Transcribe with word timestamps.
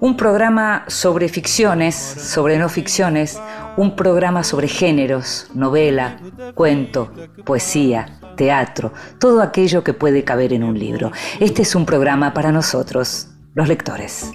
Un 0.00 0.16
programa 0.16 0.84
sobre 0.88 1.28
ficciones, 1.28 1.94
sobre 1.94 2.58
no 2.58 2.68
ficciones, 2.68 3.38
un 3.76 3.94
programa 3.94 4.42
sobre 4.42 4.66
géneros, 4.66 5.48
novela, 5.54 6.16
cuento, 6.54 7.12
poesía, 7.44 8.18
teatro, 8.34 8.92
todo 9.18 9.42
aquello 9.42 9.84
que 9.84 9.92
puede 9.92 10.24
caber 10.24 10.54
en 10.54 10.64
un 10.64 10.78
libro. 10.78 11.12
Este 11.38 11.62
es 11.62 11.74
un 11.74 11.84
programa 11.84 12.32
para 12.32 12.50
nosotros, 12.50 13.28
los 13.54 13.68
lectores. 13.68 14.32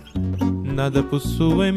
Nada 0.64 1.02
possui. 1.02 1.74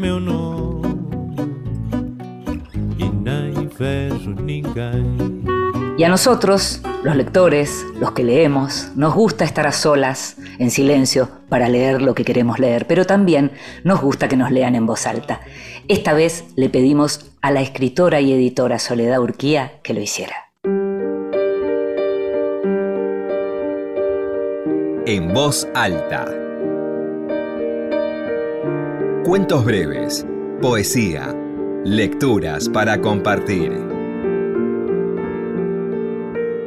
Y 5.99 6.05
a 6.05 6.07
nosotros, 6.07 6.79
los 7.03 7.17
lectores, 7.17 7.85
los 7.99 8.13
que 8.13 8.23
leemos, 8.23 8.87
nos 8.95 9.13
gusta 9.13 9.43
estar 9.43 9.67
a 9.67 9.73
solas, 9.73 10.37
en 10.57 10.71
silencio, 10.71 11.27
para 11.49 11.67
leer 11.67 12.01
lo 12.01 12.15
que 12.15 12.23
queremos 12.23 12.57
leer, 12.57 12.87
pero 12.87 13.05
también 13.05 13.51
nos 13.83 13.99
gusta 13.99 14.29
que 14.29 14.37
nos 14.37 14.49
lean 14.49 14.75
en 14.75 14.85
voz 14.85 15.05
alta. 15.05 15.41
Esta 15.89 16.13
vez 16.13 16.45
le 16.55 16.69
pedimos 16.69 17.33
a 17.41 17.51
la 17.51 17.59
escritora 17.59 18.21
y 18.21 18.31
editora 18.31 18.79
Soledad 18.79 19.19
Urquía 19.19 19.73
que 19.83 19.93
lo 19.93 19.99
hiciera. 19.99 20.35
En 25.05 25.33
voz 25.33 25.67
alta. 25.73 26.33
Cuentos 29.25 29.65
breves, 29.65 30.25
poesía, 30.61 31.35
Lecturas 31.83 32.69
para 32.69 33.01
compartir. 33.01 33.98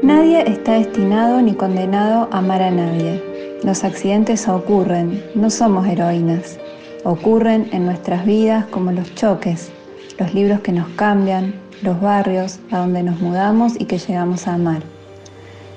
Nadie 0.02 0.42
está 0.50 0.72
destinado 0.72 1.40
ni 1.40 1.54
condenado 1.54 2.28
a 2.32 2.38
amar 2.38 2.60
a 2.60 2.72
nadie. 2.72 3.22
Los 3.62 3.84
accidentes 3.84 4.48
ocurren, 4.48 5.22
no 5.36 5.48
somos 5.48 5.86
heroínas. 5.86 6.58
Ocurren 7.04 7.68
en 7.70 7.86
nuestras 7.86 8.26
vidas 8.26 8.66
como 8.66 8.90
los 8.90 9.14
choques, 9.14 9.70
los 10.18 10.34
libros 10.34 10.58
que 10.58 10.72
nos 10.72 10.88
cambian, 10.96 11.54
los 11.82 12.00
barrios 12.00 12.58
a 12.72 12.78
donde 12.78 13.04
nos 13.04 13.20
mudamos 13.20 13.80
y 13.80 13.84
que 13.84 13.98
llegamos 13.98 14.48
a 14.48 14.54
amar. 14.54 14.82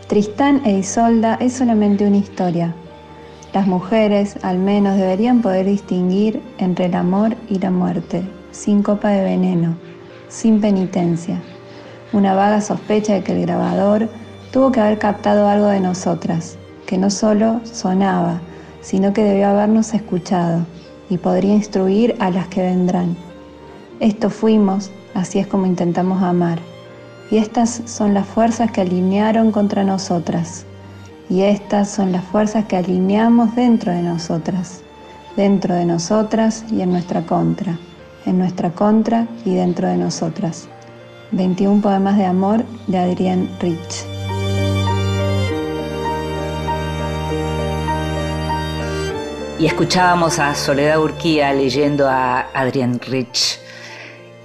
Tristán 0.07 0.59
e 0.65 0.79
Isolda 0.79 1.35
es 1.39 1.53
solamente 1.53 2.07
una 2.07 2.17
historia. 2.17 2.73
Las 3.53 3.67
mujeres 3.67 4.39
al 4.41 4.57
menos 4.57 4.97
deberían 4.97 5.43
poder 5.43 5.67
distinguir 5.67 6.41
entre 6.57 6.85
el 6.85 6.95
amor 6.95 7.35
y 7.47 7.59
la 7.59 7.69
muerte, 7.69 8.23
sin 8.49 8.81
copa 8.81 9.09
de 9.09 9.23
veneno, 9.23 9.75
sin 10.29 10.59
penitencia. 10.59 11.39
Una 12.15 12.33
vaga 12.33 12.61
sospecha 12.61 13.13
de 13.13 13.23
que 13.23 13.33
el 13.33 13.41
grabador 13.41 14.07
tuvo 14.53 14.71
que 14.71 14.79
haber 14.79 14.99
captado 14.99 15.49
algo 15.49 15.67
de 15.67 15.81
nosotras, 15.81 16.57
que 16.85 16.97
no 16.97 17.09
solo 17.09 17.59
sonaba, 17.65 18.39
sino 18.79 19.11
que 19.11 19.25
debió 19.25 19.49
habernos 19.49 19.93
escuchado 19.93 20.65
y 21.09 21.17
podría 21.17 21.53
instruir 21.53 22.15
a 22.19 22.29
las 22.29 22.47
que 22.47 22.61
vendrán. 22.61 23.17
Esto 23.99 24.29
fuimos, 24.29 24.91
así 25.13 25.39
es 25.39 25.47
como 25.47 25.65
intentamos 25.65 26.23
amar. 26.23 26.59
Y 27.29 27.35
estas 27.35 27.81
son 27.83 28.13
las 28.13 28.25
fuerzas 28.25 28.71
que 28.71 28.79
alinearon 28.79 29.51
contra 29.51 29.83
nosotras. 29.83 30.65
Y 31.29 31.41
estas 31.41 31.89
son 31.89 32.13
las 32.13 32.23
fuerzas 32.23 32.63
que 32.63 32.77
alineamos 32.77 33.53
dentro 33.57 33.91
de 33.91 34.01
nosotras, 34.01 34.83
dentro 35.35 35.75
de 35.75 35.83
nosotras 35.83 36.63
y 36.71 36.79
en 36.79 36.91
nuestra 36.91 37.25
contra 37.25 37.77
en 38.25 38.39
nuestra 38.39 38.71
contra 38.71 39.27
y 39.45 39.55
dentro 39.55 39.87
de 39.87 39.97
nosotras. 39.97 40.67
21 41.31 41.81
poemas 41.81 42.17
de 42.17 42.25
amor 42.25 42.63
de 42.87 42.97
Adrienne 42.97 43.49
Rich. 43.59 44.05
Y 49.57 49.65
escuchábamos 49.65 50.39
a 50.39 50.53
Soledad 50.53 50.99
Urquía 50.99 51.53
leyendo 51.53 52.09
a 52.09 52.41
Adrienne 52.53 52.99
Rich. 52.99 53.59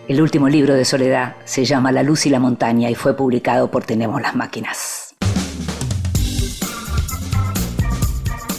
El 0.07 0.23
último 0.23 0.49
libro 0.49 0.75
de 0.75 0.85
Soledad 0.85 1.37
se 1.45 1.65
llama 1.65 1.93
La 1.93 2.03
luz 2.03 2.27
y 2.27 2.31
la 2.31 2.41
montaña 2.41 2.91
y 2.91 2.95
fue 2.95 3.17
publicado 3.17 3.71
por 3.71 3.85
Tenemos 3.85 4.21
las 4.23 4.35
máquinas. 4.35 5.15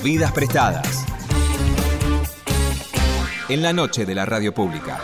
Vidas 0.03 0.31
prestadas. 0.31 1.05
En 3.49 3.61
la 3.61 3.73
noche 3.73 4.05
de 4.05 4.15
la 4.15 4.25
radio 4.25 4.53
pública. 4.53 5.01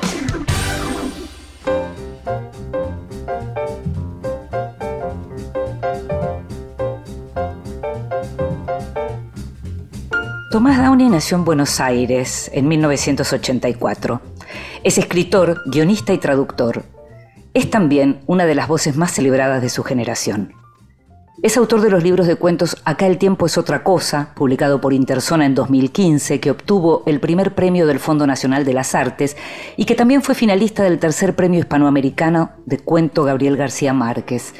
Tomás 10.58 10.80
Downey 10.80 11.08
nació 11.10 11.38
en 11.38 11.46
Buenos 11.46 11.80
Aires 11.80 12.50
en 12.52 12.68
1984. 12.68 14.22
Es 14.84 14.98
escritor, 14.98 15.62
guionista 15.68 16.14
y 16.14 16.18
traductor. 16.18 16.84
Es 17.54 17.70
también 17.70 18.22
una 18.26 18.48
de 18.48 18.56
las 18.56 18.68
voces 18.68 18.98
más 18.98 19.12
celebradas 19.12 19.62
de 19.62 19.70
su 19.70 19.84
generación. 19.84 20.56
Es 21.44 21.58
autor 21.58 21.82
de 21.82 21.92
los 21.92 22.02
libros 22.02 22.26
de 22.26 22.38
cuentos 22.38 22.76
Acá 22.86 23.06
el 23.06 23.20
tiempo 23.20 23.46
es 23.46 23.60
otra 23.60 23.84
cosa, 23.84 24.34
publicado 24.34 24.82
por 24.82 24.94
Interzona 24.94 25.46
en 25.46 25.54
2015, 25.54 26.40
que 26.40 26.50
obtuvo 26.50 27.04
el 27.06 27.20
primer 27.20 27.54
premio 27.54 27.86
del 27.86 28.00
Fondo 28.00 28.26
Nacional 28.26 28.66
de 28.66 28.74
las 28.74 28.96
Artes 28.96 29.38
y 29.76 29.86
que 29.86 29.94
también 29.94 30.24
fue 30.24 30.34
finalista 30.34 30.82
del 30.82 30.98
tercer 30.98 31.36
premio 31.36 31.60
hispanoamericano 31.60 32.50
de 32.66 32.80
cuento 32.80 33.26
Gabriel 33.26 33.58
García 33.58 33.94
Márquez. 33.94 34.56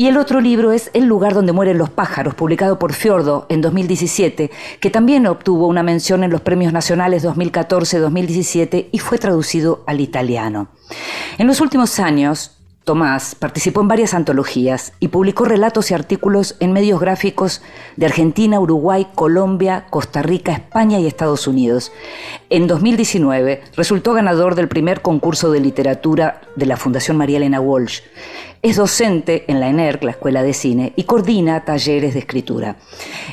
Y 0.00 0.06
el 0.06 0.16
otro 0.16 0.40
libro 0.40 0.70
es 0.70 0.92
El 0.94 1.06
lugar 1.06 1.34
donde 1.34 1.50
mueren 1.50 1.76
los 1.76 1.90
pájaros, 1.90 2.36
publicado 2.36 2.78
por 2.78 2.92
Fiordo 2.92 3.46
en 3.48 3.60
2017, 3.60 4.48
que 4.78 4.90
también 4.90 5.26
obtuvo 5.26 5.66
una 5.66 5.82
mención 5.82 6.22
en 6.22 6.30
los 6.30 6.40
premios 6.40 6.72
nacionales 6.72 7.24
2014-2017 7.24 8.90
y 8.92 8.98
fue 9.00 9.18
traducido 9.18 9.82
al 9.88 10.00
italiano. 10.00 10.68
En 11.36 11.48
los 11.48 11.60
últimos 11.60 11.98
años, 11.98 12.58
Tomás 12.88 13.34
participó 13.34 13.82
en 13.82 13.88
varias 13.88 14.14
antologías 14.14 14.94
y 14.98 15.08
publicó 15.08 15.44
relatos 15.44 15.90
y 15.90 15.94
artículos 15.94 16.56
en 16.58 16.72
medios 16.72 17.00
gráficos 17.00 17.60
de 17.96 18.06
Argentina, 18.06 18.60
Uruguay, 18.60 19.08
Colombia, 19.14 19.84
Costa 19.90 20.22
Rica, 20.22 20.52
España 20.52 20.98
y 20.98 21.06
Estados 21.06 21.46
Unidos. 21.46 21.92
En 22.48 22.66
2019 22.66 23.62
resultó 23.76 24.14
ganador 24.14 24.54
del 24.54 24.68
primer 24.68 25.02
concurso 25.02 25.50
de 25.50 25.60
literatura 25.60 26.40
de 26.56 26.64
la 26.64 26.78
Fundación 26.78 27.18
María 27.18 27.36
Elena 27.36 27.60
Walsh. 27.60 28.00
Es 28.60 28.74
docente 28.74 29.44
en 29.46 29.60
la 29.60 29.68
ENERC, 29.68 30.02
la 30.02 30.10
Escuela 30.10 30.42
de 30.42 30.52
Cine, 30.52 30.92
y 30.96 31.04
coordina 31.04 31.64
talleres 31.64 32.14
de 32.14 32.18
escritura. 32.18 32.74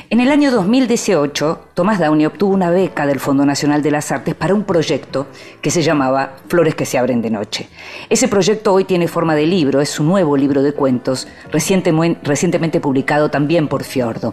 En 0.08 0.20
el 0.20 0.30
año 0.30 0.52
2018, 0.52 1.70
Tomás 1.74 1.98
Downey 1.98 2.26
obtuvo 2.26 2.54
una 2.54 2.70
beca 2.70 3.06
del 3.06 3.18
Fondo 3.18 3.44
Nacional 3.44 3.82
de 3.82 3.90
las 3.90 4.12
Artes 4.12 4.36
para 4.36 4.54
un 4.54 4.62
proyecto 4.62 5.26
que 5.60 5.72
se 5.72 5.82
llamaba 5.82 6.36
Flores 6.46 6.76
que 6.76 6.86
se 6.86 6.96
abren 6.96 7.22
de 7.22 7.30
noche. 7.30 7.68
Ese 8.08 8.28
proyecto 8.28 8.72
hoy 8.72 8.84
tiene 8.84 9.08
forma 9.08 9.34
de 9.34 9.46
libro, 9.46 9.80
es 9.80 9.88
su 9.88 10.04
nuevo 10.04 10.36
libro 10.36 10.62
de 10.62 10.72
cuentos, 10.72 11.26
recientemente 11.50 12.80
publicado 12.80 13.28
también 13.28 13.66
por 13.66 13.82
Fiordo. 13.82 14.32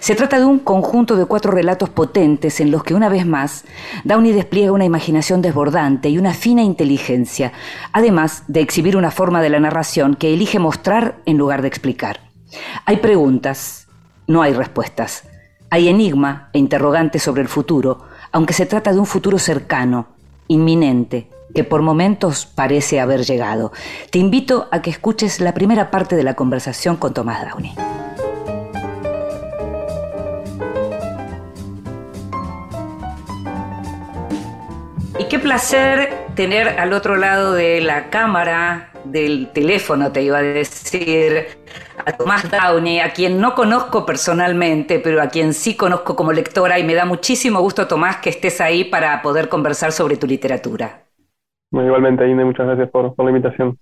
Se 0.00 0.16
trata 0.16 0.40
de 0.40 0.44
un 0.44 0.58
conjunto 0.58 1.14
de 1.14 1.26
cuatro 1.26 1.52
relatos 1.52 1.88
potentes 1.88 2.58
en 2.58 2.72
los 2.72 2.82
que 2.82 2.94
una 2.94 3.08
vez 3.08 3.24
más 3.26 3.64
Downey 4.02 4.32
despliega 4.32 4.72
una 4.72 4.84
imaginación 4.84 5.40
desbordante 5.40 6.08
y 6.08 6.18
una 6.18 6.34
fina 6.34 6.62
inteligencia, 6.62 7.52
además 7.92 8.42
de 8.48 8.60
exhibir 8.60 8.96
una 8.96 9.12
forma 9.12 9.40
de 9.40 9.50
la 9.50 9.60
narración 9.60 10.16
que 10.16 10.31
elige 10.34 10.58
mostrar 10.58 11.16
en 11.26 11.38
lugar 11.38 11.62
de 11.62 11.68
explicar. 11.68 12.20
Hay 12.84 12.98
preguntas, 12.98 13.88
no 14.26 14.42
hay 14.42 14.52
respuestas. 14.52 15.24
Hay 15.70 15.88
enigma 15.88 16.50
e 16.52 16.58
interrogantes 16.58 17.22
sobre 17.22 17.42
el 17.42 17.48
futuro, 17.48 18.04
aunque 18.30 18.52
se 18.52 18.66
trata 18.66 18.92
de 18.92 18.98
un 18.98 19.06
futuro 19.06 19.38
cercano, 19.38 20.08
inminente, 20.48 21.30
que 21.54 21.64
por 21.64 21.82
momentos 21.82 22.46
parece 22.46 23.00
haber 23.00 23.24
llegado. 23.24 23.72
Te 24.10 24.18
invito 24.18 24.68
a 24.70 24.82
que 24.82 24.90
escuches 24.90 25.40
la 25.40 25.54
primera 25.54 25.90
parte 25.90 26.16
de 26.16 26.22
la 26.22 26.34
conversación 26.34 26.96
con 26.96 27.14
Tomás 27.14 27.48
Downey. 27.48 27.74
Y 35.18 35.24
qué 35.24 35.38
placer 35.38 36.26
tener 36.34 36.80
al 36.80 36.92
otro 36.92 37.16
lado 37.16 37.52
de 37.52 37.80
la 37.80 38.10
cámara 38.10 38.91
del 39.04 39.50
teléfono, 39.52 40.12
te 40.12 40.22
iba 40.22 40.38
a 40.38 40.42
decir, 40.42 41.46
a 42.04 42.12
Tomás 42.12 42.50
Downey, 42.50 43.00
a 43.00 43.12
quien 43.12 43.40
no 43.40 43.54
conozco 43.54 44.04
personalmente, 44.06 44.98
pero 44.98 45.22
a 45.22 45.28
quien 45.28 45.54
sí 45.54 45.76
conozco 45.76 46.16
como 46.16 46.32
lectora 46.32 46.78
y 46.78 46.84
me 46.84 46.94
da 46.94 47.04
muchísimo 47.04 47.60
gusto, 47.60 47.86
Tomás, 47.86 48.18
que 48.18 48.30
estés 48.30 48.60
ahí 48.60 48.84
para 48.84 49.22
poder 49.22 49.48
conversar 49.48 49.92
sobre 49.92 50.16
tu 50.16 50.26
literatura. 50.26 51.04
igualmente, 51.72 52.28
Ine, 52.28 52.44
muchas 52.44 52.66
gracias 52.66 52.90
por, 52.90 53.14
la 53.16 53.30
invitación. 53.30 53.78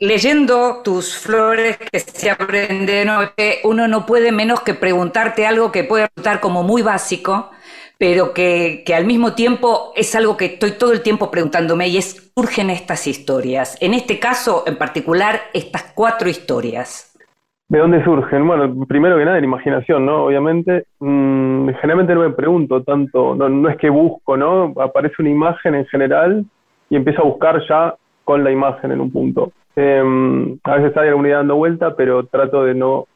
Leyendo 0.00 0.82
tus 0.84 1.18
flores 1.18 1.76
que 1.76 1.98
se 1.98 2.30
abren 2.30 2.86
de 2.86 3.04
noche, 3.04 3.58
uno 3.64 3.88
no 3.88 4.06
puede 4.06 4.30
menos 4.30 4.60
que 4.60 4.74
preguntarte 4.74 5.44
algo 5.44 5.72
que 5.72 5.82
puede 5.82 6.06
resultar 6.06 6.38
como 6.38 6.62
muy 6.62 6.82
básico, 6.82 7.50
pero 7.98 8.32
que, 8.32 8.84
al 8.96 9.06
mismo 9.06 9.34
tiempo 9.34 9.92
es 9.96 10.14
algo 10.14 10.36
que 10.36 10.44
estoy 10.44 10.78
todo 10.78 10.92
el 10.92 11.02
tiempo 11.02 11.32
preguntándome 11.32 11.88
y 11.88 11.96
es, 11.96 12.32
surgen 12.32 12.70
estas 12.70 13.08
historias. 13.08 13.76
En 13.82 13.92
este 13.92 14.20
caso, 14.20 14.62
en 14.68 14.78
particular, 14.78 15.40
estas 15.52 15.92
cuatro 15.96 16.28
historias. 16.28 17.18
¿De 17.66 17.80
dónde 17.80 18.04
surgen? 18.04 18.46
Bueno, 18.46 18.86
primero 18.86 19.18
que 19.18 19.24
nada, 19.24 19.40
la 19.40 19.44
imaginación, 19.44 20.06
¿no? 20.06 20.26
Obviamente, 20.26 20.84
mm, 21.00 21.70
generalmente 21.80 22.14
no 22.14 22.20
me 22.20 22.30
pregunto 22.30 22.84
tanto, 22.84 23.34
no, 23.34 23.68
es 23.68 23.76
que 23.78 23.90
busco, 23.90 24.36
¿no? 24.36 24.72
Aparece 24.80 25.16
una 25.18 25.30
imagen 25.30 25.74
en 25.74 25.86
general 25.86 26.44
y 26.88 26.94
empiezo 26.94 27.22
a 27.22 27.24
buscar 27.24 27.60
ya 27.68 27.96
con 28.28 28.44
la 28.44 28.50
imagen 28.50 28.92
en 28.92 29.00
un 29.00 29.10
punto. 29.10 29.52
Em, 29.74 30.58
a 30.62 30.76
veces 30.76 30.94
hay 30.98 31.08
alguna 31.08 31.28
idea 31.28 31.38
dando 31.38 31.56
vuelta, 31.56 31.96
pero 31.96 32.26
trato 32.26 32.62
de 32.62 32.74
no 32.74 33.06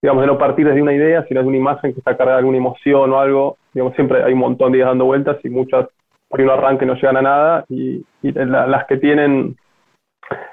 digamos, 0.00 0.22
de 0.22 0.28
no 0.28 0.38
partir 0.38 0.64
desde 0.64 0.80
una 0.82 0.92
idea, 0.92 1.24
sino 1.26 1.40
de 1.42 1.48
una 1.48 1.56
imagen 1.56 1.92
que 1.92 1.98
está 1.98 2.16
cargada 2.16 2.36
de 2.36 2.42
alguna 2.42 2.58
emoción 2.58 3.12
o 3.12 3.18
algo. 3.18 3.56
Digamos, 3.74 3.92
siempre 3.96 4.22
hay 4.22 4.34
un 4.34 4.38
montón 4.38 4.70
de 4.70 4.78
ideas 4.78 4.90
dando 4.90 5.06
vueltas 5.06 5.36
y 5.44 5.48
muchas 5.48 5.88
por 6.28 6.40
uno 6.40 6.52
arranque 6.52 6.86
no 6.86 6.94
llegan 6.94 7.16
a 7.16 7.22
nada 7.22 7.64
y, 7.68 8.04
las 8.22 8.86
que 8.86 8.98
tienen, 8.98 9.56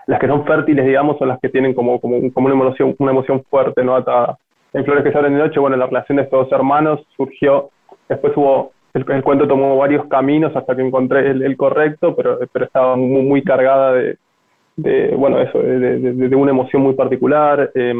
las 0.07 0.19
que 0.19 0.27
son 0.27 0.43
fértiles, 0.43 0.87
digamos, 0.87 1.19
son 1.19 1.27
las 1.27 1.39
que 1.39 1.49
tienen 1.49 1.75
como, 1.75 2.01
como, 2.01 2.15
como 2.33 2.47
una, 2.47 2.55
emoción, 2.55 2.95
una 2.97 3.11
emoción 3.11 3.43
fuerte, 3.43 3.83
¿no? 3.83 3.95
Atada. 3.95 4.39
En 4.73 4.83
Flores 4.85 5.03
que 5.03 5.11
se 5.11 5.17
abren 5.19 5.35
de 5.35 5.39
noche, 5.39 5.59
bueno, 5.59 5.77
la 5.77 5.85
relación 5.85 6.15
de 6.15 6.23
estos 6.23 6.45
dos 6.45 6.51
hermanos 6.51 7.05
surgió, 7.15 7.69
después 8.09 8.35
hubo, 8.35 8.71
el, 8.93 9.23
cuento 9.23 9.47
tomó 9.47 9.77
varios 9.77 10.05
caminos 10.07 10.55
hasta 10.55 10.75
que 10.75 10.81
encontré 10.81 11.31
el, 11.31 11.57
correcto, 11.57 12.15
pero, 12.15 12.39
pero 12.51 12.65
estaba 12.65 12.95
muy, 12.95 13.43
cargada 13.43 13.93
de, 13.93 15.15
bueno, 15.15 15.39
eso, 15.39 15.59
de, 15.59 15.99
de, 15.99 16.35
una 16.35 16.51
emoción 16.51 16.81
muy 16.81 16.93
particular. 16.93 17.71
Eh, 17.73 17.93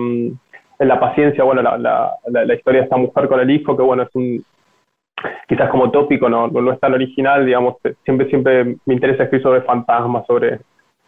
en 0.80 0.88
la 0.88 1.00
paciencia, 1.00 1.44
bueno, 1.44 1.62
la, 1.62 1.78
la, 2.28 2.54
historia 2.54 2.82
de 2.82 2.86
esta 2.86 2.98
mujer 2.98 3.28
con 3.28 3.40
el 3.40 3.50
hijo, 3.50 3.78
que 3.78 3.84
bueno, 3.84 4.04
es 4.04 4.10
un, 4.16 4.44
quizás 5.48 5.70
como 5.70 5.92
tópico, 5.92 6.30
no, 6.30 6.48
no, 6.48 6.72
es 6.72 6.80
tan 6.80 6.94
original, 6.94 7.46
digamos, 7.46 7.78
siempre, 8.04 8.28
siempre 8.30 8.76
me 8.86 8.94
interesa 8.94 9.24
escribir 9.24 9.44
sobre 9.44 9.62
fantasmas, 9.62 10.26
sobre, 10.26 10.60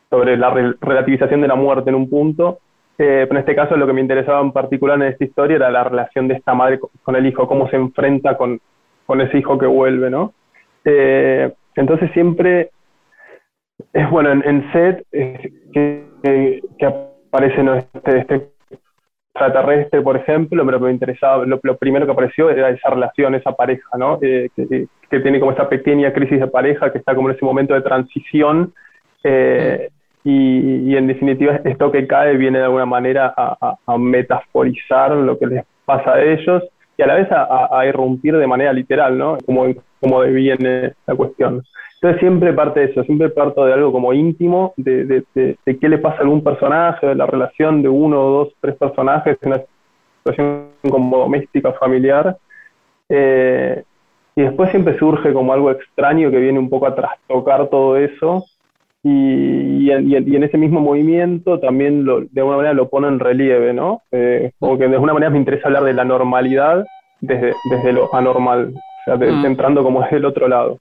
sobre 0.10 0.38
la 0.38 0.52
relativización 0.82 1.42
de 1.42 1.48
la 1.48 1.56
muerte 1.56 1.90
en 1.90 1.96
un 1.96 2.10
punto, 2.10 2.60
eh, 2.98 3.26
pero 3.28 3.32
en 3.32 3.38
este 3.38 3.56
caso 3.56 3.76
lo 3.76 3.88
que 3.88 3.94
me 3.94 4.02
interesaba 4.02 4.42
en 4.42 4.52
particular 4.52 4.98
en 4.98 5.08
esta 5.10 5.26
historia 5.26 5.58
era 5.58 5.70
la 5.70 5.84
relación 5.84 6.28
de 6.28 6.36
esta 6.36 6.54
madre 6.54 6.80
con, 6.80 7.16
el 7.16 7.26
hijo, 7.26 7.48
cómo 7.48 7.68
se 7.70 7.76
enfrenta 7.76 8.38
con, 8.38 8.60
con 9.06 9.22
ese 9.22 9.38
hijo 9.38 9.58
que 9.58 9.68
vuelve, 9.68 10.10
¿no? 10.10 10.34
Eh, 10.84 11.52
entonces 11.76 12.12
siempre 12.12 12.72
es 13.94 14.10
bueno, 14.10 14.32
en, 14.32 14.44
en 14.46 14.72
set 14.72 15.06
que, 15.12 16.06
que, 16.24 16.86
aparece 17.32 17.64
¿no? 17.64 17.76
este, 17.76 18.18
este 18.20 18.56
extraterrestre, 19.36 20.02
por 20.02 20.16
ejemplo, 20.16 20.66
pero 20.66 20.80
me 20.80 20.92
interesaba, 20.92 21.46
lo, 21.46 21.60
primero 21.78 22.06
que 22.06 22.12
apareció 22.14 22.50
era 22.50 22.70
esa 22.70 22.90
relación, 22.90 23.36
esa 23.36 23.52
pareja, 23.52 23.98
¿no? 23.98 24.18
Eh, 24.22 24.50
que, 24.56 24.88
tiene 25.20 25.40
como 25.40 25.52
esta 25.52 25.70
pequeña 25.70 26.12
crisis 26.12 26.40
de 26.40 26.48
pareja, 26.48 26.92
que 26.92 26.98
está 26.98 27.16
como 27.16 27.30
en 27.30 27.36
ese 27.36 27.46
momento 27.46 27.74
de 27.74 27.82
transición, 27.82 28.74
eh, 29.24 29.90
y, 30.26 30.96
en 30.96 31.08
definitiva 31.08 31.60
esto 31.64 31.92
que 31.92 32.08
cae 32.08 32.36
viene 32.36 32.58
de 32.58 32.66
alguna 32.66 32.86
manera 32.86 33.34
a, 33.38 33.98
metaforizar 33.98 35.12
lo 35.12 35.38
que 35.38 35.48
les 35.48 35.66
pasa 35.86 36.14
a 36.14 36.22
ellos 36.22 36.64
y 36.98 37.02
a 37.02 37.08
la 37.08 37.16
vez 37.16 37.28
a, 37.32 37.86
irrumpir 37.86 38.38
de 38.38 38.48
manera 38.48 38.72
literal, 38.74 39.18
¿no? 39.18 39.38
Como, 39.46 39.66
como 40.00 40.22
viene 40.22 40.94
la 41.06 41.16
cuestión. 41.16 41.64
Entonces 41.96 42.20
siempre 42.20 42.54
parte 42.54 42.82
de 42.82 42.86
eso, 42.88 43.04
siempre 43.04 43.30
parto 43.30 43.66
de 43.66 43.74
algo 43.74 43.92
como 43.92 44.14
íntimo, 44.14 44.74
de, 44.78 45.06
de, 45.06 45.24
de, 45.34 45.80
qué 45.80 45.90
le 45.90 45.98
pasa 45.98 46.18
a 46.18 46.22
algún 46.22 46.44
personaje, 46.44 47.08
de 47.08 47.16
la 47.16 47.26
relación 47.26 47.82
de 47.82 47.90
uno 47.90 48.18
dos, 48.18 48.54
tres 48.62 48.76
personajes 48.76 49.38
en 49.42 49.50
una 49.50 49.62
situación 50.18 50.68
como 50.90 51.18
doméstica, 51.18 51.74
familiar. 51.74 52.38
Eh, 53.10 53.84
y 54.36 54.42
después 54.42 54.70
siempre 54.72 54.98
surge 55.00 55.32
como 55.34 55.54
algo 55.54 55.72
extraño 55.72 56.30
que 56.30 56.40
viene 56.40 56.60
un 56.60 56.70
poco 56.70 56.88
a 56.88 56.96
trastocar 56.96 57.68
todo 57.70 57.98
eso. 57.98 58.46
Y, 59.08 59.92
y, 59.92 59.92
en 59.92 60.44
ese 60.44 60.58
mismo 60.58 60.82
movimiento 60.82 61.60
también 61.60 62.06
lo, 62.06 62.22
de 62.22 62.42
alguna 62.42 62.58
manera 62.58 62.74
lo 62.74 62.90
pone 62.90 63.08
en 63.08 63.20
relieve, 63.20 63.72
¿no? 63.72 64.02
Eh, 64.12 64.52
como 64.60 64.80
que 64.80 64.88
de 64.88 64.96
alguna 64.96 65.14
manera 65.14 65.30
me 65.30 65.38
interesa 65.38 65.68
hablar 65.68 65.84
de 65.84 65.94
la 65.94 66.04
normalidad 66.04 66.84
desde, 67.22 67.54
desde 67.70 67.94
lo 67.94 68.14
anormal, 68.16 68.74
o 68.74 69.04
sea, 69.06 69.16
mm. 69.16 69.46
entrando 69.46 69.84
como 69.84 70.02
desde 70.02 70.18
el 70.18 70.26
otro 70.26 70.48
lado. 70.48 70.80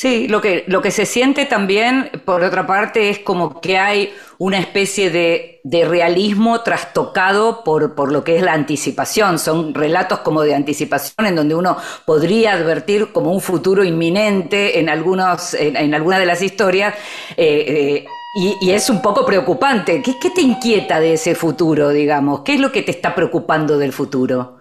Sí, 0.00 0.28
lo 0.28 0.40
que, 0.40 0.62
lo 0.68 0.80
que 0.80 0.92
se 0.92 1.06
siente 1.06 1.44
también, 1.44 2.08
por 2.24 2.44
otra 2.44 2.68
parte, 2.68 3.10
es 3.10 3.18
como 3.18 3.60
que 3.60 3.78
hay 3.78 4.14
una 4.38 4.60
especie 4.60 5.10
de, 5.10 5.60
realismo 5.88 6.62
trastocado 6.62 7.64
por, 7.64 7.96
por, 7.96 8.12
lo 8.12 8.22
que 8.22 8.36
es 8.36 8.42
la 8.44 8.52
anticipación. 8.52 9.40
Son 9.40 9.74
relatos 9.74 10.20
como 10.20 10.42
de 10.42 10.54
anticipación 10.54 11.26
en 11.26 11.34
donde 11.34 11.56
uno 11.56 11.78
podría 12.06 12.52
advertir 12.52 13.08
como 13.08 13.32
un 13.32 13.40
futuro 13.40 13.82
inminente 13.82 14.78
en, 14.78 14.88
algunos, 14.88 15.54
en, 15.54 15.92
algunas 15.92 16.20
de 16.20 16.26
las 16.26 16.42
historias. 16.42 16.94
Eh, 17.36 18.04
eh, 18.06 18.56
y, 18.60 18.70
es 18.70 18.88
un 18.90 19.02
poco 19.02 19.26
preocupante. 19.26 20.00
¿Qué, 20.00 20.16
¿Qué 20.20 20.30
te 20.30 20.42
inquieta 20.42 21.00
de 21.00 21.14
ese 21.14 21.34
futuro, 21.34 21.88
digamos? 21.88 22.42
¿Qué 22.42 22.54
es 22.54 22.60
lo 22.60 22.70
que 22.70 22.82
te 22.82 22.92
está 22.92 23.16
preocupando 23.16 23.76
del 23.76 23.92
futuro? 23.92 24.58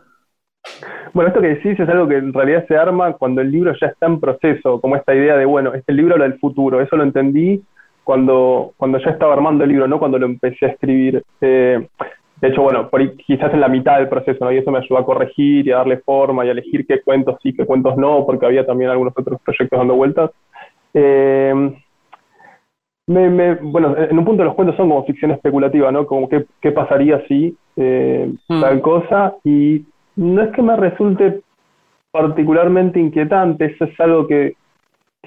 Bueno, 1.18 1.30
esto 1.30 1.42
que 1.42 1.48
decís 1.48 1.80
es 1.80 1.90
algo 1.90 2.08
que 2.08 2.18
en 2.18 2.32
realidad 2.32 2.68
se 2.68 2.78
arma 2.78 3.14
cuando 3.14 3.42
el 3.42 3.52
libro 3.52 3.74
ya 3.82 3.88
está 3.88 4.06
en 4.06 4.20
proceso, 4.20 4.80
como 4.80 4.98
esta 4.98 5.16
idea 5.16 5.36
de, 5.36 5.46
bueno, 5.46 5.74
este 5.74 5.92
libro 5.92 6.14
habla 6.14 6.30
del 6.30 6.38
futuro. 6.38 6.80
Eso 6.80 6.96
lo 6.96 7.02
entendí 7.02 7.60
cuando, 8.04 8.74
cuando 8.78 9.00
ya 9.00 9.10
estaba 9.10 9.34
armando 9.34 9.64
el 9.64 9.72
libro, 9.72 9.88
no 9.88 9.98
cuando 9.98 10.20
lo 10.20 10.28
empecé 10.28 10.68
a 10.68 10.70
escribir. 10.70 11.24
Eh, 11.42 11.88
de 12.40 12.48
hecho, 12.48 12.62
bueno, 12.62 12.88
por 12.88 13.16
quizás 13.16 13.52
en 13.52 13.62
la 13.62 13.68
mitad 13.68 13.98
del 13.98 14.10
proceso, 14.10 14.46
¿no? 14.46 14.52
Y 14.52 14.58
eso 14.58 14.70
me 14.70 14.78
ayudó 14.78 15.00
a 15.00 15.06
corregir 15.08 15.66
y 15.66 15.72
a 15.72 15.78
darle 15.78 15.98
forma 15.98 16.46
y 16.46 16.50
a 16.50 16.52
elegir 16.52 16.86
qué 16.86 17.02
cuentos 17.02 17.38
sí, 17.42 17.52
qué 17.52 17.66
cuentos 17.66 17.98
no, 17.98 18.24
porque 18.24 18.46
había 18.46 18.64
también 18.64 18.92
algunos 18.92 19.14
otros 19.18 19.42
proyectos 19.42 19.80
dando 19.80 19.96
vueltas. 19.96 20.30
Eh, 20.94 21.52
bueno, 23.08 23.96
en 23.98 24.20
un 24.20 24.24
punto 24.24 24.44
los 24.44 24.54
cuentos 24.54 24.78
son 24.78 24.90
como 24.90 25.04
ficción 25.04 25.32
especulativa, 25.32 25.92
¿no? 25.92 26.06
Como 26.06 26.30
qué, 26.30 26.46
qué 26.62 26.72
pasaría 26.72 27.26
si 27.28 27.58
eh, 27.76 28.32
mm. 28.50 28.62
tal 28.62 28.82
cosa. 28.82 29.34
Y 29.44 29.84
no 30.18 30.42
es 30.42 30.52
que 30.52 30.62
me 30.62 30.76
resulte 30.76 31.42
particularmente 32.12 33.00
inquietante, 33.00 33.66
eso 33.66 33.86
es 33.86 34.00
algo 34.00 34.28
que, 34.28 34.56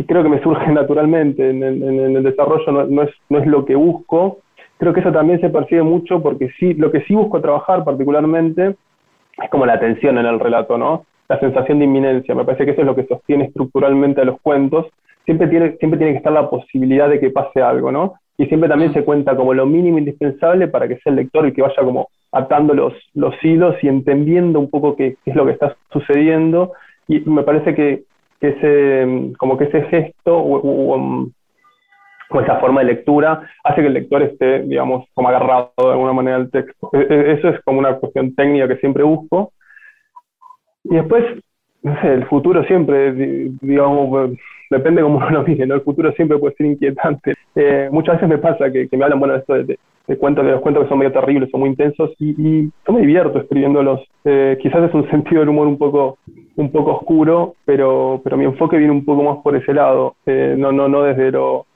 creo 0.07 0.23
que 0.23 0.29
me 0.29 0.43
surge 0.43 0.71
naturalmente 0.73 1.49
en, 1.49 1.63
el 1.63 2.23
desarrollo, 2.23 2.71
no, 2.73 3.03
es, 3.03 3.11
no 3.29 3.39
es 3.39 3.47
lo 3.47 3.65
que 3.65 3.77
busco. 3.77 4.39
Creo 4.79 4.93
que 4.93 5.01
eso 5.01 5.13
también 5.13 5.41
se 5.41 5.51
percibe 5.51 5.83
mucho 5.83 6.23
porque 6.23 6.51
sí, 6.59 6.75
lo 6.75 6.91
que 6.91 7.03
sí 7.03 7.15
busco 7.15 7.41
trabajar 7.41 7.85
particularmente 7.85 8.77
es 9.43 9.51
como 9.51 9.67
la 9.67 9.79
tensión 9.79 10.19
en 10.19 10.27
el 10.27 10.41
relato, 10.41 10.77
¿no? 10.79 11.05
La 11.29 11.39
sensación 11.39 11.79
de 11.79 11.85
inminencia. 11.85 12.35
Me 12.35 12.45
parece 12.45 12.65
que 12.65 12.73
eso 12.73 12.81
es 12.81 12.87
lo 12.87 12.97
que 12.97 13.07
sostiene 13.07 13.45
estructuralmente 13.45 14.23
a 14.23 14.25
los 14.25 14.41
cuentos. 14.41 14.87
Siempre 15.27 15.49
tiene, 15.49 15.77
siempre 15.77 15.99
tiene 15.99 16.13
que 16.13 16.19
estar 16.19 16.33
la 16.33 16.49
posibilidad 16.49 17.09
de 17.09 17.21
que 17.21 17.31
pase 17.31 17.63
algo, 17.63 17.93
¿no? 17.93 18.15
Y 18.39 18.47
siempre 18.47 18.71
también 18.71 18.93
se 18.95 19.05
cuenta 19.05 19.37
como 19.37 19.53
lo 19.53 19.67
mínimo 19.67 19.99
indispensable 19.99 20.67
para 20.67 20.89
que 20.89 20.97
sea 20.97 21.11
el 21.11 21.17
lector 21.17 21.45
el 21.45 21.53
que 21.53 21.63
vaya 21.63 21.83
como 21.85 22.09
atando 22.33 22.75
los, 22.75 22.95
los 23.15 23.35
hilos 23.43 23.77
y 23.83 23.89
entendiendo 23.89 24.61
un 24.61 24.71
poco 24.71 24.97
qué, 24.97 25.17
es 25.25 25.35
lo 25.35 25.47
que 25.47 25.53
está 25.53 25.77
sucediendo. 25.93 26.73
Y 27.09 27.21
me 27.21 27.43
parece 27.43 27.75
que, 27.75 28.05
ese, 28.41 29.33
como 29.39 29.59
que 29.59 29.65
ese 29.65 29.83
gesto 29.83 30.39
o, 30.39 31.29
esa 32.41 32.61
forma 32.61 32.81
de 32.81 32.87
lectura 32.87 33.43
hace 33.65 33.81
que 33.81 33.89
el 33.89 33.95
lector 33.95 34.23
esté, 34.23 34.63
digamos, 34.63 35.05
como 35.15 35.29
agarrado 35.29 35.73
de 35.77 35.91
alguna 35.91 36.13
manera 36.13 36.37
al 36.37 36.51
texto. 36.51 36.91
E, 36.93 36.99
e, 37.01 37.33
eso 37.33 37.49
es 37.49 37.61
como 37.65 37.81
una 37.81 37.97
cuestión 37.97 38.35
técnica 38.35 38.69
que 38.69 38.77
siempre 38.77 39.03
busco. 39.03 39.53
Y 40.85 40.95
después, 40.95 41.25
no 41.83 42.01
sé, 42.01 42.15
el 42.15 42.27
futuro 42.27 42.63
siempre, 42.65 43.13
digamos, 43.61 44.31
depende 44.71 45.03
cómo 45.03 45.19
uno 45.19 45.31
lo 45.31 45.43
mire, 45.43 45.67
¿no? 45.67 45.75
El 45.75 45.83
futuro 45.83 46.13
siempre 46.13 46.39
puede 46.39 46.55
ser 46.55 46.67
inquietante. 46.67 47.35
Eh, 47.57 47.89
muchas 47.91 48.15
veces 48.15 48.29
me 48.29 48.39
pasa 48.39 48.71
que, 48.71 48.89
me 48.93 49.05
hablan, 49.05 49.19
bueno, 49.19 49.35
esto 49.35 49.55
de, 49.55 49.65
de 49.65 49.79
cuentos, 50.17 50.45
de 50.45 50.53
los 50.53 50.61
cuentos 50.61 50.85
que 50.85 50.89
son 50.89 50.99
medio 50.99 51.13
terribles, 51.13 51.51
son 51.51 51.61
muy 51.61 51.71
intensos, 51.71 52.11
y, 52.19 52.31
y 52.31 52.71
yo 52.87 52.93
me 52.93 53.01
divierto 53.01 53.39
escribiéndolos. 53.39 54.01
Eh, 54.25 54.59
quizás 54.61 54.89
es 54.89 54.95
un 54.95 55.09
sentido 55.11 55.41
del 55.41 55.51
humor 55.51 55.67
un 55.67 55.79
poco, 55.79 56.19
un 56.57 56.71
poco 56.71 56.93
oscuro, 56.93 57.55
pero, 57.65 58.21
pero 58.23 58.37
mi 58.37 58.45
enfoque 58.45 58.77
viene 58.77 58.93
un 58.93 59.05
poco 59.05 59.23
más 59.23 59.39
por 59.43 59.57
ese 59.57 59.73
lado, 59.75 60.15
eh, 60.27 60.55
no, 60.57 60.73
no, 60.73 60.89
no 60.89 61.03
desde 61.03 61.31
lo 61.31 61.67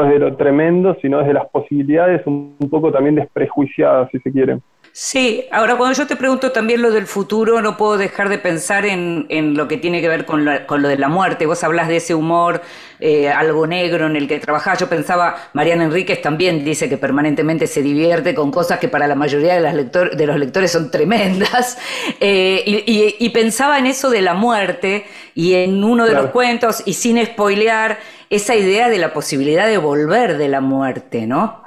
desde 0.00 0.18
lo 0.18 0.36
tremendo, 0.36 0.96
sino 1.02 1.18
desde 1.18 1.34
las 1.34 1.48
posibilidades 1.50 2.26
un, 2.26 2.56
poco 2.70 2.90
también 2.90 3.14
desprejuiciadas, 3.14 4.10
si 4.10 4.18
se 4.20 4.32
quiere. 4.32 4.58
Sí, 4.94 5.46
ahora 5.50 5.76
cuando 5.76 5.96
yo 5.96 6.06
te 6.06 6.16
pregunto 6.16 6.52
también 6.52 6.82
lo 6.82 6.90
del 6.90 7.06
futuro, 7.06 7.62
no 7.62 7.78
puedo 7.78 7.96
dejar 7.96 8.28
de 8.28 8.36
pensar 8.36 8.84
en, 8.84 9.24
en 9.30 9.56
lo 9.56 9.66
que 9.66 9.78
tiene 9.78 10.02
que 10.02 10.08
ver 10.08 10.26
con, 10.26 10.46
con, 10.66 10.82
lo 10.82 10.88
de 10.88 10.98
la 10.98 11.08
muerte. 11.08 11.46
Vos 11.46 11.64
hablas 11.64 11.88
de 11.88 11.96
ese 11.96 12.14
humor 12.14 12.60
eh, 13.00 13.30
algo 13.30 13.66
negro 13.66 14.04
en 14.04 14.16
el 14.16 14.28
que 14.28 14.38
trabajás. 14.38 14.78
Yo 14.78 14.90
pensaba, 14.90 15.48
Mariana 15.54 15.84
Enríquez 15.84 16.20
también 16.20 16.62
dice 16.62 16.90
que 16.90 16.98
permanentemente 16.98 17.66
se 17.66 17.80
divierte 17.80 18.34
con 18.34 18.50
cosas 18.50 18.78
que 18.78 18.88
para 18.88 19.06
la 19.06 19.14
mayoría 19.14 19.54
de, 19.54 19.60
las 19.62 19.74
lector, 19.74 20.14
de 20.14 20.26
los 20.26 20.36
lectores 20.38 20.70
son 20.70 20.90
tremendas. 20.90 21.78
Eh, 22.20 22.62
y, 22.66 23.16
y, 23.18 23.28
pensaba 23.30 23.78
en 23.78 23.86
eso 23.86 24.08
de 24.08 24.22
la 24.22 24.34
muerte 24.34 25.04
y 25.34 25.54
en 25.54 25.82
uno 25.82 26.06
de 26.06 26.14
los 26.14 26.26
cuentos, 26.30 26.82
y 26.84 26.94
sin 26.94 27.24
spoilear, 27.24 27.98
esa 28.30 28.54
idea 28.54 28.88
de 28.88 28.98
la 28.98 29.12
posibilidad 29.12 29.66
de 29.66 29.78
volver 29.78 30.38
de 30.38 30.48
la 30.48 30.60
muerte, 30.60 31.26
¿no? 31.26 31.62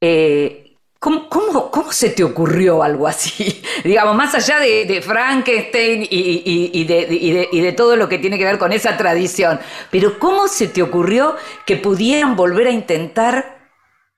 Eh, 0.00 0.69
¿Cómo, 1.00 1.30
cómo, 1.30 1.70
cómo 1.70 1.92
se 1.92 2.10
te 2.10 2.22
ocurrió 2.22 2.82
algo 2.82 3.06
así? 3.06 3.62
Digamos, 3.84 4.14
más 4.14 4.34
allá 4.34 4.60
de, 4.60 5.00
Frankenstein 5.00 6.02
y, 6.02 6.42
y, 6.74 6.84
de, 6.84 7.06
y, 7.50 7.60
de, 7.62 7.72
todo 7.72 7.96
lo 7.96 8.06
que 8.06 8.18
tiene 8.18 8.36
que 8.36 8.44
ver 8.44 8.58
con 8.58 8.70
esa 8.70 8.98
tradición, 8.98 9.58
pero 9.90 10.18
¿cómo 10.18 10.46
se 10.46 10.68
te 10.68 10.82
ocurrió 10.82 11.36
que 11.64 11.78
pudieran 11.78 12.36
volver 12.36 12.66
a 12.66 12.70
intentar 12.70 13.70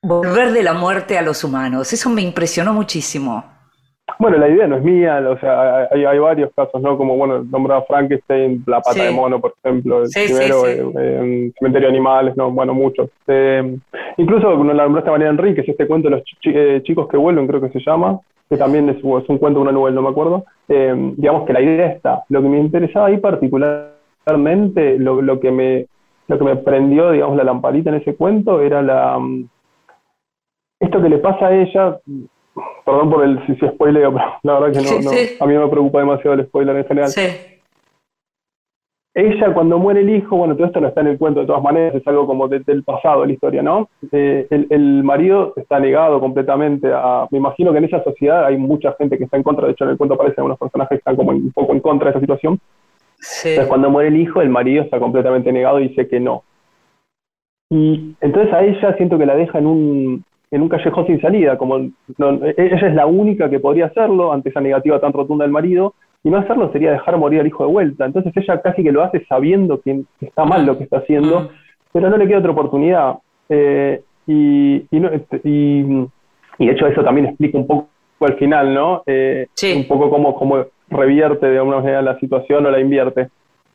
volver 0.02 0.50
de 0.50 0.64
la 0.64 0.72
muerte 0.72 1.16
a 1.16 1.22
los 1.22 1.44
humanos? 1.44 1.92
Eso 1.92 2.10
me 2.10 2.20
impresionó 2.20 2.72
muchísimo. 2.72 3.61
Bueno, 4.22 4.38
la 4.38 4.48
idea 4.48 4.68
no 4.68 4.76
es 4.76 4.84
mía, 4.84 5.20
o 5.28 5.36
sea, 5.40 5.88
hay, 5.90 6.04
hay 6.04 6.18
varios 6.20 6.52
casos, 6.54 6.80
¿no? 6.80 6.96
Como, 6.96 7.16
bueno, 7.16 7.42
nombrado 7.42 7.84
Frankenstein, 7.88 8.62
La 8.68 8.80
Pata 8.80 9.02
de 9.02 9.10
Mono, 9.10 9.40
por 9.40 9.54
ejemplo, 9.64 10.04
el 10.04 10.10
primero, 10.14 10.64
en 10.68 11.52
Cementerio 11.58 11.88
de 11.88 11.92
Animales, 11.92 12.36
¿no? 12.36 12.52
Bueno, 12.52 12.72
muchos. 12.72 13.10
Eh, 13.26 13.76
incluso, 14.18 14.54
cuando 14.54 14.74
la 14.74 14.84
nombraste 14.84 15.10
María 15.10 15.28
Enrique, 15.28 15.64
este 15.66 15.88
cuento 15.88 16.08
de 16.08 16.18
los 16.18 16.24
eh, 16.44 16.80
chicos 16.84 17.08
que 17.08 17.16
vuelven, 17.16 17.48
creo 17.48 17.60
que 17.60 17.70
se 17.70 17.80
llama, 17.84 18.20
que 18.48 18.56
también 18.56 18.88
es, 18.90 19.02
un 19.02 19.38
cuento 19.38 19.58
de 19.58 19.62
una 19.62 19.72
novela, 19.72 19.96
no 19.96 20.02
me 20.02 20.10
acuerdo. 20.10 20.44
Eh, 20.68 20.94
digamos 21.16 21.44
que 21.44 21.54
la 21.54 21.60
idea 21.60 21.88
está. 21.88 22.22
Lo 22.28 22.42
que 22.42 22.48
me 22.48 22.60
interesaba 22.60 23.08
ahí 23.08 23.16
particularmente, 23.16 25.00
lo, 25.00 25.20
lo, 25.20 25.40
que 25.40 25.50
me, 25.50 25.86
lo 26.28 26.38
que 26.38 26.44
me 26.44 26.54
prendió, 26.54 27.10
digamos, 27.10 27.36
la 27.36 27.42
lamparita 27.42 27.90
en 27.90 27.96
ese 27.96 28.14
cuento, 28.14 28.60
era 28.60 28.82
la... 28.82 29.18
Mm, 29.18 29.48
esto 30.78 31.02
que 31.02 31.08
le 31.08 31.18
pasa 31.18 31.48
a 31.48 31.54
ella, 31.56 31.98
Perdón 32.84 33.10
por 33.10 33.24
el 33.24 33.46
si, 33.46 33.54
si 33.56 33.68
spoileo, 33.68 34.12
pero 34.12 34.34
la 34.42 34.60
verdad 34.60 34.80
que 34.80 35.02
no, 35.04 35.10
a 35.44 35.46
mí 35.46 35.54
me 35.54 35.68
preocupa 35.68 36.00
demasiado 36.00 36.34
el 36.34 36.46
spoiler 36.46 36.76
en 36.76 36.86
general. 36.86 37.10
Ella 39.14 39.52
cuando 39.52 39.78
muere 39.78 40.00
el 40.00 40.08
hijo, 40.08 40.36
bueno, 40.36 40.56
todo 40.56 40.66
esto 40.66 40.80
no 40.80 40.88
está 40.88 41.02
en 41.02 41.08
el 41.08 41.18
cuento 41.18 41.40
de 41.40 41.46
todas 41.46 41.62
maneras, 41.62 41.94
es 41.94 42.06
algo 42.06 42.26
como 42.26 42.48
del 42.48 42.82
pasado 42.82 43.26
la 43.26 43.32
historia, 43.32 43.62
¿no? 43.62 43.90
Eh, 44.10 44.46
el, 44.48 45.04
marido 45.04 45.52
está 45.56 45.78
negado 45.78 46.18
completamente 46.18 46.90
a, 46.90 47.28
me 47.30 47.36
imagino 47.36 47.72
que 47.72 47.78
en 47.78 47.84
esa 47.84 48.02
sociedad 48.02 48.46
hay 48.46 48.56
mucha 48.56 48.94
gente 48.94 49.18
que 49.18 49.24
está 49.24 49.36
en 49.36 49.42
contra, 49.42 49.66
de 49.66 49.72
hecho 49.72 49.84
en 49.84 49.90
el 49.90 49.98
cuento 49.98 50.14
aparecen 50.14 50.44
unos 50.44 50.58
personajes 50.58 50.96
que 50.96 51.00
están 51.00 51.16
como 51.16 51.32
un 51.32 51.52
poco 51.52 51.74
en 51.74 51.80
contra 51.80 52.06
de 52.06 52.10
esa 52.12 52.20
situación. 52.20 52.58
Entonces 53.44 53.66
cuando 53.66 53.90
muere 53.90 54.08
el 54.08 54.16
hijo, 54.16 54.40
el 54.40 54.48
marido 54.48 54.82
está 54.82 54.98
completamente 54.98 55.52
negado 55.52 55.78
y 55.78 55.88
dice 55.88 56.08
que 56.08 56.18
no. 56.18 56.42
Y 57.68 58.14
entonces 58.22 58.52
a 58.54 58.64
ella 58.64 58.96
siento 58.96 59.18
que 59.18 59.26
la 59.26 59.36
deja 59.36 59.58
en 59.58 59.66
un, 59.66 60.24
en 60.52 60.60
un 60.60 60.68
callejón 60.68 61.06
sin 61.06 61.20
salida, 61.20 61.56
como 61.56 61.78
ella 61.78 62.86
es 62.86 62.94
la 62.94 63.06
única 63.06 63.48
que 63.48 63.58
podría 63.58 63.86
hacerlo 63.86 64.32
ante 64.32 64.50
esa 64.50 64.60
negativa 64.60 65.00
tan 65.00 65.12
rotunda 65.12 65.44
del 65.44 65.50
marido, 65.50 65.94
y 66.22 66.28
no 66.30 66.36
hacerlo 66.36 66.70
sería 66.72 66.92
dejar 66.92 67.16
morir 67.16 67.40
al 67.40 67.46
hijo 67.46 67.66
de 67.66 67.72
vuelta. 67.72 68.04
Entonces 68.04 68.32
ella 68.36 68.60
casi 68.60 68.84
que 68.84 68.92
lo 68.92 69.02
hace 69.02 69.24
sabiendo 69.24 69.80
que 69.80 70.04
está 70.20 70.44
mal 70.44 70.66
lo 70.66 70.76
que 70.76 70.84
está 70.84 70.98
haciendo, 70.98 71.40
mm. 71.40 71.48
pero 71.92 72.10
no 72.10 72.18
le 72.18 72.28
queda 72.28 72.38
otra 72.38 72.52
oportunidad. 72.52 73.14
Eh, 73.48 74.02
y, 74.26 74.86
este, 74.90 75.40
y, 75.42 76.06
y, 76.58 76.66
de 76.66 76.72
hecho 76.72 76.86
eso 76.86 77.02
también 77.02 77.28
explica 77.28 77.56
un 77.56 77.66
poco 77.66 77.88
al 78.20 78.36
final, 78.36 78.74
¿no? 78.74 79.02
Eh, 79.06 79.46
un 79.74 79.88
poco 79.88 80.10
cómo, 80.10 80.34
cómo 80.34 80.66
revierte 80.90 81.46
de 81.46 81.58
alguna 81.58 81.78
manera 81.78 82.02
la 82.02 82.18
situación 82.20 82.66
o 82.66 82.70
la 82.70 82.78
invierte. 82.78 83.30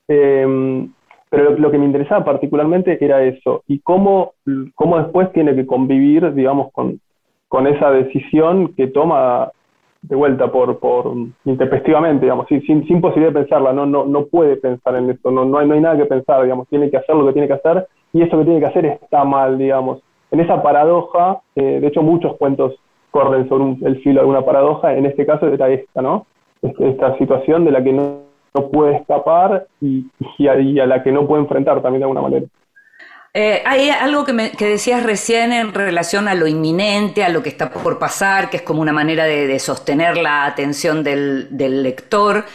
Eh, 0.07 0.87
pero 1.29 1.51
lo, 1.57 1.71
que 1.71 1.77
me 1.77 1.85
interesaba 1.85 2.23
particularmente 2.23 2.97
era 3.03 3.23
eso, 3.23 3.63
y 3.67 3.79
cómo, 3.79 4.33
cómo 4.75 4.97
después 4.99 5.31
tiene 5.33 5.55
que 5.55 5.65
convivir, 5.65 6.33
digamos, 6.33 6.71
con, 6.71 6.99
con 7.47 7.67
esa 7.67 7.91
decisión 7.91 8.73
que 8.75 8.87
toma 8.87 9.51
de 10.01 10.15
vuelta 10.15 10.49
por, 10.51 10.79
por 10.79 11.13
intempestivamente, 11.43 12.25
digamos, 12.25 12.47
sin, 12.47 12.61
sin, 12.85 13.01
posibilidad 13.01 13.33
de 13.33 13.41
pensarla, 13.41 13.73
no, 13.73 13.85
no, 13.85 14.05
no 14.05 14.25
puede 14.25 14.55
pensar 14.55 14.95
en 14.95 15.09
esto, 15.09 15.31
no, 15.31 15.43
no, 15.43 15.57
hay, 15.57 15.67
no 15.67 15.73
hay 15.73 15.81
nada 15.81 15.97
que 15.97 16.05
pensar, 16.05 16.43
digamos, 16.43 16.67
tiene 16.69 16.89
que 16.89 16.97
hacer 16.97 17.15
lo 17.15 17.25
que 17.25 17.33
tiene 17.33 17.47
que 17.47 17.55
hacer, 17.55 17.87
y 18.13 18.21
eso 18.21 18.37
que 18.37 18.45
tiene 18.45 18.59
que 18.59 18.67
hacer 18.67 18.85
está 18.85 19.25
mal, 19.25 19.57
digamos. 19.57 20.01
En 20.31 20.39
esa 20.39 20.61
paradoja, 20.61 21.41
eh, 21.55 21.79
de 21.81 21.87
hecho 21.87 22.01
muchos 22.01 22.37
cuentos 22.37 22.75
corren 23.11 23.49
sobre 23.49 23.85
el 23.85 24.01
filo 24.01 24.21
de 24.21 24.27
una 24.27 24.43
paradoja, 24.43 24.93
en 24.93 25.05
este 25.05 25.25
caso 25.25 25.47
era 25.47 25.69
esta, 25.69 26.01
¿no? 26.01 26.25
Este, 26.61 26.89
esta 26.89 27.17
situación 27.17 27.65
de 27.65 27.71
la 27.71 27.83
que 27.83 27.93
no 27.93 28.26
no 28.57 28.69
puede 28.69 28.97
escapar 28.97 29.67
y, 29.81 30.05
a, 30.47 30.85
la 30.85 31.03
que 31.03 31.11
no 31.11 31.27
puede 31.27 31.43
enfrentar 31.43 31.81
también 31.81 31.99
de 31.99 32.03
alguna 32.05 32.21
manera. 32.21 32.45
Eh, 33.33 33.61
hay 33.65 33.89
algo 33.89 34.25
que, 34.25 34.33
me, 34.33 34.49
decías 34.49 35.03
recién 35.03 35.53
en 35.53 35.73
relación 35.73 36.27
a 36.27 36.33
lo 36.33 36.47
inminente, 36.47 37.23
a 37.23 37.29
lo 37.29 37.43
que 37.43 37.49
está 37.49 37.69
por 37.69 37.99
pasar, 37.99 38.49
que 38.49 38.57
es 38.57 38.63
como 38.63 38.81
una 38.81 38.93
manera 38.93 39.25
de, 39.25 39.59
sostener 39.59 40.17
la 40.17 40.45
atención 40.45 41.03
del, 41.03 41.47
lector, 41.83 42.45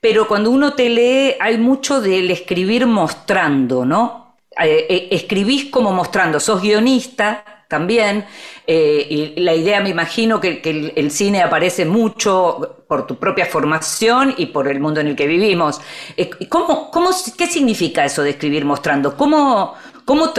pero 0.00 0.26
cuando 0.26 0.50
uno 0.50 0.72
te 0.72 0.88
lee 0.88 1.34
hay 1.40 1.58
mucho 1.58 2.00
del 2.00 2.30
escribir 2.30 2.86
mostrando, 2.86 3.84
¿no? 3.84 4.36
Eh, 4.62 4.86
eh, 4.88 5.08
escribís 5.10 5.66
como 5.66 5.92
mostrando, 5.92 6.40
sos 6.40 6.62
guionista, 6.62 7.44
también. 7.70 8.26
Eh, 8.66 9.06
y 9.08 9.40
la 9.40 9.54
idea, 9.54 9.80
me 9.80 9.88
imagino, 9.88 10.38
que, 10.40 10.60
el, 10.94 11.10
cine 11.10 11.40
aparece 11.40 11.86
mucho 11.86 12.84
por 12.86 13.06
tu 13.06 13.16
propia 13.16 13.46
formación 13.46 14.34
y 14.36 14.46
por 14.46 14.68
el 14.68 14.80
mundo 14.80 15.00
en 15.00 15.06
el 15.06 15.16
que 15.16 15.26
vivimos. 15.26 15.80
Eh, 16.18 16.28
¿cómo, 16.50 16.90
cómo, 16.90 17.10
¿Qué 17.38 17.46
significa 17.46 18.04
eso 18.04 18.22
de 18.22 18.30
escribir 18.30 18.66
mostrando? 18.66 19.16
¿Cómo, 19.16 19.74
cómo 20.04 20.30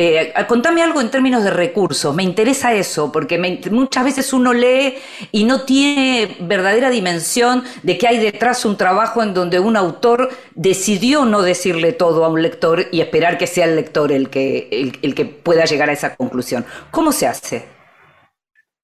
eh, 0.00 0.32
contame 0.46 0.80
algo 0.80 1.00
en 1.00 1.10
términos 1.10 1.42
de 1.42 1.50
recursos, 1.50 2.14
me 2.14 2.22
interesa 2.22 2.72
eso, 2.72 3.10
porque 3.10 3.36
muchas 3.72 4.04
veces 4.04 4.32
uno 4.32 4.52
lee 4.52 4.94
y 5.32 5.42
no 5.42 5.62
tiene 5.62 6.36
verdadera 6.40 6.88
dimensión 6.88 7.62
de 7.82 7.98
que 7.98 8.06
hay 8.06 8.18
detrás 8.18 8.64
un 8.64 8.76
trabajo 8.76 9.24
en 9.24 9.34
donde 9.34 9.58
un 9.58 9.76
autor 9.76 10.28
decidió 10.54 11.24
no 11.24 11.42
decirle 11.42 11.92
todo 11.92 12.24
a 12.24 12.28
un 12.28 12.42
lector 12.42 12.82
y 12.92 13.00
esperar 13.00 13.38
que 13.38 13.48
sea 13.48 13.64
el 13.64 13.74
lector 13.74 14.12
el 14.12 14.30
que, 14.30 14.68
el, 15.02 15.14
que 15.16 15.24
pueda 15.24 15.64
llegar 15.64 15.88
a 15.88 15.92
esa 15.94 16.14
conclusión. 16.14 16.64
¿Cómo 16.92 17.10
se 17.10 17.26
hace? 17.26 17.64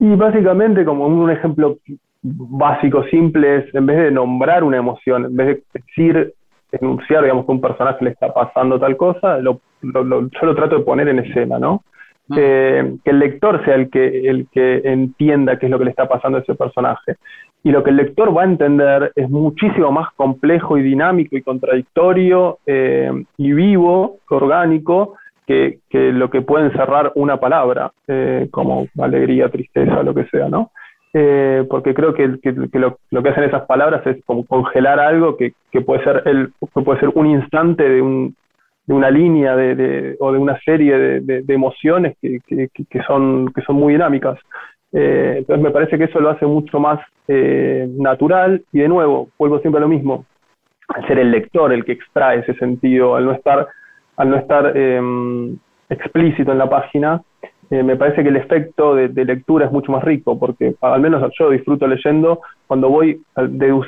Y 0.01 0.17
básicamente, 0.17 0.85
como 0.85 1.07
un 1.07 1.31
ejemplo 1.31 1.79
básico, 2.23 3.05
simple, 3.05 3.59
es 3.59 3.73
en 3.73 3.87
vez 3.87 3.99
de 3.99 4.11
nombrar 4.11 4.65
una 4.65 4.79
emoción, 4.79 5.27
en 5.27 5.37
vez 5.37 5.47
de 5.47 5.63
decir 5.75 6.35
enunciar, 6.73 7.23
digamos, 7.23 7.47
que 7.47 7.53
un 7.53 7.61
personaje 7.61 8.05
le 8.05 8.11
está 8.11 8.35
pasando 8.35 8.81
tal 8.81 8.97
cosa, 8.97 9.39
lo, 9.39 9.61
yo 9.93 10.03
lo 10.03 10.55
trato 10.55 10.79
de 10.79 10.85
poner 10.85 11.09
en 11.09 11.21
escena, 11.21 11.59
¿no? 11.59 11.83
Ah. 12.31 12.37
Eh, 12.39 12.97
que 13.05 13.11
el 13.11 13.19
lector 13.19 13.65
sea 13.65 13.75
el 13.75 13.91
que, 13.91 14.29
el 14.29 14.47
que 14.51 14.81
entienda 14.85 15.59
qué 15.59 15.67
es 15.67 15.71
lo 15.71 15.79
que 15.79 15.85
le 15.85 15.91
está 15.91 16.09
pasando 16.09 16.39
a 16.39 16.41
ese 16.41 16.55
personaje. 16.55 17.17
Y 17.63 17.71
lo 17.71 17.83
que 17.83 17.91
el 17.91 17.97
lector 17.97 18.37
va 18.37 18.43
a 18.43 18.47
entender 18.47 19.13
es 19.15 19.29
muchísimo 19.31 19.91
más 19.91 20.13
complejo 20.15 20.77
y 20.77 20.83
dinámico 20.83 21.37
y 21.37 21.43
contradictorio 21.43 22.59
eh, 22.67 23.11
y 23.39 23.53
vivo, 23.53 24.19
orgánico, 24.29 25.15
que, 25.47 25.79
que, 25.89 26.13
lo 26.13 26.31
que 26.31 26.43
puede 26.43 26.67
encerrar 26.67 27.13
una 27.15 27.39
palabra, 27.39 27.93
eh, 28.07 28.49
como 28.51 28.87
alegría, 28.99 29.49
tristeza, 29.49 30.03
lo 30.03 30.15
que 30.15 30.25
sea, 30.27 30.49
¿no? 30.49 30.71
Eh, 31.17 31.65
porque 31.71 31.95
creo 31.95 32.13
que, 32.13 32.27
lo, 32.73 33.23
que 33.23 33.29
hacen 33.29 33.45
esas 33.45 33.67
palabras 33.67 34.05
es 34.05 34.23
como 34.25 34.45
congelar 34.45 34.99
algo 34.99 35.37
que, 35.37 35.55
puede, 35.87 36.03
ser 36.03 36.23
el, 36.27 36.53
puede 36.73 36.99
ser 36.99 37.11
un 37.15 37.27
instante 37.27 37.89
de, 37.89 38.03
un, 38.03 38.35
de 38.87 38.95
una 38.95 39.11
línea 39.11 39.57
de, 39.57 40.17
o 40.21 40.33
de 40.33 40.39
una 40.39 40.59
serie 40.61 41.21
de, 41.21 41.55
emociones 41.55 42.17
que, 42.21 43.03
son, 43.07 43.53
que 43.55 43.63
son 43.63 43.77
muy 43.77 43.95
dinámicas. 43.95 44.39
Eh, 44.93 45.37
entonces 45.39 45.63
me 45.63 45.71
parece 45.71 45.99
que 45.99 46.05
eso 46.05 46.21
lo 46.21 46.31
hace 46.31 46.47
mucho 46.47 46.79
más 46.79 47.01
eh, 47.27 47.89
natural 47.99 48.63
y 48.73 48.81
de 48.81 48.89
nuevo, 48.89 49.29
vuelvo 49.39 49.59
siempre 49.59 49.79
a 49.79 49.83
lo 49.83 49.89
mismo, 49.89 50.25
al 50.89 51.07
ser 51.07 51.19
el 51.19 51.31
lector 51.31 51.73
el 51.73 51.85
que 51.85 51.93
extrae 51.93 52.41
ese 52.41 52.55
sentido, 52.55 53.17
al 53.17 53.25
no 53.25 53.33
estar, 53.33 53.67
al 54.17 54.31
no 54.31 54.37
estar 54.37 54.77
em, 54.77 55.57
explícito 55.89 56.53
en 56.53 56.59
la 56.59 56.69
página, 56.69 57.23
eh, 57.71 57.83
me 57.83 57.97
parece 57.97 58.23
que 58.23 58.29
el 58.29 58.37
efecto 58.37 58.95
de, 58.95 59.25
lectura 59.25 59.67
es 59.67 59.73
mucho 59.73 59.91
más 59.91 60.05
rico, 60.05 60.39
porque 60.39 60.75
al 60.81 61.01
menos 61.01 61.29
yo 61.39 61.51
disfruto 61.51 61.87
leyendo 61.87 62.41
cuando 62.67 62.91
voy 62.91 63.23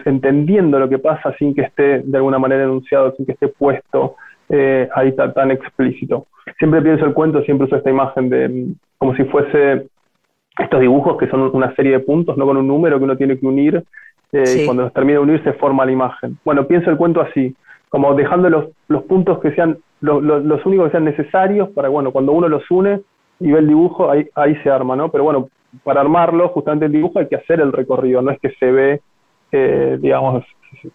entendiendo 0.06 0.78
lo 0.78 0.88
que 0.88 0.98
pasa 0.98 1.34
sin 1.38 1.54
que 1.54 1.62
esté 1.62 2.00
de 2.00 2.16
alguna 2.16 2.38
manera 2.38 2.64
enunciado, 2.64 3.14
sin 3.16 3.26
que 3.26 3.32
esté 3.32 3.48
puesto 3.48 4.16
eh, 4.48 4.88
ahí 4.94 5.12
tan, 5.12 5.50
explícito. 5.50 6.26
Siempre 6.58 6.82
pienso 6.82 7.04
el 7.04 7.14
cuento, 7.14 7.42
siempre 7.42 7.66
uso 7.66 7.76
esta 7.76 7.90
imagen 7.90 8.28
de 8.28 8.66
como 8.98 9.14
si 9.16 9.24
fuese 9.24 9.88
estos 10.58 10.80
dibujos 10.80 11.18
que 11.18 11.28
son 11.28 11.50
una 11.54 11.74
serie 11.74 11.92
de 11.92 12.00
puntos, 12.00 12.36
no 12.36 12.46
con 12.46 12.56
un 12.56 12.66
número 12.66 12.98
que 12.98 13.04
uno 13.04 13.16
tiene 13.16 13.38
que 13.38 13.46
unir, 13.46 13.84
eh, 14.32 14.62
y 14.62 14.64
cuando 14.64 14.84
los 14.84 14.92
termina 14.92 15.18
de 15.18 15.24
unir 15.24 15.44
se 15.44 15.52
forma 15.54 15.84
la 15.84 15.92
imagen. 15.92 16.38
Bueno, 16.44 16.66
pienso 16.66 16.90
el 16.90 16.96
cuento 16.96 17.20
así, 17.20 17.54
como 17.88 18.14
dejando 18.14 18.48
los, 18.48 18.66
los 18.88 19.02
puntos 19.04 19.38
que 19.40 19.52
sean 19.52 19.78
los, 20.00 20.22
los 20.22 20.64
únicos 20.66 20.86
que 20.86 20.92
sean 20.92 21.04
necesarios 21.04 21.70
para, 21.70 21.88
bueno, 21.88 22.10
cuando 22.10 22.32
uno 22.32 22.48
los 22.48 22.70
une, 22.70 23.00
y 23.40 23.52
ve 23.52 23.58
el 23.58 23.68
dibujo, 23.68 24.10
ahí, 24.10 24.28
ahí 24.34 24.56
se 24.62 24.70
arma, 24.70 24.96
¿no? 24.96 25.10
Pero 25.10 25.24
bueno, 25.24 25.48
para 25.84 26.00
armarlo, 26.00 26.48
justamente 26.48 26.86
el 26.86 26.92
dibujo 26.92 27.18
hay 27.18 27.28
que 27.28 27.36
hacer 27.36 27.60
el 27.60 27.72
recorrido, 27.72 28.22
no 28.22 28.30
es 28.30 28.40
que 28.40 28.50
se 28.58 28.70
ve, 28.70 29.00
eh, 29.52 29.98
digamos, 30.00 30.44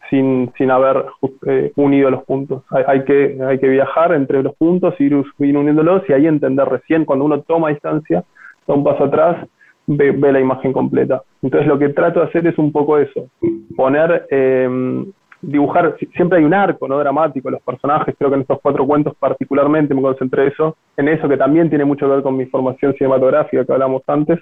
sin, 0.10 0.52
sin 0.58 0.72
haber 0.72 1.06
eh, 1.48 1.72
unido 1.76 2.10
los 2.10 2.24
puntos. 2.24 2.64
Hay, 2.70 3.04
que, 3.04 3.38
hay 3.46 3.60
que 3.60 3.68
viajar 3.68 4.14
entre 4.14 4.44
los 4.44 4.56
puntos, 4.56 5.00
ir, 5.00 5.24
ir 5.40 5.58
uniéndolos 5.58 6.04
y 6.10 6.14
ahí 6.14 6.28
entender 6.28 6.68
recién, 6.68 7.06
cuando 7.06 7.26
uno 7.26 7.42
toma 7.42 7.70
distancia, 7.70 8.24
da 8.68 8.74
un 8.74 8.84
paso 8.84 9.06
atrás, 9.06 9.48
ve, 9.88 10.14
la 10.32 10.40
imagen 10.40 10.74
completa. 10.74 11.22
Entonces 11.42 11.68
lo 11.68 11.78
que 11.80 11.90
trato 11.90 12.20
de 12.20 12.28
hacer 12.28 12.48
es 12.48 12.58
un 12.58 12.72
poco 12.72 12.98
eso, 12.98 13.28
poner, 13.76 14.28
eh, 14.30 15.06
dibujar, 15.42 15.96
siempre 16.16 16.38
hay 16.38 16.44
un 16.44 16.54
arco 16.54 16.88
no 16.88 17.00
dramático, 17.00 17.50
los 17.50 17.62
personajes, 17.62 18.16
creo 18.18 18.30
que 18.30 18.36
en 18.36 18.42
estos 18.42 18.60
cuatro 18.62 18.86
cuentos 18.86 19.16
particularmente 19.20 19.94
me 19.94 20.02
concentré 20.02 20.48
eso, 20.48 20.78
en 20.98 21.08
eso 21.08 21.28
que 21.28 21.38
también 21.38 21.70
tiene 21.70 21.86
mucho 21.86 22.06
que 22.06 22.14
ver 22.14 22.24
con 22.24 22.38
mi 22.38 22.46
formación 22.46 22.94
cinematográfica 22.94 23.66
que 23.66 23.74
hablamos 23.74 24.04
antes. 24.08 24.40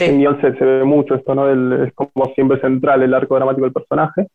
En 0.00 0.18
guion 0.18 0.40
se, 0.40 0.50
ve 0.50 0.84
mucho 0.84 1.14
esto, 1.14 1.34
¿no? 1.34 1.48
es 1.48 1.92
como 1.94 2.32
siempre 2.34 2.60
central 2.60 3.02
el 3.02 3.14
arco 3.14 3.36
dramático 3.36 3.64
del 3.64 3.72
personaje. 3.72 4.28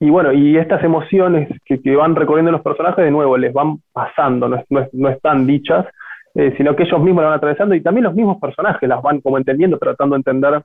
Y 0.00 0.08
bueno, 0.08 0.32
y 0.32 0.56
estas 0.56 0.82
emociones 0.82 1.48
que, 1.66 1.78
van 1.94 2.16
recorriendo 2.16 2.50
los 2.50 2.62
personajes, 2.62 3.04
de 3.04 3.10
nuevo, 3.10 3.36
les 3.36 3.52
van 3.52 3.76
pasando, 3.92 4.48
no, 4.48 4.64
no 4.92 5.08
están 5.10 5.46
dichas, 5.46 5.86
eh, 6.34 6.54
sino 6.56 6.74
que 6.74 6.84
ellos 6.84 7.00
mismos 7.00 7.22
la 7.22 7.30
van 7.30 7.38
atravesando 7.38 7.74
y 7.74 7.82
también 7.82 8.04
los 8.04 8.14
mismos 8.14 8.38
personajes 8.40 8.88
las 8.88 9.02
van 9.02 9.20
como 9.20 9.36
entendiendo, 9.36 9.78
tratando 9.78 10.14
de 10.14 10.20
entender 10.20 10.62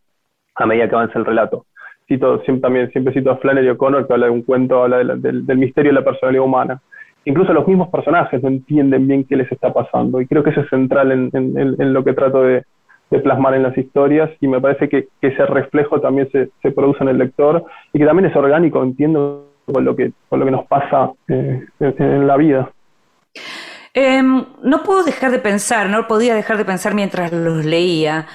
a 0.55 0.65
medida 0.65 0.87
que 0.87 0.95
avanza 0.95 1.19
el 1.19 1.25
relato. 1.25 1.65
Cito, 2.07 2.39
siempre, 2.43 2.61
también 2.61 2.91
siempre 2.91 3.13
cito 3.13 3.31
a 3.31 3.37
Flannery 3.37 3.69
O'Connor 3.69 4.05
que 4.05 4.13
habla 4.13 4.27
de 4.27 4.31
un 4.31 4.43
cuento, 4.43 4.83
habla 4.83 4.99
del, 4.99 5.43
misterio 5.57 5.91
de 5.91 5.99
la 5.99 6.05
personalidad 6.05 6.45
humana. 6.45 6.81
Incluso 7.25 7.51
los 7.51 7.67
mismos 7.67 7.89
personajes 7.89 8.41
no 8.43 8.49
entienden 8.49 9.07
bien 9.07 9.23
qué 9.23 9.35
les 9.35 9.51
está 9.51 9.73
pasando 9.73 10.21
y 10.21 10.27
creo 10.27 10.43
que 10.43 10.51
eso 10.51 10.61
es 10.61 10.69
central 10.69 11.11
en, 11.11 11.93
lo 11.93 12.03
que 12.03 12.13
trato 12.13 12.43
de, 12.43 12.63
plasmar 13.09 13.53
en 13.55 13.63
las 13.63 13.77
historias 13.77 14.29
y 14.41 14.47
me 14.47 14.59
parece 14.59 14.89
que, 14.89 15.07
ese 15.21 15.45
reflejo 15.45 16.01
también 16.01 16.29
se, 16.31 16.71
produce 16.71 17.03
en 17.03 17.09
el 17.09 17.17
lector 17.17 17.63
y 17.93 17.99
que 17.99 18.05
también 18.05 18.29
es 18.29 18.35
orgánico, 18.35 18.83
entiendo, 18.83 19.47
con 19.71 19.85
lo 19.85 19.95
que, 19.95 20.11
con 20.29 20.39
lo 20.39 20.45
que 20.45 20.51
nos 20.51 20.67
pasa 20.67 21.11
eh, 21.27 21.65
en 21.79 22.27
la 22.27 22.37
vida. 22.37 22.69
Em, 23.93 24.45
no 24.61 24.83
puedo 24.83 25.03
dejar 25.03 25.31
de 25.31 25.39
pensar, 25.39 25.89
no 25.89 26.05
podía 26.07 26.35
dejar 26.35 26.57
de 26.57 26.65
pensar 26.65 26.93
mientras 26.93 27.31
los 27.31 27.63
leía, 27.63 28.27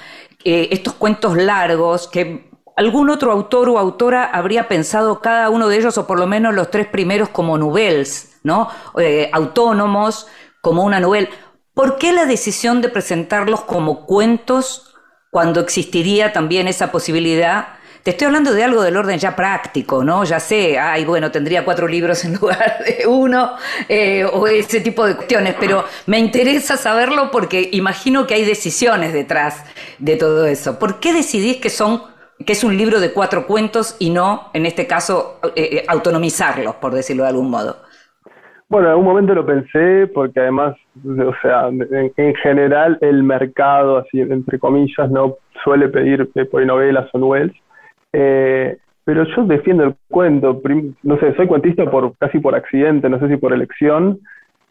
eh, 0.43 0.69
estos 0.71 0.93
cuentos 0.93 1.37
largos 1.37 2.07
que 2.07 2.49
algún 2.75 3.11
otro 3.11 3.31
autor 3.31 3.69
o 3.69 3.77
autora 3.77 4.25
habría 4.25 4.67
pensado 4.67 5.21
cada 5.21 5.51
uno 5.51 5.67
de 5.67 5.77
ellos, 5.77 5.97
o 5.99 6.07
por 6.07 6.19
lo 6.19 6.25
menos 6.25 6.55
los 6.55 6.71
tres 6.71 6.87
primeros, 6.87 7.29
como 7.29 7.57
nouvelles, 7.57 8.39
¿no? 8.43 8.69
Eh, 8.97 9.29
autónomos, 9.31 10.27
como 10.61 10.83
una 10.83 10.99
novela. 10.99 11.29
¿Por 11.73 11.97
qué 11.97 12.11
la 12.11 12.25
decisión 12.25 12.81
de 12.81 12.89
presentarlos 12.89 13.61
como 13.61 14.05
cuentos 14.05 14.95
cuando 15.29 15.61
existiría 15.61 16.33
también 16.33 16.67
esa 16.67 16.91
posibilidad 16.91 17.79
te 18.03 18.11
estoy 18.11 18.25
hablando 18.25 18.53
de 18.53 18.63
algo 18.63 18.81
del 18.81 18.97
orden 18.97 19.19
ya 19.19 19.35
práctico, 19.35 20.03
¿no? 20.03 20.23
Ya 20.23 20.39
sé, 20.39 20.79
ay, 20.79 21.05
bueno, 21.05 21.29
tendría 21.31 21.63
cuatro 21.63 21.87
libros 21.87 22.25
en 22.25 22.33
lugar 22.41 22.83
de 22.83 23.05
uno, 23.05 23.55
eh, 23.87 24.25
o 24.25 24.47
ese 24.47 24.81
tipo 24.81 25.05
de 25.05 25.15
cuestiones, 25.15 25.55
pero 25.59 25.85
me 26.07 26.17
interesa 26.17 26.77
saberlo 26.77 27.29
porque 27.29 27.69
imagino 27.73 28.25
que 28.25 28.33
hay 28.33 28.43
decisiones 28.43 29.13
detrás 29.13 29.63
de 29.99 30.17
todo 30.17 30.47
eso. 30.47 30.79
¿Por 30.79 30.99
qué 30.99 31.13
decidís 31.13 31.57
que 31.57 31.69
son 31.69 32.09
que 32.43 32.53
es 32.53 32.63
un 32.63 32.75
libro 32.75 32.99
de 32.99 33.11
cuatro 33.11 33.45
cuentos 33.45 33.95
y 33.99 34.09
no, 34.09 34.49
en 34.55 34.65
este 34.65 34.87
caso, 34.87 35.39
eh, 35.55 35.69
eh, 35.73 35.85
autonomizarlos, 35.87 36.75
por 36.75 36.95
decirlo 36.95 37.21
de 37.21 37.29
algún 37.29 37.51
modo? 37.51 37.83
Bueno, 38.71 38.87
en 38.87 38.91
algún 38.91 39.05
momento 39.05 39.35
lo 39.35 39.45
pensé 39.45 40.07
porque 40.07 40.39
además, 40.39 40.77
o 41.05 41.33
sea, 41.41 41.67
en, 41.67 42.35
general 42.35 42.97
el 43.01 43.21
mercado, 43.21 43.97
así 43.97 44.21
entre 44.21 44.59
comillas, 44.59 45.11
no 45.11 45.35
suele 45.61 45.89
pedir 45.89 46.29
por 46.49 46.65
novelas 46.65 47.09
o 47.11 47.17
novelas. 47.17 47.53
Eh, 48.13 48.77
pero 49.03 49.25
yo 49.25 49.43
defiendo 49.43 49.83
el 49.83 49.95
cuento, 50.09 50.61
no 51.03 51.19
sé, 51.19 51.35
soy 51.35 51.47
cuentista 51.47 51.91
por 51.91 52.15
casi 52.17 52.39
por 52.39 52.55
accidente, 52.55 53.09
no 53.09 53.19
sé 53.19 53.27
si 53.27 53.35
por 53.35 53.51
elección. 53.51 54.19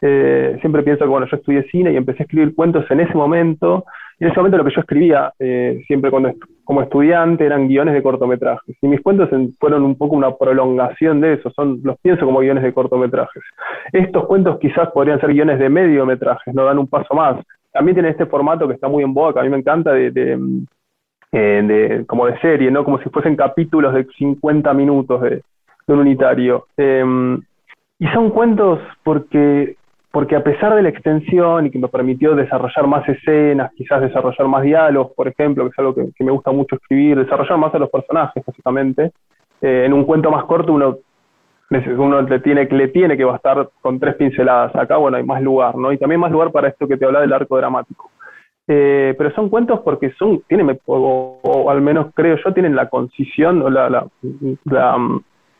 Eh, 0.01 0.57
siempre 0.61 0.83
pienso 0.83 1.05
que, 1.05 1.09
bueno, 1.09 1.27
yo 1.27 1.37
estudié 1.37 1.63
cine 1.69 1.93
y 1.93 1.97
empecé 1.97 2.23
a 2.23 2.25
escribir 2.25 2.55
cuentos 2.55 2.89
en 2.89 2.99
ese 2.99 3.13
momento. 3.13 3.85
En 4.19 4.27
ese 4.29 4.37
momento 4.37 4.57
lo 4.57 4.65
que 4.65 4.73
yo 4.75 4.81
escribía, 4.81 5.31
eh, 5.39 5.81
siempre 5.87 6.11
cuando 6.11 6.33
como 6.63 6.81
estudiante, 6.81 7.45
eran 7.45 7.67
guiones 7.67 7.93
de 7.93 8.03
cortometrajes. 8.03 8.75
Y 8.81 8.87
mis 8.87 9.01
cuentos 9.01 9.29
fueron 9.59 9.83
un 9.83 9.95
poco 9.95 10.15
una 10.15 10.35
prolongación 10.35 11.21
de 11.21 11.33
eso, 11.33 11.49
son, 11.51 11.81
los 11.83 11.99
pienso 11.99 12.25
como 12.25 12.39
guiones 12.39 12.63
de 12.63 12.73
cortometrajes. 12.73 13.43
Estos 13.91 14.25
cuentos 14.25 14.59
quizás 14.59 14.89
podrían 14.91 15.19
ser 15.19 15.33
guiones 15.33 15.59
de 15.59 15.69
mediometrajes, 15.69 16.53
no 16.53 16.65
dan 16.65 16.79
un 16.79 16.87
paso 16.87 17.13
más. 17.13 17.43
También 17.73 17.95
tienen 17.95 18.11
este 18.11 18.25
formato 18.25 18.67
que 18.67 18.75
está 18.75 18.87
muy 18.87 19.03
en 19.03 19.13
que 19.13 19.39
a 19.39 19.43
mí 19.43 19.49
me 19.49 19.57
encanta, 19.57 19.91
de 19.93 20.11
eh, 21.33 21.61
de, 21.63 22.05
como 22.07 22.25
de 22.25 22.37
serie, 22.39 22.69
¿no? 22.69 22.83
Como 22.83 22.99
si 22.99 23.09
fuesen 23.09 23.37
capítulos 23.37 23.93
de 23.93 24.05
50 24.17 24.73
minutos 24.73 25.21
de, 25.21 25.41
un 25.87 25.99
unitario. 25.99 26.67
Em, 26.75 27.41
y 27.99 28.07
son 28.07 28.31
cuentos 28.31 28.79
porque, 29.03 29.77
porque 30.11 30.35
a 30.35 30.43
pesar 30.43 30.75
de 30.75 30.81
la 30.81 30.89
extensión 30.89 31.65
y 31.65 31.71
que 31.71 31.79
me 31.79 31.87
permitió 31.87 32.35
desarrollar 32.35 32.85
más 32.87 33.07
escenas, 33.07 33.71
quizás 33.73 34.01
desarrollar 34.01 34.47
más 34.47 34.63
diálogos, 34.63 35.13
por 35.15 35.27
ejemplo, 35.27 35.63
que 35.63 35.69
es 35.69 35.79
algo 35.79 35.95
que, 35.95 36.23
me 36.23 36.31
gusta 36.31 36.51
mucho 36.51 36.75
escribir, 36.75 37.17
desarrollar 37.17 37.57
más 37.57 37.73
a 37.73 37.79
los 37.79 37.89
personajes, 37.89 38.43
básicamente. 38.45 39.11
Eh, 39.61 39.83
en 39.85 39.93
un 39.93 40.03
cuento 40.03 40.29
más 40.29 40.43
corto 40.45 40.73
uno 40.73 40.97
uno 41.97 42.21
le 42.21 42.39
tiene, 42.39 42.65
le 42.65 42.87
tiene 42.89 43.15
que 43.15 43.23
bastar 43.23 43.69
con 43.81 43.99
tres 43.99 44.15
pinceladas. 44.15 44.75
Acá, 44.75 44.97
bueno, 44.97 45.17
hay 45.17 45.23
más 45.23 45.41
lugar, 45.41 45.75
¿no? 45.77 45.93
Y 45.93 45.97
también 45.97 46.19
más 46.19 46.31
lugar 46.31 46.51
para 46.51 46.67
esto 46.67 46.87
que 46.87 46.97
te 46.97 47.05
habla 47.05 47.21
del 47.21 47.31
arco 47.31 47.57
dramático. 47.57 48.11
Eh, 48.67 49.15
pero 49.17 49.31
son 49.31 49.49
cuentos 49.49 49.79
porque 49.79 50.11
son, 50.19 50.41
tienen, 50.47 50.79
o, 50.85 51.69
al 51.69 51.81
menos 51.81 52.07
creo 52.13 52.37
yo, 52.43 52.53
tienen 52.53 52.75
la 52.75 52.89
concisión 52.89 53.61
o 53.61 53.69
la, 53.69 53.89
la, 53.89 54.05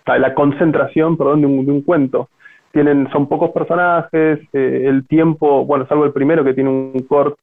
la, 0.05 0.33
concentración 0.33 1.17
perdón, 1.17 1.41
de, 1.41 1.47
un, 1.47 1.65
de 1.65 1.71
un 1.71 1.81
cuento. 1.81 2.29
Tienen, 2.71 3.09
son 3.11 3.27
pocos 3.27 3.51
personajes, 3.51 4.39
eh, 4.53 4.83
el 4.85 5.05
tiempo, 5.07 5.65
bueno, 5.65 5.85
salvo 5.87 6.05
el 6.05 6.13
primero 6.13 6.43
que 6.43 6.53
tiene 6.53 6.69
un 6.69 7.05
corte 7.07 7.35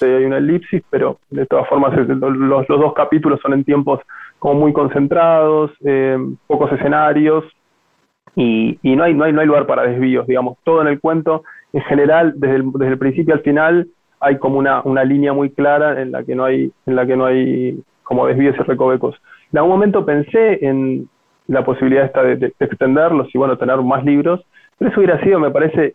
hay 0.00 0.24
una 0.24 0.38
elipsis, 0.38 0.82
pero 0.90 1.18
de 1.30 1.46
todas 1.46 1.68
formas 1.68 1.94
los, 1.96 2.36
los, 2.36 2.66
dos 2.66 2.94
capítulos 2.94 3.40
son 3.40 3.52
en 3.52 3.64
tiempos 3.64 4.00
como 4.38 4.54
muy 4.60 4.72
concentrados, 4.72 5.70
eh, 5.84 6.18
pocos 6.46 6.72
escenarios 6.72 7.44
y, 8.34 8.78
y, 8.82 8.96
no, 8.96 9.04
hay, 9.04 9.14
no, 9.14 9.24
hay, 9.24 9.32
no 9.32 9.42
hay 9.42 9.46
lugar 9.46 9.66
para 9.66 9.82
desvíos, 9.82 10.26
digamos, 10.26 10.56
todo 10.64 10.80
en 10.80 10.88
el 10.88 11.00
cuento 11.00 11.44
en 11.72 11.82
general, 11.82 12.34
desde 12.36 12.56
el, 12.56 12.72
desde 12.72 12.92
el 12.92 12.98
principio 12.98 13.34
al 13.34 13.42
final, 13.42 13.88
hay 14.20 14.38
como 14.38 14.58
una, 14.58 14.82
una 14.82 15.04
línea 15.04 15.32
muy 15.32 15.50
clara 15.50 16.00
en 16.00 16.12
la 16.12 16.22
que 16.22 16.34
no 16.34 16.44
hay, 16.44 16.72
en 16.86 16.96
la 16.96 17.06
que 17.06 17.16
no 17.16 17.26
hay 17.26 17.82
como 18.02 18.26
desvíos 18.26 18.56
y 18.58 18.62
recovecos. 18.62 19.16
En 19.52 19.58
algún 19.58 19.72
momento 19.72 20.04
pensé 20.04 20.64
en 20.64 21.08
la 21.52 21.64
posibilidad 21.64 22.04
esta 22.04 22.22
de, 22.22 22.52
extenderlos 22.58 23.28
y 23.34 23.38
bueno, 23.38 23.56
tener 23.56 23.76
más 23.78 24.04
libros, 24.04 24.44
pero 24.78 24.90
eso 24.90 25.00
hubiera 25.00 25.20
sido, 25.22 25.38
me 25.38 25.50
parece, 25.50 25.94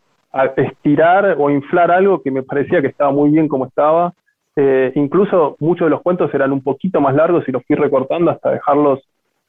estirar 0.55 1.35
o 1.39 1.49
inflar 1.49 1.91
algo 1.91 2.21
que 2.21 2.31
me 2.31 2.43
parecía 2.43 2.81
que 2.81 2.87
estaba 2.87 3.11
muy 3.11 3.31
bien 3.31 3.47
como 3.47 3.65
estaba. 3.65 4.13
Eh, 4.55 4.91
incluso 4.95 5.55
muchos 5.59 5.85
de 5.85 5.91
los 5.91 6.01
cuentos 6.01 6.33
eran 6.33 6.51
un 6.51 6.61
poquito 6.61 7.01
más 7.01 7.15
largos 7.15 7.47
y 7.47 7.51
los 7.51 7.63
fui 7.65 7.75
recortando 7.75 8.31
hasta 8.31 8.51
dejarlos, 8.51 8.99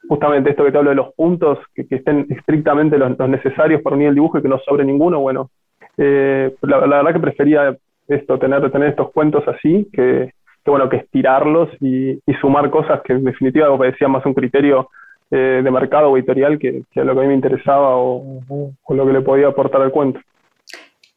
justamente 0.08 0.50
esto 0.50 0.64
que 0.64 0.72
te 0.72 0.78
hablo 0.78 0.90
de 0.90 0.96
los 0.96 1.14
puntos, 1.14 1.58
que, 1.74 1.86
estén 1.90 2.26
estrictamente 2.30 2.98
los, 2.98 3.18
necesarios 3.18 3.82
para 3.82 3.96
unir 3.96 4.08
el 4.08 4.14
dibujo 4.14 4.38
y 4.38 4.42
que 4.42 4.48
no 4.48 4.58
sobre 4.60 4.84
ninguno. 4.84 5.20
Bueno, 5.20 5.50
eh, 5.98 6.54
la, 6.62 6.78
verdad 6.78 7.12
que 7.12 7.20
prefería 7.20 7.76
esto, 8.08 8.38
tener, 8.38 8.70
tener 8.70 8.90
estos 8.90 9.10
cuentos 9.12 9.46
así, 9.46 9.88
que, 9.92 10.32
bueno, 10.64 10.88
que 10.88 10.96
estirarlos 10.96 11.70
y, 11.80 12.20
sumar 12.40 12.70
cosas 12.70 13.00
que 13.02 13.14
en 13.14 13.24
definitiva 13.24 13.70
obedecían 13.70 14.12
más 14.12 14.24
un 14.24 14.34
criterio 14.34 14.88
eh, 15.30 15.60
de 15.62 15.70
mercado 15.70 16.10
o 16.10 16.16
editorial 16.16 16.58
que, 16.58 16.84
que, 16.90 17.00
a 17.00 17.04
lo 17.04 17.14
que 17.14 17.20
a 17.20 17.22
mí 17.22 17.28
me 17.28 17.34
interesaba 17.34 17.96
o, 17.96 18.40
lo 18.88 19.06
que 19.06 19.12
le 19.12 19.20
podía 19.20 19.48
aportar 19.48 19.82
al 19.82 19.90
cuento. 19.90 20.20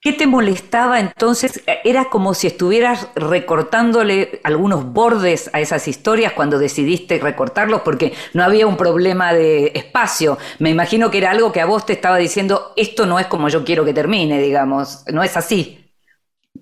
¿Qué 0.01 0.13
te 0.13 0.25
molestaba 0.25 0.99
entonces? 0.99 1.63
¿Era 1.83 2.05
como 2.05 2.33
si 2.33 2.47
estuvieras 2.47 3.11
recortándole 3.15 4.41
algunos 4.43 4.91
bordes 4.91 5.53
a 5.53 5.59
esas 5.59 5.87
historias 5.87 6.33
cuando 6.33 6.57
decidiste 6.57 7.19
recortarlos? 7.19 7.81
Porque 7.81 8.11
no 8.33 8.43
había 8.43 8.65
un 8.65 8.77
problema 8.77 9.31
de 9.31 9.67
espacio. 9.75 10.37
Me 10.59 10.71
imagino 10.71 11.11
que 11.11 11.19
era 11.19 11.29
algo 11.29 11.51
que 11.51 11.61
a 11.61 11.67
vos 11.67 11.85
te 11.85 11.93
estaba 11.93 12.17
diciendo, 12.17 12.71
esto 12.75 13.05
no 13.05 13.19
es 13.19 13.27
como 13.27 13.47
yo 13.47 13.63
quiero 13.63 13.85
que 13.85 13.93
termine, 13.93 14.41
digamos. 14.41 15.05
No 15.13 15.21
es 15.21 15.37
así. 15.37 15.85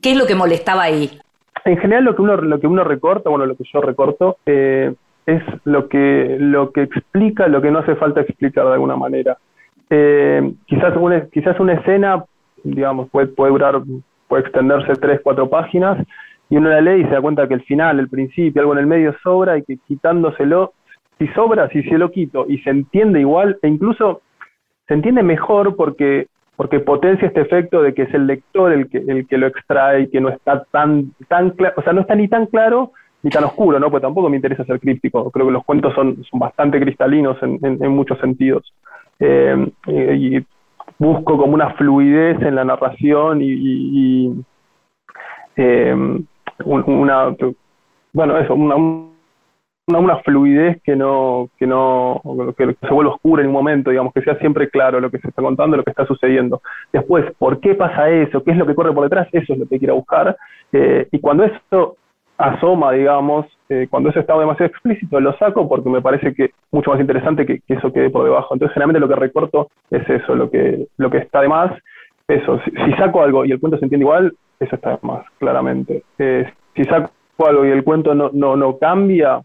¿Qué 0.01 0.11
es 0.11 0.17
lo 0.17 0.27
que 0.27 0.35
molestaba 0.35 0.83
ahí? 0.83 1.19
En 1.65 1.77
general 1.77 2.03
lo 2.03 2.15
que 2.15 2.21
uno, 2.21 2.35
lo 2.35 2.59
que 2.59 2.67
uno 2.67 2.83
recorta, 2.83 3.29
bueno, 3.29 3.45
lo 3.45 3.55
que 3.55 3.63
yo 3.71 3.81
recorto, 3.81 4.37
eh, 4.45 4.93
es 5.25 5.43
lo 5.65 5.87
que, 5.87 6.37
lo 6.39 6.71
que 6.71 6.83
explica 6.83 7.47
lo 7.47 7.61
que 7.61 7.71
no 7.71 7.79
hace 7.79 7.95
falta 7.95 8.21
explicar 8.21 8.65
de 8.65 8.73
alguna 8.73 8.95
manera. 8.95 9.37
Eh, 9.89 10.53
quizás, 10.65 10.95
una, 10.97 11.25
quizás 11.27 11.59
una 11.59 11.73
escena, 11.73 12.23
digamos, 12.63 13.09
puede, 13.09 13.27
puede 13.27 13.51
durar, 13.51 13.81
puede 14.27 14.43
extenderse 14.43 14.93
tres, 14.93 15.21
cuatro 15.23 15.49
páginas, 15.49 15.97
y 16.49 16.57
uno 16.57 16.69
la 16.69 16.81
lee 16.81 17.01
y 17.01 17.03
se 17.03 17.11
da 17.11 17.21
cuenta 17.21 17.47
que 17.47 17.53
el 17.53 17.63
final, 17.63 17.99
el 17.99 18.09
principio, 18.09 18.61
algo 18.61 18.73
en 18.73 18.79
el 18.79 18.87
medio 18.87 19.15
sobra 19.21 19.57
y 19.57 19.63
que 19.63 19.77
quitándoselo, 19.87 20.73
si 21.17 21.27
sobra, 21.29 21.69
si 21.69 21.83
se 21.83 21.97
lo 21.97 22.11
quito 22.11 22.45
y 22.47 22.59
se 22.59 22.69
entiende 22.69 23.19
igual, 23.19 23.57
e 23.61 23.67
incluso 23.67 24.21
se 24.87 24.93
entiende 24.93 25.21
mejor 25.21 25.75
porque 25.75 26.27
porque 26.59 26.81
potencia 26.81 27.29
este 27.29 27.39
efecto 27.39 27.81
de 27.81 27.93
que 27.93 28.01
es 28.01 28.13
el 28.13 28.27
lector 28.27 28.73
el 28.73 28.89
que, 28.89 28.97
el 28.97 29.25
que 29.27 29.37
lo 29.37 29.47
extrae 29.47 30.01
y 30.01 30.09
que 30.09 30.19
no 30.19 30.27
está 30.27 30.65
tan, 30.71 31.13
tan 31.29 31.51
claro, 31.51 31.73
o 31.77 31.81
sea, 31.81 31.93
no 31.93 32.01
está 32.01 32.15
ni 32.15 32.27
tan 32.27 32.47
claro 32.47 32.91
ni 33.21 33.29
tan 33.29 33.43
oscuro, 33.43 33.79
¿no? 33.79 33.89
Pues 33.89 34.01
tampoco 34.01 34.29
me 34.29 34.37
interesa 34.37 34.63
ser 34.65 34.79
críptico. 34.79 35.29
Creo 35.31 35.47
que 35.47 35.53
los 35.53 35.65
cuentos 35.65 35.93
son, 35.93 36.17
bastante 36.33 36.79
cristalinos 36.79 37.37
en, 37.41 37.59
en, 37.61 37.91
muchos 37.91 38.17
sentidos. 38.19 38.73
Eh, 39.19 39.71
y 39.87 40.45
busco 40.97 41.37
como 41.37 41.53
una 41.53 41.73
fluidez 41.73 42.41
en 42.41 42.55
la 42.55 42.63
narración 42.65 43.39
y, 43.41 44.33
eh, 45.55 45.95
una, 46.65 47.35
bueno, 48.13 48.37
eso, 48.37 48.53
una, 48.53 48.75
una, 49.87 50.17
fluidez 50.19 50.81
que 50.83 50.95
no, 50.95 51.49
que 51.57 51.65
no, 51.65 52.21
que 52.57 52.75
se 52.79 52.93
vuelva 52.93 53.13
oscura 53.13 53.41
en 53.41 53.47
un 53.47 53.53
momento, 53.53 53.89
digamos, 53.89 54.13
que 54.13 54.21
sea 54.21 54.37
siempre 54.39 54.69
claro 54.69 54.99
lo 54.99 55.09
que 55.09 55.19
se 55.19 55.29
está 55.29 55.41
contando, 55.41 55.77
lo 55.77 55.83
que 55.83 55.91
está 55.91 56.05
sucediendo. 56.05 56.61
Después, 56.91 57.25
¿por 57.37 57.59
qué 57.59 57.75
pasa 57.75 58.09
eso? 58.09 58.43
¿Qué 58.43 58.51
es 58.51 58.57
lo 58.57 58.65
que 58.65 58.75
corre 58.75 58.93
por 58.93 59.03
detrás? 59.03 59.27
Eso 59.31 59.53
es 59.53 59.59
lo 59.59 59.67
que 59.67 59.79
quiero 59.79 59.95
buscar. 59.95 60.37
Eh, 60.71 61.07
y 61.11 61.19
cuando 61.19 61.45
eso 61.45 61.95
asoma, 62.39 62.93
digamos, 62.93 63.45
eh, 63.67 63.87
cuando 63.89 64.09
eso 64.09 64.21
está 64.21 64.37
demasiado 64.39 64.71
explícito, 64.71 65.19
lo 65.19 65.37
saco 65.37 65.67
porque 65.67 65.89
me 65.89 66.01
parece 66.01 66.33
que 66.33 66.51
mucho 66.71 66.89
más 66.89 66.99
interesante 67.01 67.45
que, 67.45 67.61
eso 67.67 67.91
quede 67.91 68.09
por 68.09 68.23
debajo. 68.23 68.53
Entonces, 68.53 68.73
generalmente 68.73 69.01
lo 69.01 69.09
que 69.09 69.15
recorto 69.15 69.69
es 69.91 70.09
eso, 70.09 70.35
lo 70.35 70.49
que, 70.49 70.87
lo 70.97 71.11
que 71.11 71.17
está 71.17 71.41
de 71.41 71.49
más. 71.49 71.71
Eso, 72.27 72.61
si, 72.63 72.93
saco 72.93 73.21
algo 73.21 73.43
y 73.43 73.51
el 73.51 73.59
cuento 73.59 73.77
se 73.77 73.85
entiende 73.85 74.05
igual, 74.05 74.33
eso 74.59 74.75
está 74.75 74.91
de 74.91 74.99
más, 75.01 75.25
claramente. 75.37 76.03
Eh, 76.17 76.49
si 76.75 76.83
saco 76.85 77.11
algo 77.39 77.65
y 77.65 77.71
el 77.71 77.83
cuento 77.83 78.15
no, 78.15 78.29
no, 78.31 78.55
no 78.55 78.77
cambia, 78.77 79.41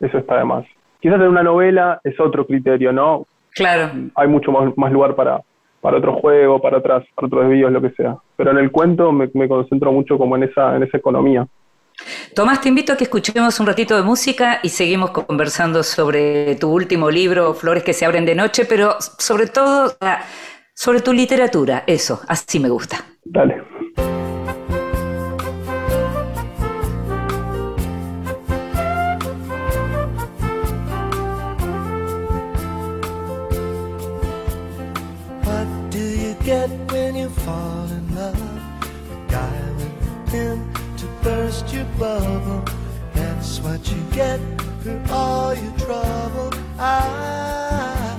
eso 0.00 0.18
está 0.18 0.38
de 0.38 0.44
más. 0.44 0.64
Quizás 1.00 1.20
en 1.20 1.28
una 1.28 1.42
novela 1.42 2.00
es 2.02 2.18
otro 2.18 2.46
criterio, 2.46 2.92
¿no? 2.92 3.26
Claro. 3.54 3.92
Hay 4.14 4.28
mucho 4.28 4.52
más, 4.52 4.76
más 4.78 4.90
lugar 4.90 5.14
para, 5.14 5.42
para 5.82 5.98
otro 5.98 6.14
juego, 6.14 6.62
para 6.62 6.78
otras, 6.78 7.04
para 7.14 7.26
otros 7.26 7.42
desvíos, 7.42 7.70
lo 7.72 7.82
que 7.82 7.90
sea. 7.90 8.16
Pero 8.36 8.52
en 8.52 8.58
el 8.58 8.70
cuento 8.70 9.12
me, 9.12 9.28
me 9.34 9.48
concentro 9.48 9.92
mucho 9.92 10.16
como 10.16 10.36
en 10.36 10.44
esa, 10.44 10.76
en 10.76 10.84
esa 10.84 10.96
economía. 10.96 11.46
Tomás, 12.34 12.60
te 12.60 12.68
invito 12.68 12.92
a 12.92 12.96
que 12.96 13.04
escuchemos 13.04 13.58
un 13.60 13.66
ratito 13.66 13.96
de 13.96 14.02
música 14.02 14.60
y 14.62 14.68
seguimos 14.68 15.10
conversando 15.10 15.82
sobre 15.82 16.54
tu 16.56 16.70
último 16.70 17.10
libro, 17.10 17.54
Flores 17.54 17.82
que 17.82 17.92
se 17.92 18.04
abren 18.04 18.24
de 18.24 18.34
noche, 18.34 18.64
pero 18.64 18.96
sobre 19.00 19.46
todo 19.46 19.96
sobre 20.74 21.00
tu 21.00 21.12
literatura, 21.12 21.84
eso, 21.86 22.20
así 22.28 22.60
me 22.60 22.68
gusta. 22.68 23.04
Dale. 23.24 23.78
burst 36.48 37.16
your 37.16 37.77
bubble. 41.98 42.64
That's 43.12 43.60
what 43.60 43.80
you 43.90 44.00
get 44.12 44.40
for 44.82 45.02
all 45.10 45.54
your 45.54 45.72
trouble. 45.78 46.50
I 46.78 48.16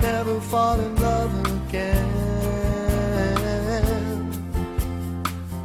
never 0.00 0.40
fall 0.40 0.78
in 0.78 0.94
love 0.96 1.32
again. 1.46 2.08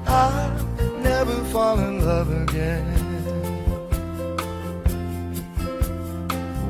I 0.07 0.49
never 1.01 1.43
fall 1.51 1.79
in 1.79 2.05
love 2.05 2.31
again. 2.43 2.85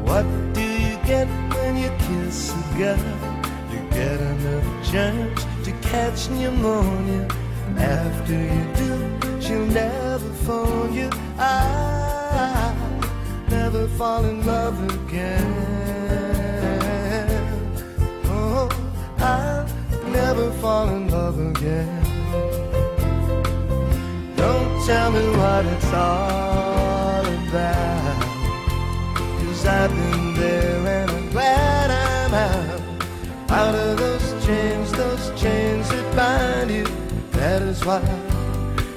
What 0.04 0.26
do 0.54 0.62
you 0.62 0.98
get 1.06 1.28
when 1.54 1.78
you 1.78 1.92
kiss 2.06 2.52
a 2.52 2.78
girl? 2.78 2.98
You 3.72 3.80
get 3.92 4.20
enough 4.20 4.92
germs 4.92 5.46
to 5.66 5.72
catch 5.90 6.30
pneumonia. 6.30 7.28
After 7.78 8.34
you 8.34 8.64
do, 8.76 9.33
she'll 9.43 9.65
never 9.65 10.34
phone 10.45 10.93
you. 10.93 11.10
I 11.38 12.73
never 13.49 13.88
fall 13.89 14.23
in 14.25 14.45
love 14.45 14.77
again. 14.93 15.53
Oh, 18.25 18.69
I'll 19.19 19.67
never 20.10 20.51
fall 20.62 20.89
in 20.89 21.10
love 21.10 21.38
again. 21.39 22.03
Don't 24.38 24.86
tell 24.86 25.12
me 25.12 25.25
what 25.38 25.65
it's 25.65 25.93
all 25.93 27.25
about. 27.25 28.23
Cause 29.39 29.65
I've 29.65 29.89
been 29.89 30.34
there 30.36 30.88
and 31.01 31.12
I'm 31.12 31.29
glad 31.32 31.91
I'm 31.91 32.34
out. 32.34 32.82
Out 33.49 33.75
of 33.75 33.97
those 33.97 34.45
chains, 34.45 34.91
those 34.93 35.32
chains 35.39 35.89
that 35.89 36.15
bind 36.15 36.71
you. 36.71 36.86
That 37.32 37.62
is 37.62 37.84
why 37.86 38.01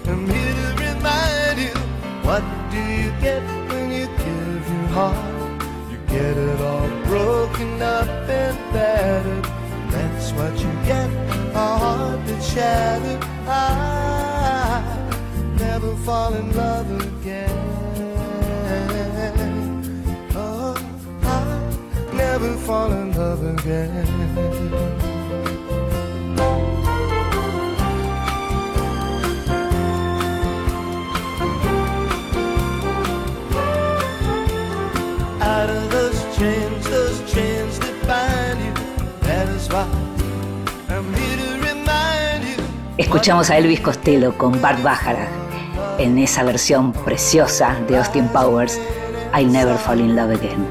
I'm 0.08 0.24
here 0.28 0.54
to 0.54 0.68
remind 0.78 1.58
you 1.58 1.74
what 2.22 2.44
do 2.70 2.78
you 2.78 3.10
get 3.20 3.42
when 3.68 3.90
you 3.90 4.06
give 4.06 4.68
your 4.70 4.88
heart? 4.94 5.62
You 5.90 5.98
get 6.06 6.36
it 6.36 6.60
all 6.60 6.88
broken 7.06 7.82
up 7.82 8.06
and 8.28 8.56
battered. 8.72 9.44
That's 9.90 10.30
what 10.32 10.52
you 10.60 10.70
get, 10.86 11.10
a 11.54 11.78
heart 11.82 12.24
that's 12.24 12.52
shattered. 12.52 13.24
I 13.48 14.80
never 15.58 15.96
fall 15.96 16.34
in 16.34 16.54
love 16.54 16.88
again. 17.02 17.50
Oh, 20.36 20.76
I 21.22 22.14
never 22.14 22.54
fall 22.58 22.92
in 22.92 23.12
love 23.12 23.42
again. 23.58 25.15
Escuchamos 43.06 43.50
a 43.50 43.56
Elvis 43.56 43.80
Costello 43.80 44.36
con 44.36 44.60
Bart 44.60 44.82
Bacharach 44.82 45.28
en 46.00 46.18
esa 46.18 46.42
versión 46.42 46.92
preciosa 46.92 47.76
de 47.86 47.98
Austin 47.98 48.26
Powers, 48.30 48.80
I 49.32 49.44
Never 49.44 49.78
Fall 49.78 50.00
in 50.00 50.16
Love 50.16 50.32
Again. 50.32 50.66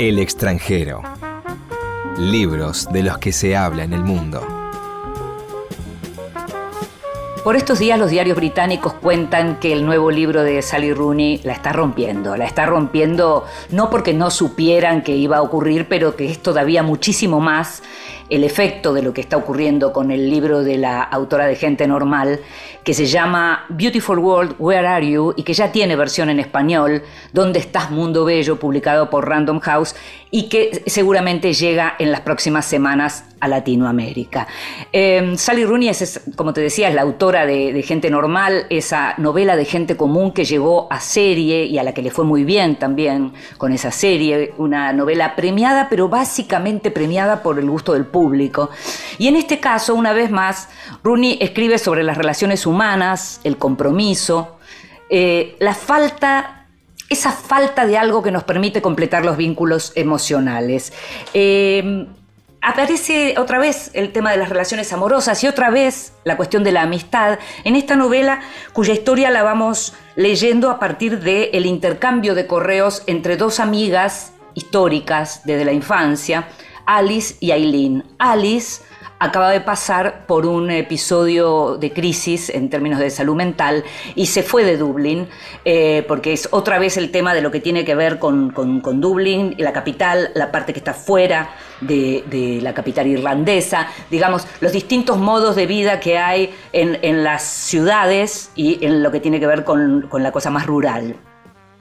El 0.00 0.18
extranjero. 0.18 1.02
Libros 2.18 2.88
de 2.92 3.04
los 3.04 3.18
que 3.18 3.30
se 3.30 3.54
habla 3.54 3.84
en 3.84 3.92
el 3.92 4.02
mundo. 4.02 4.44
Por 7.44 7.54
estos 7.54 7.78
días 7.78 7.96
los 7.96 8.10
diarios 8.10 8.36
británicos 8.36 8.94
cuentan 8.94 9.60
que 9.60 9.72
el 9.72 9.86
nuevo 9.86 10.10
libro 10.10 10.42
de 10.42 10.62
Sally 10.62 10.92
Rooney 10.92 11.42
la 11.44 11.52
está 11.52 11.72
rompiendo. 11.72 12.36
La 12.36 12.44
está 12.44 12.66
rompiendo 12.66 13.44
no 13.70 13.88
porque 13.88 14.14
no 14.14 14.32
supieran 14.32 15.02
que 15.02 15.14
iba 15.14 15.36
a 15.36 15.42
ocurrir, 15.42 15.86
pero 15.88 16.16
que 16.16 16.28
es 16.28 16.42
todavía 16.42 16.82
muchísimo 16.82 17.38
más 17.38 17.84
el 18.30 18.44
efecto 18.44 18.92
de 18.92 19.02
lo 19.02 19.12
que 19.12 19.20
está 19.20 19.36
ocurriendo 19.36 19.92
con 19.92 20.10
el 20.10 20.30
libro 20.30 20.62
de 20.62 20.78
la 20.78 21.02
autora 21.02 21.46
de 21.46 21.56
Gente 21.56 21.86
Normal, 21.86 22.40
que 22.82 22.94
se 22.94 23.06
llama 23.06 23.64
Beautiful 23.70 24.18
World, 24.18 24.56
Where 24.58 24.86
Are 24.86 25.10
You? 25.10 25.34
y 25.36 25.42
que 25.42 25.54
ya 25.54 25.72
tiene 25.72 25.96
versión 25.96 26.30
en 26.30 26.40
español, 26.40 27.02
¿Dónde 27.32 27.58
estás, 27.58 27.90
Mundo 27.90 28.24
Bello?, 28.24 28.58
publicado 28.58 29.10
por 29.10 29.28
Random 29.28 29.60
House, 29.60 29.94
y 30.30 30.48
que 30.48 30.82
seguramente 30.86 31.52
llega 31.52 31.94
en 31.98 32.10
las 32.10 32.20
próximas 32.22 32.66
semanas 32.66 33.24
a 33.40 33.48
Latinoamérica. 33.48 34.48
Em, 34.90 35.36
Sally 35.36 35.64
Rooney 35.64 35.90
es, 35.90 36.22
como 36.34 36.52
te 36.52 36.60
decía, 36.60 36.88
es 36.88 36.94
la 36.94 37.02
autora 37.02 37.46
de, 37.46 37.82
Gente 37.84 38.10
Normal, 38.10 38.66
esa 38.70 39.14
novela 39.18 39.56
de 39.56 39.64
gente 39.64 39.96
común 39.96 40.32
que 40.32 40.44
llegó 40.44 40.88
a 40.90 41.00
serie 41.00 41.66
y 41.66 41.78
a 41.78 41.82
la 41.82 41.92
que 41.92 42.02
le 42.02 42.10
fue 42.10 42.24
muy 42.24 42.42
bien 42.42 42.76
también 42.76 43.32
con 43.58 43.72
esa 43.72 43.90
serie, 43.90 44.54
una 44.56 44.92
novela 44.92 45.36
premiada, 45.36 45.88
pero 45.90 46.08
básicamente 46.08 46.90
premiada 46.90 47.42
por 47.42 47.58
el 47.58 47.68
gusto 47.68 47.92
del 47.92 48.06
público. 48.14 48.70
Y 49.18 49.26
en 49.26 49.34
este 49.34 49.58
caso, 49.58 49.96
una 49.96 50.12
vez 50.12 50.30
más, 50.30 50.68
Rooney 51.02 51.36
escribe 51.40 51.78
sobre 51.78 52.04
las 52.04 52.16
relaciones 52.16 52.64
humanas, 52.64 53.40
el 53.42 53.56
compromiso, 53.58 54.58
eh, 55.10 55.56
la 55.58 55.74
falta 55.74 56.60
esa 57.10 57.32
falta 57.32 57.86
de 57.86 57.98
algo 57.98 58.22
que 58.22 58.30
nos 58.30 58.44
permite 58.44 58.80
completar 58.80 59.24
los 59.24 59.36
vínculos 59.36 59.92
emocionales. 59.94 60.92
Eh, 61.34 62.06
aparece 62.62 63.34
otra 63.36 63.58
vez 63.58 63.90
el 63.92 64.10
tema 64.10 64.30
de 64.30 64.38
las 64.38 64.48
relaciones 64.48 64.92
amorosas 64.92 65.44
y 65.44 65.46
otra 65.46 65.68
vez 65.70 66.14
la 66.24 66.36
cuestión 66.36 66.64
de 66.64 66.72
la 66.72 66.82
amistad 66.82 67.38
en 67.64 67.76
esta 67.76 67.94
novela 67.94 68.40
cuya 68.72 68.94
historia 68.94 69.30
la 69.30 69.42
vamos 69.42 69.92
leyendo 70.16 70.70
a 70.70 70.78
partir 70.78 71.20
del 71.20 71.66
intercambio 71.66 72.34
de 72.34 72.46
correos 72.46 73.02
entre 73.06 73.36
dos 73.36 73.60
amigas 73.60 74.32
históricas 74.54 75.42
desde 75.44 75.64
la 75.66 75.72
infancia, 75.72 76.48
Alice 76.86 77.36
y 77.40 77.50
Aileen. 77.50 78.04
Alice 78.18 78.82
acaba 79.18 79.50
de 79.50 79.60
pasar 79.60 80.26
por 80.26 80.44
un 80.44 80.70
episodio 80.70 81.76
de 81.78 81.92
crisis 81.92 82.50
en 82.50 82.68
términos 82.68 82.98
de 82.98 83.10
salud 83.10 83.34
mental 83.34 83.84
y 84.14 84.26
se 84.26 84.42
fue 84.42 84.64
de 84.64 84.76
Dublín, 84.76 85.28
eh, 85.64 86.04
porque 86.08 86.32
es 86.32 86.48
otra 86.50 86.78
vez 86.78 86.96
el 86.96 87.10
tema 87.10 87.32
de 87.32 87.40
lo 87.40 87.50
que 87.50 87.60
tiene 87.60 87.84
que 87.84 87.94
ver 87.94 88.18
con, 88.18 88.50
con, 88.50 89.00
Dublín, 89.00 89.54
la 89.58 89.72
capital, 89.72 90.30
la 90.34 90.52
parte 90.52 90.72
que 90.72 90.78
está 90.78 90.92
fuera 90.94 91.50
de, 91.80 92.60
la 92.62 92.74
capital 92.74 93.06
irlandesa, 93.06 93.88
digamos, 94.10 94.46
los 94.60 94.72
distintos 94.72 95.18
modos 95.18 95.56
de 95.56 95.66
vida 95.66 96.00
que 96.00 96.18
hay 96.18 96.54
en, 96.72 97.24
las 97.24 97.42
ciudades 97.42 98.50
y 98.54 98.84
en 98.84 99.02
lo 99.02 99.10
que 99.10 99.20
tiene 99.20 99.40
que 99.40 99.46
ver 99.46 99.64
con, 99.64 100.02
con 100.08 100.22
la 100.22 100.32
cosa 100.32 100.50
más 100.50 100.66
rural. 100.66 101.16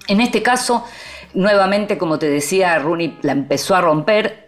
En 0.08 0.22
este 0.22 0.42
caso, 0.42 0.86
nuevamente, 1.34 1.98
como 1.98 2.20
te 2.20 2.30
decía, 2.30 2.78
Rooney 2.80 3.18
la 3.22 3.32
empezó 3.32 3.76
a 3.76 3.82
romper 3.82 4.43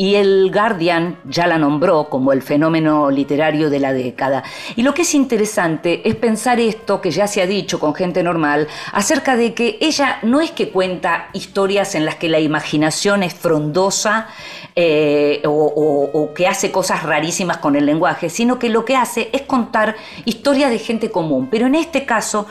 y 0.00 0.14
el 0.14 0.52
Guardian 0.52 1.18
ya 1.24 1.48
la 1.48 1.58
nombró 1.58 2.08
como 2.08 2.32
el 2.32 2.40
fenómeno 2.40 3.10
literario 3.10 3.68
de 3.68 3.80
la 3.80 3.92
década. 3.92 4.44
Y 4.76 4.82
lo 4.82 4.94
que 4.94 5.02
es 5.02 5.12
interesante 5.12 6.08
es 6.08 6.14
pensar 6.14 6.60
esto 6.60 7.00
que 7.00 7.10
ya 7.10 7.26
se 7.26 7.42
ha 7.42 7.48
dicho 7.48 7.80
con 7.80 7.96
gente 7.96 8.22
normal, 8.22 8.68
acerca 8.92 9.34
de 9.34 9.54
que 9.54 9.76
ella 9.80 10.20
no 10.22 10.40
es 10.40 10.52
que 10.52 10.70
cuenta 10.70 11.30
historias 11.32 11.96
en 11.96 12.04
las 12.04 12.14
que 12.14 12.28
la 12.28 12.38
imaginación 12.38 13.24
es 13.24 13.34
frondosa 13.34 14.28
eh, 14.76 15.42
o, 15.44 16.10
o 16.12 16.32
que 16.32 16.46
hace 16.46 16.70
cosas 16.70 17.02
rarísimas 17.02 17.56
con 17.56 17.74
el 17.74 17.84
lenguaje, 17.84 18.30
sino 18.30 18.60
que 18.60 18.68
lo 18.68 18.84
que 18.84 18.94
hace 18.94 19.30
es 19.32 19.42
contar 19.42 19.96
historias 20.24 20.70
de 20.70 20.78
gente 20.78 21.10
común. 21.10 21.48
Pero 21.50 21.66
en 21.66 21.74
este 21.74 22.06
caso, 22.06 22.46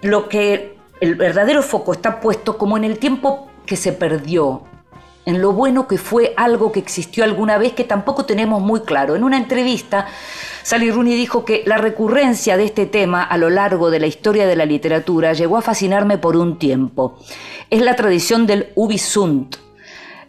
lo 0.00 0.30
que 0.30 0.78
el 1.02 1.14
verdadero 1.14 1.62
foco 1.62 1.92
está 1.92 2.20
puesto 2.20 2.56
como 2.56 2.78
en 2.78 2.84
el 2.84 2.98
tiempo 2.98 3.50
que 3.66 3.76
se 3.76 3.92
perdió 3.92 4.62
en 5.30 5.40
lo 5.40 5.52
bueno 5.52 5.88
que 5.88 5.96
fue 5.96 6.34
algo 6.36 6.72
que 6.72 6.80
existió 6.80 7.24
alguna 7.24 7.56
vez 7.56 7.72
que 7.72 7.84
tampoco 7.84 8.26
tenemos 8.26 8.60
muy 8.60 8.80
claro. 8.80 9.16
En 9.16 9.24
una 9.24 9.36
entrevista, 9.36 10.06
Sally 10.62 10.90
Rooney 10.90 11.14
dijo 11.14 11.44
que 11.44 11.62
la 11.64 11.78
recurrencia 11.78 12.56
de 12.56 12.64
este 12.64 12.84
tema 12.84 13.22
a 13.22 13.38
lo 13.38 13.48
largo 13.48 13.90
de 13.90 14.00
la 14.00 14.06
historia 14.06 14.46
de 14.46 14.56
la 14.56 14.66
literatura 14.66 15.32
llegó 15.32 15.56
a 15.56 15.62
fascinarme 15.62 16.18
por 16.18 16.36
un 16.36 16.58
tiempo. 16.58 17.18
Es 17.70 17.80
la 17.80 17.96
tradición 17.96 18.46
del 18.46 18.68
ubisunt 18.74 19.56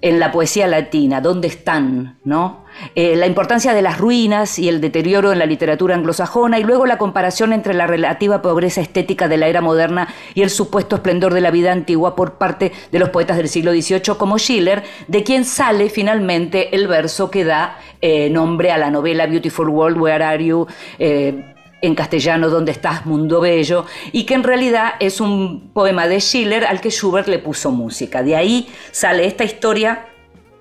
en 0.02 0.20
la 0.20 0.32
poesía 0.32 0.68
latina, 0.68 1.22
¿dónde 1.22 1.48
están? 1.48 2.18
¿no? 2.24 2.66
Eh, 2.96 3.16
la 3.16 3.28
importancia 3.28 3.74
de 3.74 3.82
las 3.82 4.00
ruinas 4.00 4.58
y 4.58 4.68
el 4.68 4.82
deterioro 4.82 5.32
en 5.32 5.40
la 5.40 5.46
literatura 5.46 5.96
anglosajona 5.96 6.60
y 6.60 6.64
luego 6.64 6.86
la 6.86 6.98
comparación 6.98 7.54
entre 7.54 7.74
la 7.74 7.86
relativa 7.86 8.42
pobreza 8.42 8.82
estética 8.82 9.28
de 9.28 9.38
la 9.38 9.48
era 9.48 9.62
moderna 9.62 10.08
y 10.34 10.42
el 10.42 10.50
supuesto 10.50 10.96
esplendor 10.96 11.34
de 11.34 11.42
la 11.42 11.52
vida 11.52 11.72
antigua 11.72 12.16
por 12.16 12.34
parte 12.34 12.72
de 12.92 13.00
los 13.00 13.10
poetas 13.10 13.38
del 13.38 13.50
siglo 13.50 13.72
XVIII 13.72 14.18
como 14.18 14.40
Schiller, 14.40 14.84
de 15.08 15.24
quien 15.24 15.46
sale 15.46 15.90
finalmente 15.90 16.76
el 16.76 16.88
verso 16.88 17.30
que 17.30 17.44
da 17.44 17.78
eh, 18.02 18.30
nombre 18.30 18.72
a 18.72 18.78
la 18.78 18.90
novela 18.90 19.28
Beautiful 19.28 19.70
World, 19.70 19.98
Where 19.98 20.24
Are 20.24 20.44
You? 20.44 20.68
Eh, 20.98 21.54
en 21.82 21.96
castellano 21.96 22.50
¿Dónde 22.50 22.72
estás, 22.72 23.06
mundo 23.06 23.42
bello? 23.42 23.86
y 24.12 24.26
que 24.26 24.36
en 24.36 24.44
realidad 24.44 24.94
es 25.00 25.20
un 25.20 25.72
poema 25.74 26.08
de 26.08 26.20
Schiller 26.20 26.66
al 26.66 26.80
que 26.80 26.90
Schubert 26.90 27.28
le 27.28 27.40
puso 27.40 27.72
música. 27.72 28.24
De 28.24 28.36
ahí 28.36 28.70
sale 28.92 29.26
esta 29.26 29.44
historia 29.44 30.08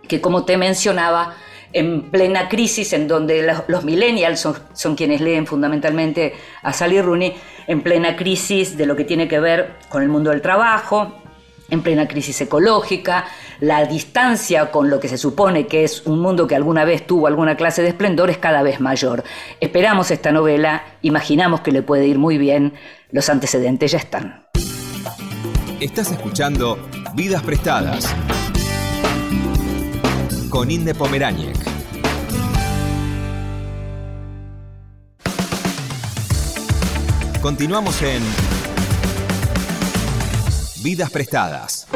que, 0.08 0.20
como 0.20 0.44
te 0.44 0.56
mencionaba, 0.56 1.36
en 1.72 2.10
plena 2.10 2.48
crisis, 2.48 2.92
en 2.92 3.06
donde 3.06 3.48
los, 3.68 3.84
millennials 3.84 4.40
son, 4.72 4.96
quienes 4.96 5.20
leen 5.20 5.46
fundamentalmente 5.46 6.34
a 6.62 6.72
Sally 6.72 7.00
Rooney, 7.00 7.34
en 7.66 7.82
plena 7.82 8.16
crisis 8.16 8.76
de 8.76 8.86
lo 8.86 8.96
que 8.96 9.04
tiene 9.04 9.28
que 9.28 9.38
ver 9.38 9.76
con 9.88 10.02
el 10.02 10.08
mundo 10.08 10.30
del 10.30 10.42
trabajo, 10.42 11.19
en 11.70 11.82
plena 11.82 12.06
crisis 12.08 12.40
ecológica, 12.40 13.26
la 13.60 13.84
distancia 13.86 14.70
con 14.70 14.90
lo 14.90 15.00
que 15.00 15.08
se 15.08 15.18
supone 15.18 15.66
que 15.66 15.84
es 15.84 16.06
un 16.06 16.20
mundo 16.20 16.46
que 16.46 16.56
alguna 16.56 16.84
vez 16.84 17.06
tuvo 17.06 17.26
alguna 17.26 17.56
clase 17.56 17.82
de 17.82 17.88
esplendor 17.88 18.30
es 18.30 18.38
cada 18.38 18.62
vez 18.62 18.80
mayor. 18.80 19.24
Esperamos 19.60 20.10
esta 20.10 20.32
novela, 20.32 20.84
imaginamos 21.02 21.60
que 21.60 21.72
le 21.72 21.82
puede 21.82 22.06
ir 22.06 22.18
muy 22.18 22.38
bien, 22.38 22.74
los 23.10 23.28
antecedentes 23.28 23.92
ya 23.92 23.98
están. 23.98 24.46
Estás 25.80 26.10
escuchando 26.10 26.78
Vidas 27.14 27.42
Prestadas 27.42 28.14
con 30.50 30.70
Inde 30.70 30.94
Pomeráñez. 30.94 31.58
Continuamos 37.40 38.02
en 38.02 38.22
Vidas 40.82 41.10
Prestadas. 41.10 41.86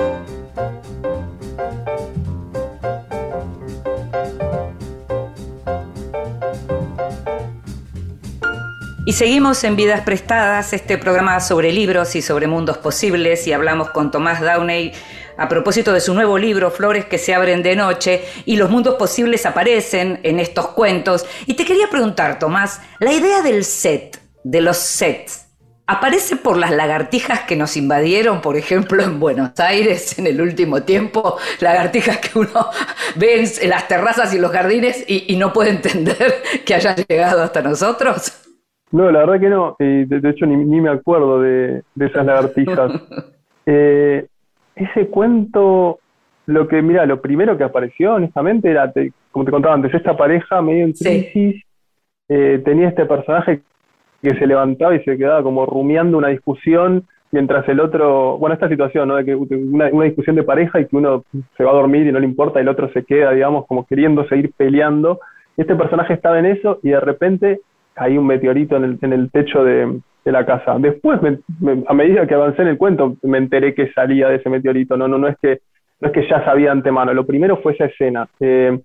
Y 9.07 9.13
seguimos 9.15 9.65
en 9.65 9.77
Vidas 9.77 10.03
Prestadas, 10.03 10.75
este 10.75 10.99
programa 10.99 11.41
sobre 11.41 11.73
libros 11.73 12.15
y 12.15 12.21
sobre 12.21 12.47
mundos 12.47 12.77
posibles, 12.77 13.47
y 13.47 13.55
hablamos 13.55 13.91
con 13.91 14.11
Tomás 14.11 14.43
Downey 14.43 14.93
a 15.39 15.49
propósito 15.49 15.93
de 15.95 16.01
su 16.01 16.13
nuevo 16.13 16.37
libro, 16.37 16.71
Flores 16.71 17.07
que 17.07 17.19
se 17.19 17.35
abren 17.35 17.63
de 17.63 17.77
noche, 17.77 18.23
y 18.45 18.57
los 18.57 18.69
mundos 18.69 18.97
posibles 18.97 19.47
aparecen 19.47 20.21
en 20.25 20.41
estos 20.41 20.69
cuentos. 20.69 21.25
Y 21.47 21.55
te 21.55 21.65
quería 21.65 21.89
preguntar, 21.89 22.39
Tomás, 22.39 22.81
la 22.99 23.15
idea 23.15 23.41
del 23.41 23.65
set, 23.65 24.21
de 24.43 24.61
los 24.61 24.77
sets, 24.77 25.44
¿Aparece 25.87 26.37
por 26.37 26.57
las 26.57 26.75
lagartijas 26.75 27.41
que 27.41 27.57
nos 27.57 27.77
invadieron, 27.77 28.41
por 28.41 28.57
ejemplo, 28.57 29.03
en 29.03 29.21
Buenos 29.21 29.61
Aires 29.61 30.19
en 30.19 30.27
el 30.27 30.41
último 30.41 30.83
tiempo? 30.83 31.37
Lagartijas 31.61 32.19
que 32.19 32.39
uno 32.39 32.71
ve 33.17 33.45
en 33.61 33.69
las 33.69 33.87
terrazas 33.87 34.35
y 34.35 34.41
los 34.41 34.51
jardines 34.51 35.05
y, 35.07 35.37
no 35.37 35.53
puede 35.53 35.71
entender 35.71 36.33
que 36.65 36.75
hayan 36.75 36.97
llegado 37.07 37.43
hasta 37.43 37.61
nosotros. 37.61 38.33
No, 38.93 39.11
la 39.11 39.21
verdad 39.21 39.41
que 39.41 39.51
no. 39.51 39.77
de, 39.79 40.31
hecho, 40.31 40.47
ni, 40.47 40.81
me 40.81 40.89
acuerdo 40.89 41.43
de, 41.43 41.83
esas 42.01 42.27
lagartijas. 42.27 42.93
Eh, 43.67 44.27
ese 44.77 45.07
cuento, 45.07 45.99
lo 46.45 46.69
que, 46.69 46.83
mira, 46.83 47.07
lo 47.07 47.23
primero 47.23 47.57
que 47.57 47.65
apareció, 47.65 48.17
honestamente, 48.17 48.71
era, 48.71 48.93
como 49.31 49.47
te 49.47 49.51
contaba 49.51 49.75
antes, 49.75 49.95
esta 49.95 50.15
pareja 50.15 50.61
medio 50.61 50.85
en 50.85 50.93
crisis, 50.93 51.63
eh, 52.29 52.61
tenía 52.63 52.91
este 52.91 53.07
personaje 53.07 53.63
que 54.25 54.39
se 54.39 54.47
levantaba 54.47 54.95
y 54.95 55.05
se 55.05 55.17
quedaba 55.17 55.43
como 55.43 55.67
rumiando 55.67 56.19
una 56.19 56.29
discusión 56.29 57.05
mientras 57.31 57.69
el 57.69 57.81
otro, 57.81 58.39
bueno, 58.39 58.55
esta 58.55 58.69
situación, 58.69 59.09
¿no? 59.09 59.17
De 59.17 59.25
que 59.25 59.35
una, 59.35 59.89
discusión 60.05 60.37
de 60.37 60.45
pareja 60.45 60.81
y 60.81 60.87
que 60.87 60.97
uno 60.97 61.25
se 61.57 61.65
va 61.65 61.73
a 61.73 61.75
dormir 61.75 62.07
y 62.07 62.13
no 62.13 62.21
le 62.21 62.27
importa 62.27 62.59
y 62.59 62.63
el 62.63 62.69
otro 62.69 62.89
se 62.93 63.05
queda, 63.05 63.33
digamos, 63.33 63.67
como 63.67 63.87
queriendo 63.87 64.27
seguir 64.29 64.53
peleando. 64.57 65.21
Este 65.57 65.75
personaje 65.75 66.15
estaba 66.15 66.39
en 66.39 66.47
eso 66.47 66.79
y 66.83 66.91
de 66.91 67.01
repente 67.01 67.61
caí 67.93 68.17
un 68.19 68.27
meteorito 68.27 68.77
en 68.77 69.13
el, 69.13 69.31
techo 69.31 69.65
de, 69.65 70.01
de 70.25 70.33
la 70.33 70.47
casa. 70.47 70.77
Después, 70.79 71.21
a 71.87 71.95
medida 71.95 72.27
que 72.27 72.35
avancé 72.35 72.63
en 72.63 72.69
el 72.69 72.79
cuento, 72.79 73.17
me 73.23 73.39
enteré 73.39 73.75
que 73.75 73.93
salía 73.93 74.29
de 74.29 74.37
ese 74.37 74.49
meteorito. 74.49 74.97
No, 74.97 75.09
no, 75.09 75.19
no 75.19 75.29
es 75.29 75.37
que 75.41 75.61
no 76.01 76.09
es 76.09 76.15
que 76.15 76.29
ya 76.29 76.45
sabía 76.45 76.71
antemano. 76.73 77.13
Lo 77.15 77.27
primero 77.27 77.57
fue 77.59 77.73
esa 77.73 77.87
escena. 77.87 78.29
Eh, 78.41 78.79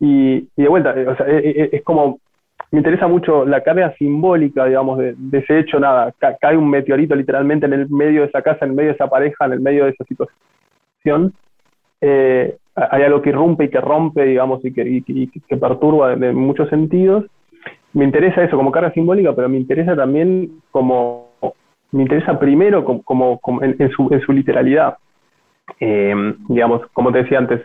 y, 0.00 0.48
de 0.56 0.68
vuelta, 0.68 0.94
eh, 0.96 1.06
o 1.06 1.16
sea, 1.16 1.26
eh, 1.28 1.70
es 1.72 1.82
como 1.82 2.20
me 2.70 2.78
interesa 2.78 3.06
mucho 3.06 3.44
la 3.46 3.62
carga 3.62 3.94
simbólica, 3.96 4.66
digamos, 4.66 4.98
de, 4.98 5.14
ese 5.32 5.60
hecho. 5.60 5.80
Nada, 5.80 6.12
cae 6.40 6.56
un 6.56 6.68
meteorito 6.68 7.14
literalmente 7.14 7.66
en 7.66 7.72
el 7.72 7.88
medio 7.88 8.22
de 8.22 8.28
esa 8.28 8.42
casa, 8.42 8.64
en 8.64 8.72
el 8.72 8.76
medio 8.76 8.88
de 8.90 8.94
esa 8.94 9.08
pareja, 9.08 9.46
en 9.46 9.52
el 9.52 9.60
medio 9.60 9.84
de 9.84 9.90
esa 9.90 10.04
situación. 10.04 11.32
hay 12.00 13.02
algo 13.02 13.22
que 13.22 13.30
irrumpe 13.30 13.64
y 13.64 13.70
que 13.70 13.80
rompe, 13.80 14.24
digamos, 14.24 14.64
y 14.64 14.72
que, 14.72 15.02
que 15.48 15.56
perturba 15.56 16.12
en 16.12 16.36
muchos 16.36 16.68
sentidos 16.68 17.24
me 17.92 18.04
interesa 18.04 18.44
eso 18.44 18.56
como 18.56 18.70
carga 18.70 18.92
simbólica, 18.92 19.34
pero 19.34 19.48
me 19.48 19.56
interesa 19.56 19.96
también 19.96 20.60
como, 20.70 21.30
me 21.92 22.02
interesa 22.02 22.38
primero 22.38 22.84
como, 22.84 23.40
en, 23.62 23.90
su, 23.90 24.32
literalidad. 24.32 24.98
Eh, 25.80 26.14
digamos, 26.48 26.82
como 26.92 27.12
te 27.12 27.22
decía 27.22 27.38
antes, 27.38 27.62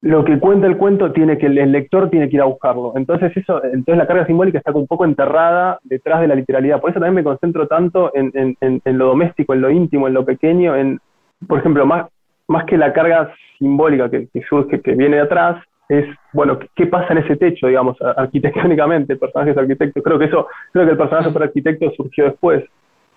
lo 0.00 0.24
que 0.24 0.38
cuenta 0.38 0.66
el 0.66 0.76
cuento 0.76 1.12
tiene 1.12 1.38
que 1.38 1.46
el 1.46 1.72
lector 1.72 2.08
tiene 2.08 2.28
que 2.28 2.36
ir 2.36 2.42
a 2.42 2.46
buscarlo. 2.46 2.92
Entonces 2.96 3.36
eso, 3.36 3.62
entonces 3.64 3.96
la 3.96 4.06
carga 4.06 4.26
simbólica 4.26 4.58
está 4.58 4.70
un 4.72 4.86
poco 4.86 5.04
enterrada 5.04 5.80
detrás 5.82 6.20
de 6.20 6.28
la 6.28 6.36
literalidad. 6.36 6.80
Por 6.80 6.90
eso 6.90 7.00
también 7.00 7.16
me 7.16 7.24
concentro 7.24 7.66
tanto 7.66 8.12
en, 8.14 8.56
lo 8.84 9.06
doméstico, 9.06 9.54
en 9.54 9.60
lo 9.60 9.70
íntimo, 9.70 10.06
en 10.06 10.14
lo 10.14 10.24
pequeño, 10.24 10.76
en, 10.76 11.00
por 11.46 11.58
ejemplo, 11.58 11.84
más, 11.84 12.06
más 12.46 12.64
que 12.64 12.78
la 12.78 12.92
carga 12.92 13.34
simbólica 13.58 14.08
que, 14.08 14.28
que, 14.28 14.80
que 14.80 14.94
viene 14.94 15.16
de 15.16 15.22
atrás, 15.22 15.64
es, 15.88 16.04
bueno, 16.32 16.58
¿qué 16.76 16.86
pasa 16.86 17.12
en 17.12 17.18
ese 17.18 17.36
techo, 17.36 17.66
digamos, 17.66 17.96
arquitectónicamente? 18.00 19.14
El 19.14 19.18
personaje 19.18 19.52
es 19.52 19.58
arquitecto. 19.58 20.02
Creo 20.02 20.18
que 20.18 20.26
eso, 20.26 20.46
creo 20.72 20.84
que 20.84 20.92
el 20.92 20.98
personaje 20.98 21.30
por 21.30 21.42
arquitecto 21.42 21.90
surgió 21.96 22.24
después. 22.24 22.64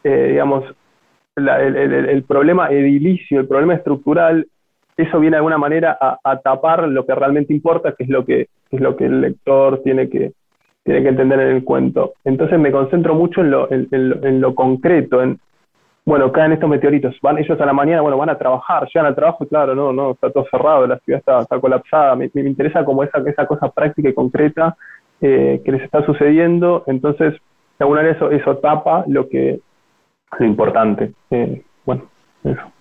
Eh, 0.03 0.29
digamos, 0.31 0.63
el, 1.35 2.23
problema 2.23 2.69
edilicio, 2.71 3.39
el 3.39 3.47
problema 3.47 3.75
estructural, 3.75 4.47
eso 5.01 5.19
viene 5.19 5.35
de 5.35 5.39
alguna 5.39 5.57
manera 5.57 5.97
a, 5.99 6.37
tapar 6.39 6.87
lo 6.87 7.05
que 7.05 7.15
realmente 7.15 7.53
importa, 7.53 7.93
que 7.93 8.03
es 8.03 8.09
lo 8.09 8.25
que, 8.25 8.47
es 8.69 8.79
lo 8.79 8.95
que 8.95 9.05
el 9.05 9.21
lector 9.21 9.81
tiene 9.83 10.09
que, 10.09 10.33
tiene 10.83 11.03
que 11.03 11.09
entender 11.09 11.39
en 11.39 11.55
el 11.55 11.63
cuento. 11.63 12.13
Entonces 12.23 12.59
me 12.59 12.71
concentro 12.71 13.15
mucho 13.15 13.41
en 13.41 13.51
lo, 13.51 13.71
en, 13.71 14.41
lo 14.41 14.55
concreto, 14.55 15.21
en, 15.21 15.39
bueno, 16.05 16.31
caen 16.31 16.53
estos 16.53 16.69
meteoritos, 16.69 17.15
van 17.21 17.37
ellos 17.37 17.59
a 17.59 17.65
la 17.65 17.73
mañana, 17.73 18.01
bueno, 18.01 18.17
van 18.17 18.29
a 18.29 18.37
trabajar, 18.37 18.87
llegan 18.87 19.05
al 19.05 19.15
trabajo 19.15 19.45
claro, 19.47 19.75
no, 19.75 19.93
no, 19.93 20.11
está 20.11 20.31
todo 20.31 20.45
cerrado, 20.49 20.87
la 20.87 20.97
ciudad 20.99 21.19
está, 21.19 21.59
colapsada, 21.59 22.15
me, 22.15 22.29
interesa 22.33 22.83
como 22.83 23.03
esa, 23.03 23.19
esa 23.25 23.45
cosa 23.45 23.69
práctica 23.69 24.09
y 24.09 24.13
concreta 24.13 24.75
eh, 25.21 25.61
que 25.63 25.71
les 25.71 25.83
está 25.83 26.03
sucediendo, 26.05 26.83
entonces, 26.87 27.33
de 27.33 27.83
alguna 27.83 28.01
manera 28.01 28.17
eso, 28.17 28.31
eso 28.31 28.57
tapa 28.57 29.03
lo 29.07 29.29
que, 29.29 29.59
lo 30.39 30.45
importante, 30.45 31.13
eh, 31.29 31.61
bueno, 31.85 32.03
eso. 32.43 32.80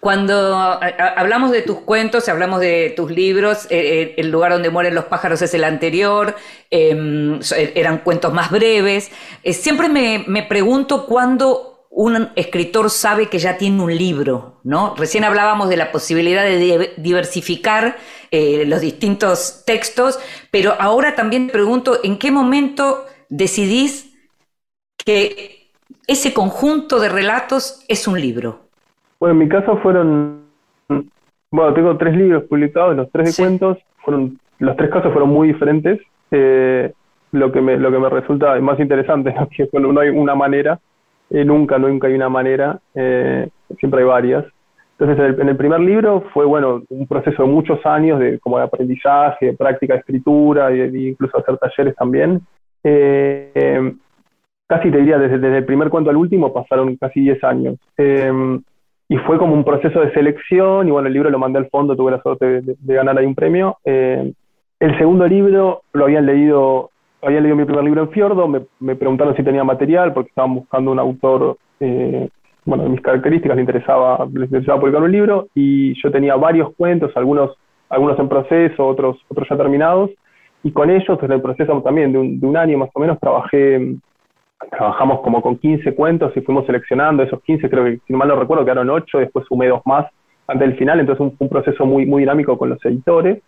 Cuando 0.00 0.80
hablamos 1.16 1.50
de 1.50 1.62
tus 1.62 1.80
cuentos, 1.80 2.28
hablamos 2.28 2.60
de 2.60 2.94
tus 2.96 3.10
libros, 3.10 3.66
eh, 3.66 4.02
eh, 4.02 4.14
el 4.16 4.30
lugar 4.30 4.52
donde 4.52 4.70
mueren 4.70 4.94
los 4.94 5.04
pájaros 5.04 5.42
es 5.42 5.52
el 5.52 5.64
anterior, 5.64 6.36
em, 6.70 7.38
eh, 7.56 7.72
eran 7.74 7.98
cuentos 7.98 8.32
más 8.32 8.50
breves. 8.50 9.10
siempre 9.52 9.88
me, 9.88 10.42
pregunto 10.48 11.06
cuándo 11.06 11.86
un 11.90 12.30
escritor 12.36 12.90
sabe 12.90 13.28
que 13.28 13.38
ya 13.38 13.58
tiene 13.58 13.82
un 13.82 13.96
libro, 13.96 14.60
¿no? 14.64 14.94
Recién 14.96 15.24
hablábamos 15.24 15.68
de 15.68 15.76
la 15.76 15.90
posibilidad 15.92 16.44
de 16.44 16.94
diversificar 16.96 17.96
los 18.30 18.80
distintos 18.80 19.62
textos, 19.66 20.18
pero 20.50 20.76
ahora 20.78 21.14
también 21.14 21.46
me 21.46 21.52
pregunto 21.52 22.00
en 22.04 22.18
qué 22.18 22.30
momento 22.30 23.06
decidís 23.28 24.10
que 25.04 25.72
ese 26.06 26.32
conjunto 26.32 27.00
de 27.00 27.08
relatos 27.08 27.84
es 27.88 28.06
un 28.06 28.20
libro. 28.20 28.67
Bueno, 29.20 29.32
en 29.32 29.38
mi 29.38 29.48
caso 29.48 29.78
fueron, 29.78 30.44
bueno, 31.50 31.74
tengo 31.74 31.96
tres 31.96 32.16
libros 32.16 32.44
publicados, 32.44 32.96
los 32.96 33.10
tres 33.10 33.36
de 33.36 33.42
cuentos, 33.42 33.78
fueron, 34.04 34.38
los 34.60 34.76
tres 34.76 34.90
casos 34.90 35.12
fueron 35.12 35.30
muy 35.30 35.48
diferentes. 35.48 36.00
Eh, 36.30 36.92
lo 37.32 37.52
que 37.52 37.60
me, 37.60 37.76
lo 37.76 37.90
que 37.90 37.98
me 37.98 38.08
resulta 38.08 38.58
más 38.60 38.78
interesante 38.78 39.30
es 39.50 39.56
que 39.56 39.68
bueno, 39.72 39.92
no 39.92 40.00
hay 40.00 40.10
una 40.10 40.36
manera, 40.36 40.78
eh, 41.30 41.44
nunca, 41.44 41.78
nunca 41.78 42.06
hay 42.06 42.14
una 42.14 42.28
manera, 42.28 42.78
eh, 42.94 43.48
siempre 43.78 44.02
hay 44.02 44.06
varias. 44.06 44.44
Entonces, 44.98 45.38
en 45.38 45.48
el, 45.48 45.56
primer 45.56 45.80
libro 45.80 46.24
fue, 46.32 46.44
bueno, 46.44 46.82
un 46.88 47.06
proceso 47.06 47.44
de 47.44 47.48
muchos 47.48 47.84
años 47.86 48.18
de, 48.18 48.40
como 48.40 48.58
de 48.58 48.64
aprendizaje, 48.64 49.46
de 49.46 49.52
práctica 49.52 49.94
de 49.94 50.00
escritura, 50.00 50.72
e 50.72 50.86
incluso 50.86 51.38
hacer 51.38 51.56
talleres 51.56 51.94
también. 51.94 52.40
casi 54.66 54.90
te 54.90 54.98
diría, 54.98 55.18
desde, 55.18 55.38
desde, 55.38 55.58
el 55.58 55.64
primer 55.64 55.88
cuento 55.88 56.10
al 56.10 56.16
último 56.16 56.52
pasaron 56.52 56.96
casi 56.96 57.20
10 57.20 57.44
años 57.44 57.76
y 59.08 59.16
fue 59.18 59.38
como 59.38 59.54
un 59.54 59.64
proceso 59.64 60.00
de 60.00 60.12
selección, 60.12 60.86
y 60.86 60.90
bueno, 60.90 61.08
el 61.08 61.14
libro 61.14 61.30
lo 61.30 61.38
mandé 61.38 61.58
al 61.58 61.70
fondo, 61.70 61.96
tuve 61.96 62.10
la 62.10 62.22
suerte 62.22 62.60
de, 62.60 62.94
ganar 62.94 63.16
ahí 63.18 63.24
un 63.24 63.34
premio. 63.34 63.78
Eh, 63.84 64.32
el 64.80 64.98
segundo 64.98 65.26
libro 65.26 65.82
lo 65.94 66.04
habían 66.04 66.26
leído, 66.26 66.90
habían 67.22 67.42
leído 67.42 67.56
mi 67.56 67.64
primer 67.64 67.84
libro 67.84 68.02
en 68.02 68.10
Fiordo, 68.10 68.46
me, 68.46 68.60
me 68.80 68.96
preguntaron 68.96 69.34
si 69.34 69.42
tenía 69.42 69.64
material, 69.64 70.12
porque 70.12 70.28
estaban 70.28 70.54
buscando 70.54 70.92
un 70.92 70.98
autor, 70.98 71.56
eh, 71.80 72.28
bueno, 72.66 72.84
de 72.84 72.90
mis 72.90 73.00
características, 73.00 73.56
les 73.56 73.62
interesaba, 73.62 74.26
les 74.30 74.44
interesaba 74.44 74.78
publicar 74.78 75.02
un 75.02 75.12
libro, 75.12 75.48
y 75.54 75.94
yo 76.02 76.10
tenía 76.10 76.36
varios 76.36 76.74
cuentos, 76.74 77.10
algunos, 77.16 77.56
algunos 77.88 78.18
en 78.18 78.28
proceso, 78.28 78.86
otros, 78.86 79.16
otros 79.28 79.48
ya 79.48 79.56
terminados, 79.56 80.10
y 80.62 80.70
con 80.70 80.90
ellos, 80.90 81.18
desde 81.18 81.34
el 81.34 81.40
proceso 81.40 81.80
también 81.80 82.12
de 82.12 82.18
un, 82.18 82.40
de 82.40 82.46
un 82.46 82.58
año 82.58 82.76
más 82.76 82.90
o 82.92 83.00
menos, 83.00 83.18
trabajé 83.18 83.96
trabajamos 84.70 85.20
como 85.20 85.40
con 85.40 85.56
15 85.56 85.94
cuentos 85.94 86.36
y 86.36 86.40
fuimos 86.40 86.66
seleccionando 86.66 87.22
esos 87.22 87.42
15, 87.42 87.70
creo 87.70 87.84
que 87.84 88.00
si 88.06 88.12
mal 88.12 88.28
no 88.28 88.36
recuerdo 88.36 88.64
quedaron 88.64 88.90
8, 88.90 89.18
después 89.18 89.46
sumé 89.46 89.68
dos 89.68 89.82
más 89.84 90.06
antes 90.46 90.68
del 90.68 90.78
final, 90.78 91.00
entonces 91.00 91.20
un, 91.20 91.36
un 91.38 91.48
proceso 91.48 91.86
muy, 91.86 92.06
muy 92.06 92.22
dinámico 92.22 92.56
con 92.56 92.70
los 92.70 92.84
editores. 92.84 93.42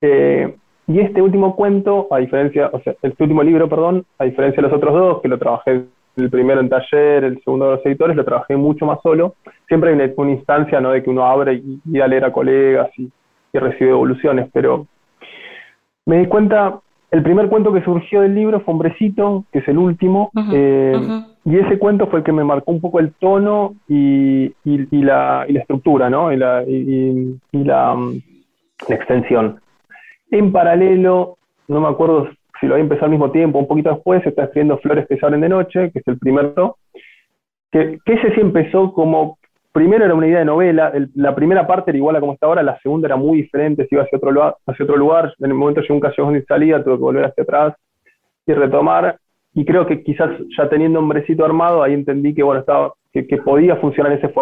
Eh, 0.00 0.54
y 0.86 1.00
este 1.00 1.20
último 1.20 1.56
cuento, 1.56 2.06
a 2.10 2.18
diferencia, 2.18 2.70
o 2.72 2.80
sea, 2.80 2.94
este 3.02 3.22
último 3.22 3.42
libro, 3.42 3.68
perdón, 3.68 4.04
a 4.18 4.24
diferencia 4.24 4.62
de 4.62 4.68
los 4.68 4.76
otros 4.76 4.94
dos, 4.94 5.22
que 5.22 5.28
lo 5.28 5.38
trabajé 5.38 5.84
el 6.16 6.30
primero 6.30 6.60
en 6.60 6.68
taller, 6.68 7.24
el 7.24 7.42
segundo 7.42 7.66
de 7.66 7.76
los 7.76 7.86
editores, 7.86 8.16
lo 8.16 8.24
trabajé 8.24 8.56
mucho 8.56 8.86
más 8.86 8.98
solo. 9.02 9.34
Siempre 9.66 9.90
hay 9.90 10.12
una, 10.16 10.30
instancia, 10.30 10.80
¿no? 10.80 10.90
De 10.90 11.02
que 11.02 11.10
uno 11.10 11.24
abre 11.24 11.54
y, 11.54 11.80
y 11.84 12.00
a 12.00 12.08
leer 12.08 12.24
a 12.24 12.32
colegas 12.32 12.90
y, 12.98 13.10
y 13.52 13.58
recibe 13.58 13.90
evoluciones, 13.90 14.48
pero 14.52 14.86
me 16.06 16.18
di 16.18 16.26
cuenta 16.26 16.80
el 17.10 17.22
primer 17.22 17.48
cuento 17.48 17.72
que 17.72 17.82
surgió 17.82 18.20
del 18.20 18.34
libro 18.34 18.60
fue 18.60 18.74
Hombrecito, 18.74 19.44
que 19.50 19.60
es 19.60 19.68
el 19.68 19.78
último, 19.78 20.30
eh, 20.52 21.22
y 21.44 21.56
ese 21.56 21.78
cuento 21.78 22.06
fue 22.08 22.18
el 22.18 22.24
que 22.24 22.32
me 22.32 22.44
marcó 22.44 22.70
un 22.70 22.80
poco 22.80 23.00
el 23.00 23.14
tono 23.14 23.76
y, 23.88 24.52
la, 24.90 25.46
estructura, 25.48 26.10
¿no? 26.10 26.30
Y 26.32 26.36
la, 26.36 26.62
mm, 26.66 27.64
la, 27.64 27.96
extensión. 28.88 29.58
En 30.30 30.52
paralelo, 30.52 31.38
no 31.68 31.80
me 31.80 31.88
acuerdo 31.88 32.28
si 32.60 32.66
lo 32.66 32.74
había 32.74 32.82
empezado 32.82 33.06
al 33.06 33.12
mismo 33.12 33.30
tiempo, 33.30 33.58
un 33.58 33.68
poquito 33.68 33.90
después, 33.90 34.26
está 34.26 34.44
escribiendo 34.44 34.78
Flores 34.78 35.06
que 35.08 35.16
se 35.16 35.24
abren 35.24 35.40
de 35.40 35.48
noche, 35.48 35.90
que 35.90 36.00
es 36.00 36.08
el 36.08 36.18
primero, 36.18 36.76
que, 37.72 37.98
que 38.04 38.12
ese 38.14 38.34
sí 38.34 38.40
empezó 38.40 38.92
como 38.92 39.37
primero 39.72 40.04
era 40.04 40.14
una 40.14 40.26
idea 40.26 40.40
de 40.40 40.44
novela, 40.44 40.92
la 41.14 41.34
primera 41.34 41.66
parte 41.66 41.90
era 41.90 41.98
igual 41.98 42.16
a 42.16 42.20
como 42.20 42.32
está 42.32 42.46
ahora, 42.46 42.62
la 42.62 42.78
segunda 42.80 43.06
era 43.06 43.16
muy 43.16 43.42
diferente, 43.42 43.86
se 43.86 43.94
iba 43.94 44.04
hacia 44.04 44.16
otro, 44.16 44.32
lugar, 44.32 44.56
hacia 44.66 44.84
otro 44.84 44.96
lugar, 44.96 45.34
en 45.38 45.46
el 45.46 45.54
momento 45.54 45.80
llegó 45.80 45.94
un 45.94 46.00
callejón 46.00 46.34
de 46.34 46.44
salida, 46.44 46.82
tuve 46.82 46.96
que 46.96 47.02
volver 47.02 47.24
hacia 47.26 47.42
atrás 47.42 47.74
y 48.46 48.52
retomar, 48.52 49.18
y 49.54 49.64
creo 49.64 49.86
que 49.86 50.02
quizás 50.02 50.30
ya 50.56 50.68
teniendo 50.68 50.98
hombrecito 50.98 51.44
armado, 51.44 51.82
ahí 51.82 51.94
entendí 51.94 52.34
que 52.34 52.42
bueno, 52.42 52.60
estaba, 52.60 52.92
que, 53.12 53.24
podía 53.38 53.76
funcionar 53.76 54.12
ese 54.12 54.32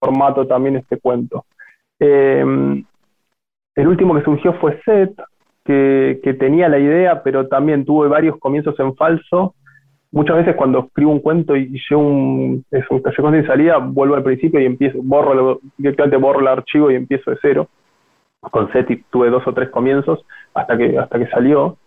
formato 0.00 0.46
también 0.46 0.76
este 0.76 0.98
cuento. 0.98 1.44
Eh, 1.98 2.44
el 3.74 3.88
último 3.88 4.14
que 4.14 4.24
surgió 4.24 4.54
fue 4.54 4.80
Set, 4.84 5.14
que, 5.64 6.20
que 6.22 6.34
tenía 6.34 6.68
la 6.68 6.78
idea, 6.78 7.22
pero 7.22 7.48
también 7.48 7.84
tuve 7.84 8.08
varios 8.08 8.38
comienzos 8.38 8.78
en 8.80 8.94
falso, 8.96 9.54
muchas 10.12 10.36
veces 10.36 10.54
cuando 10.56 10.80
escribo 10.80 11.10
un 11.10 11.20
cuento 11.20 11.56
y 11.56 11.80
llevo 11.88 12.02
un, 12.02 12.64
es 12.70 12.84
un 12.90 13.00
callejón 13.00 13.34
sin 13.34 13.46
salida, 13.46 13.78
vuelvo 13.78 14.14
al 14.14 14.22
principio 14.22 14.60
y 14.60 14.66
empiezo, 14.66 14.98
borro, 15.02 15.60
directamente 15.76 16.16
borro 16.16 16.40
el 16.40 16.48
archivo 16.48 16.90
y 16.90 16.94
empiezo 16.94 17.30
de 17.30 17.38
cero. 17.42 17.68
Con 18.40 18.70
SETI 18.72 19.04
tuve 19.10 19.30
dos 19.30 19.46
o 19.46 19.54
tres 19.54 19.70
comienzos 19.70 20.24
hasta 20.54 20.76
que, 20.76 20.98
hasta 20.98 21.18
que 21.18 21.26
salió. 21.28 21.78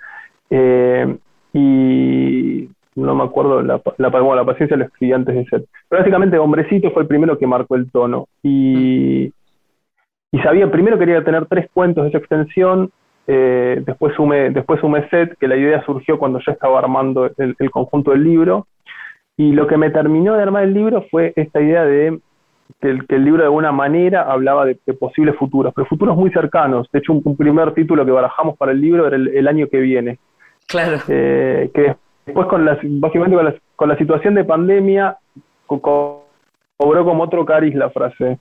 Eh, 0.50 1.18
y 1.54 2.70
no 2.96 3.16
me 3.16 3.24
acuerdo, 3.24 3.62
la, 3.62 3.82
la, 3.98 4.10
la 4.10 4.46
paciencia 4.46 4.78
lo 4.78 4.86
escribí 4.86 5.14
antes 5.14 5.36
de 5.36 5.46
SET. 5.46 5.66
Pero 5.90 6.02
básicamente 6.02 6.38
Hombrecito 6.38 6.92
fue 6.92 7.04
el 7.04 7.08
primero 7.08 7.38
que 7.38 7.48
marcó 7.48 7.76
el 7.76 7.92
tono. 7.92 8.28
Y, 8.42 9.34
y 10.32 10.40
sabía, 10.40 10.72
primero 10.72 10.98
quería 10.98 11.24
tener 11.24 11.46
tres 11.46 11.70
cuentos 11.74 12.04
de 12.04 12.10
esa 12.10 12.18
extensión, 12.20 12.92
eh, 13.28 13.82
después 13.86 14.14
sumé 14.16 14.52
después 14.52 14.80
sumé 14.80 15.10
set, 15.10 15.38
que 15.40 15.48
la 15.48 15.56
idea 15.56 15.84
surgió 15.86 16.20
cuando 16.20 16.40
ya 16.46 16.54
estaba 16.54 16.80
armando 16.80 17.30
el, 17.38 17.72
conjunto 17.72 18.12
del 18.12 18.24
libro. 18.24 18.68
Y 19.38 19.52
lo 19.52 19.68
que 19.68 19.78
me 19.78 19.90
terminó 19.90 20.36
de 20.36 20.44
armar 20.44 20.64
el 20.64 20.74
libro 20.74 21.06
fue 21.10 21.34
esta 21.36 21.62
idea 21.62 21.84
de 21.84 22.20
que 22.80 22.90
el, 22.90 23.26
libro 23.26 23.40
de 23.42 23.48
alguna 23.48 23.72
manera 23.72 24.32
hablaba 24.32 24.66
de, 24.66 24.76
posibles 25.00 25.36
futuros, 25.36 25.74
pero 25.76 25.88
futuros 25.88 26.16
muy 26.16 26.32
cercanos. 26.32 26.88
De 26.92 27.00
hecho, 27.00 27.14
un, 27.14 27.36
primer 27.36 27.74
título 27.74 28.06
que 28.06 28.12
barajamos 28.12 28.58
para 28.58 28.72
el 28.72 28.80
libro 28.80 29.08
era 29.08 29.18
el, 29.18 29.48
año 29.48 29.68
que 29.68 29.80
viene. 29.80 30.20
Claro. 30.68 30.98
Eh, 31.08 31.70
que 31.74 31.96
después, 32.26 32.48
con 32.48 32.64
la, 32.64 32.78
básicamente 32.82 33.56
con 33.76 33.90
la, 33.90 33.98
situación 33.98 34.36
de 34.36 34.46
pandemia, 34.46 35.18
cobró 35.66 36.26
como 36.78 37.24
otro 37.24 37.44
cariz 37.44 37.76
la 37.76 37.90
frase. 37.90 38.38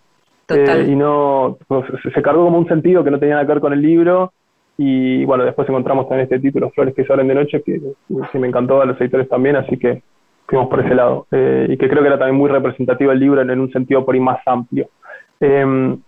Eh, 0.49 0.87
y 0.89 0.95
no, 0.95 1.57
pues, 1.67 1.87
se 2.03 2.23
cargó 2.23 2.45
como 2.45 2.59
un 2.59 2.69
sentido 2.69 3.03
que 3.03 3.11
no 3.11 3.19
tenía 3.19 3.37
nada 3.37 3.47
que 3.47 3.53
ver 3.55 3.63
con 3.63 3.73
el 3.73 3.81
libro 3.81 4.33
y 4.77 5.25
bueno, 5.25 5.45
después 5.45 5.69
encontramos 5.69 6.09
también 6.09 6.25
este 6.25 6.41
título, 6.41 6.71
Flores 6.71 6.95
que 6.95 7.05
salen 7.05 7.29
de 7.29 7.35
noche, 7.35 7.63
que, 7.63 7.81
me 8.35 8.49
encantó 8.49 8.83
a 8.83 8.87
los 8.87 9.01
editores 9.01 9.29
también, 9.29 9.57
así 9.57 9.79
que 9.79 10.03
fuimos 10.47 10.69
por 10.69 10.81
ese 10.81 10.95
lado. 10.95 11.27
Eh, 11.31 11.69
y 11.71 11.77
que 11.77 11.89
creo 11.89 12.03
que 12.03 12.09
era 12.09 12.19
también 12.19 12.37
muy 12.37 12.51
representativo 12.51 13.13
el 13.13 13.21
libro 13.21 13.41
en, 13.41 13.61
un 13.61 13.71
sentido 13.71 14.05
por 14.05 14.15
ahí 14.15 14.21
más 14.21 14.41
amplio. 14.47 14.89
Em, 15.41 15.99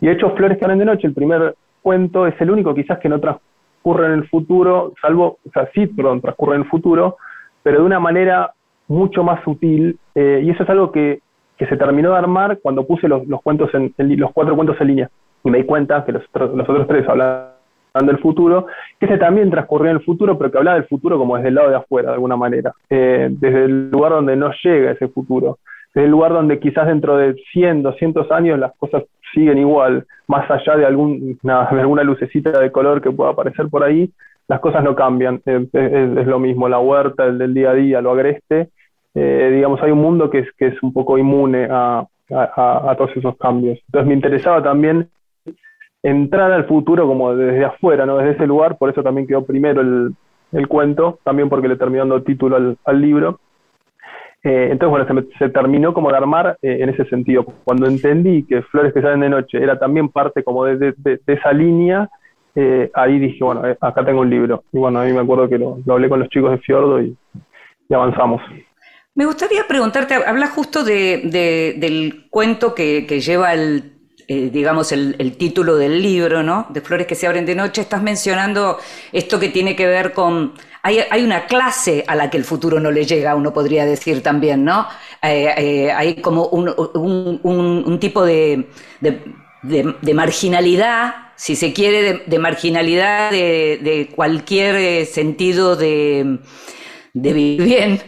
y 0.00 0.06
de 0.06 0.12
hecho, 0.12 0.30
Flores 0.30 0.58
que 0.58 0.64
salen 0.64 0.78
de 0.78 0.84
noche, 0.84 1.06
el 1.06 1.14
primer 1.14 1.54
cuento, 1.80 2.26
es 2.26 2.38
el 2.40 2.50
único 2.50 2.74
quizás 2.74 2.98
que 2.98 3.08
no 3.08 3.20
transcurre 3.20 4.06
en 4.06 4.12
el 4.12 4.28
futuro, 4.28 4.94
salvo, 5.00 5.38
o 5.46 5.50
sea, 5.52 5.68
sí, 5.72 5.86
perdón, 5.86 6.20
transcurre 6.20 6.56
en 6.56 6.62
el 6.62 6.68
futuro, 6.68 7.16
pero 7.62 7.80
de 7.80 7.86
una 7.86 8.00
manera 8.00 8.52
mucho 8.88 9.22
más 9.22 9.44
sutil. 9.44 9.96
Eh, 10.16 10.42
y 10.44 10.50
eso 10.50 10.64
es 10.64 10.70
algo 10.70 10.90
que, 10.90 11.20
que, 11.56 11.66
se 11.66 11.76
terminó 11.76 12.10
de 12.10 12.18
armar 12.18 12.58
cuando 12.60 12.84
puse 12.84 13.06
los, 13.06 13.26
los 13.28 13.40
cuentos 13.42 13.70
en, 13.74 13.94
los 13.96 14.32
cuatro 14.32 14.56
cuentos 14.56 14.76
en 14.80 14.86
línea. 14.88 15.10
Y 15.44 15.50
me 15.50 15.58
di 15.58 15.64
cuenta 15.64 16.04
que 16.04 16.12
los, 16.12 16.24
los 16.34 16.68
otros 16.68 16.88
tres 16.88 17.08
hablaban 17.08 17.57
del 17.94 18.18
futuro, 18.18 18.66
que 18.98 19.06
ese 19.06 19.18
también 19.18 19.50
transcurrió 19.50 19.90
en 19.90 19.96
el 19.96 20.04
futuro, 20.04 20.38
pero 20.38 20.50
que 20.50 20.58
hablaba 20.58 20.76
del 20.76 20.86
futuro 20.86 21.18
como 21.18 21.36
desde 21.36 21.48
el 21.48 21.54
lado 21.54 21.70
de 21.70 21.76
afuera, 21.76 22.08
de 22.08 22.14
alguna 22.14 22.36
manera, 22.36 22.72
eh, 22.88 23.28
desde 23.30 23.64
el 23.64 23.90
lugar 23.90 24.12
donde 24.12 24.36
no 24.36 24.50
llega 24.62 24.92
ese 24.92 25.08
futuro, 25.08 25.58
desde 25.94 26.04
el 26.04 26.10
lugar 26.10 26.32
donde 26.32 26.58
quizás 26.60 26.86
dentro 26.86 27.16
de 27.16 27.34
100, 27.52 27.82
200 27.82 28.30
años 28.30 28.58
las 28.58 28.72
cosas 28.76 29.04
siguen 29.34 29.58
igual, 29.58 30.06
más 30.26 30.50
allá 30.50 30.76
de, 30.76 30.86
algún, 30.86 31.38
alguna 31.44 32.02
lucecita 32.02 32.58
de 32.58 32.70
color 32.70 33.00
que 33.00 33.10
pueda 33.10 33.30
aparecer 33.30 33.68
por 33.68 33.82
ahí, 33.82 34.10
las 34.46 34.60
cosas 34.60 34.82
no 34.82 34.94
cambian, 34.94 35.42
eh, 35.44 35.66
es, 35.72 36.26
lo 36.26 36.38
mismo, 36.38 36.68
la 36.68 36.78
huerta, 36.78 37.26
el 37.26 37.38
del 37.38 37.52
día 37.52 37.70
a 37.70 37.74
día, 37.74 38.00
lo 38.00 38.12
agreste, 38.12 38.68
eh, 39.14 39.50
digamos, 39.52 39.82
hay 39.82 39.90
un 39.90 40.00
mundo 40.00 40.30
que 40.30 40.38
es, 40.40 40.52
que 40.56 40.68
es 40.68 40.82
un 40.82 40.92
poco 40.92 41.18
inmune 41.18 41.66
a, 41.70 42.04
a 42.30 42.94
todos 42.96 43.16
esos 43.16 43.36
cambios. 43.38 43.78
Entonces 43.86 44.06
me 44.06 44.14
interesaba 44.14 44.62
también 44.62 45.08
entrar 46.02 46.52
al 46.52 46.66
futuro 46.66 47.06
como 47.06 47.34
desde 47.34 47.64
afuera, 47.64 48.06
¿no? 48.06 48.18
Desde 48.18 48.32
ese 48.32 48.46
lugar, 48.46 48.78
por 48.78 48.90
eso 48.90 49.02
también 49.02 49.26
quedó 49.26 49.44
primero 49.44 49.80
el, 49.80 50.14
el 50.52 50.68
cuento, 50.68 51.18
también 51.24 51.48
porque 51.48 51.68
le 51.68 51.76
terminó 51.76 52.00
dando 52.00 52.22
título 52.22 52.76
al, 52.84 53.00
libro. 53.00 53.40
Eh, 54.42 54.68
entonces, 54.70 55.06
bueno, 55.06 55.26
se, 55.38 55.48
terminó 55.50 55.92
como 55.92 56.10
de 56.10 56.16
armar 56.16 56.58
eh, 56.62 56.78
en 56.80 56.88
ese 56.88 57.04
sentido. 57.06 57.44
Cuando 57.64 57.86
entendí 57.86 58.44
que 58.44 58.62
Flores 58.62 58.94
que 58.94 59.02
salen 59.02 59.20
de 59.20 59.30
noche 59.30 59.58
era 59.58 59.78
también 59.78 60.08
parte 60.08 60.42
como 60.42 60.64
de, 60.64 60.94
esa 61.26 61.52
línea, 61.52 62.08
eh, 62.54 62.90
ahí 62.94 63.18
dije, 63.18 63.44
bueno, 63.44 63.62
acá 63.80 64.04
tengo 64.04 64.20
un 64.20 64.30
libro. 64.30 64.62
Y 64.72 64.78
bueno, 64.78 65.00
a 65.00 65.04
mí 65.04 65.12
me 65.12 65.20
acuerdo 65.20 65.48
que 65.48 65.58
lo, 65.58 65.78
hablé 65.88 66.08
con 66.08 66.20
los 66.20 66.28
chicos 66.28 66.52
de 66.52 66.58
Fiordo 66.58 67.02
y, 67.02 67.16
avanzamos. 67.90 68.42
Me 69.14 69.26
gustaría 69.26 69.66
preguntarte, 69.66 70.14
habla 70.14 70.46
justo 70.46 70.84
del 70.84 72.28
cuento 72.30 72.74
que, 72.74 73.02
lleva 73.20 73.52
el, 73.52 73.97
digamos, 74.28 74.92
el, 74.92 75.36
título 75.38 75.76
del 75.76 76.02
libro, 76.02 76.42
¿no? 76.42 76.66
De 76.68 76.82
Flores 76.82 77.06
que 77.06 77.14
se 77.14 77.26
abren 77.26 77.46
de 77.46 77.54
noche. 77.54 77.80
Estás 77.80 78.02
mencionando 78.02 78.78
esto 79.10 79.40
que 79.40 79.48
tiene 79.48 79.74
que 79.74 79.86
ver 79.86 80.12
con 80.12 80.52
hay, 80.82 81.22
una 81.22 81.46
clase 81.46 82.04
a 82.06 82.14
la 82.14 82.30
que 82.30 82.36
el 82.36 82.44
futuro 82.44 82.80
no 82.80 82.90
le 82.90 83.04
llega, 83.04 83.34
uno 83.34 83.52
podría 83.52 83.84
decir 83.84 84.22
también, 84.22 84.64
¿no? 84.64 84.86
Eh, 85.22 85.54
eh, 85.56 85.92
hay 85.92 86.16
como 86.16 86.46
un, 86.46 87.98
tipo 88.00 88.24
de, 88.24 88.68
marginalidad, 90.14 91.14
si 91.36 91.56
se 91.56 91.72
quiere, 91.72 92.22
de, 92.26 92.38
marginalidad 92.38 93.30
de, 93.30 94.10
cualquier 94.14 94.76
eh, 94.76 95.06
sentido 95.06 95.76
de, 95.76 96.38
vivir 97.12 97.62
bien 97.62 98.02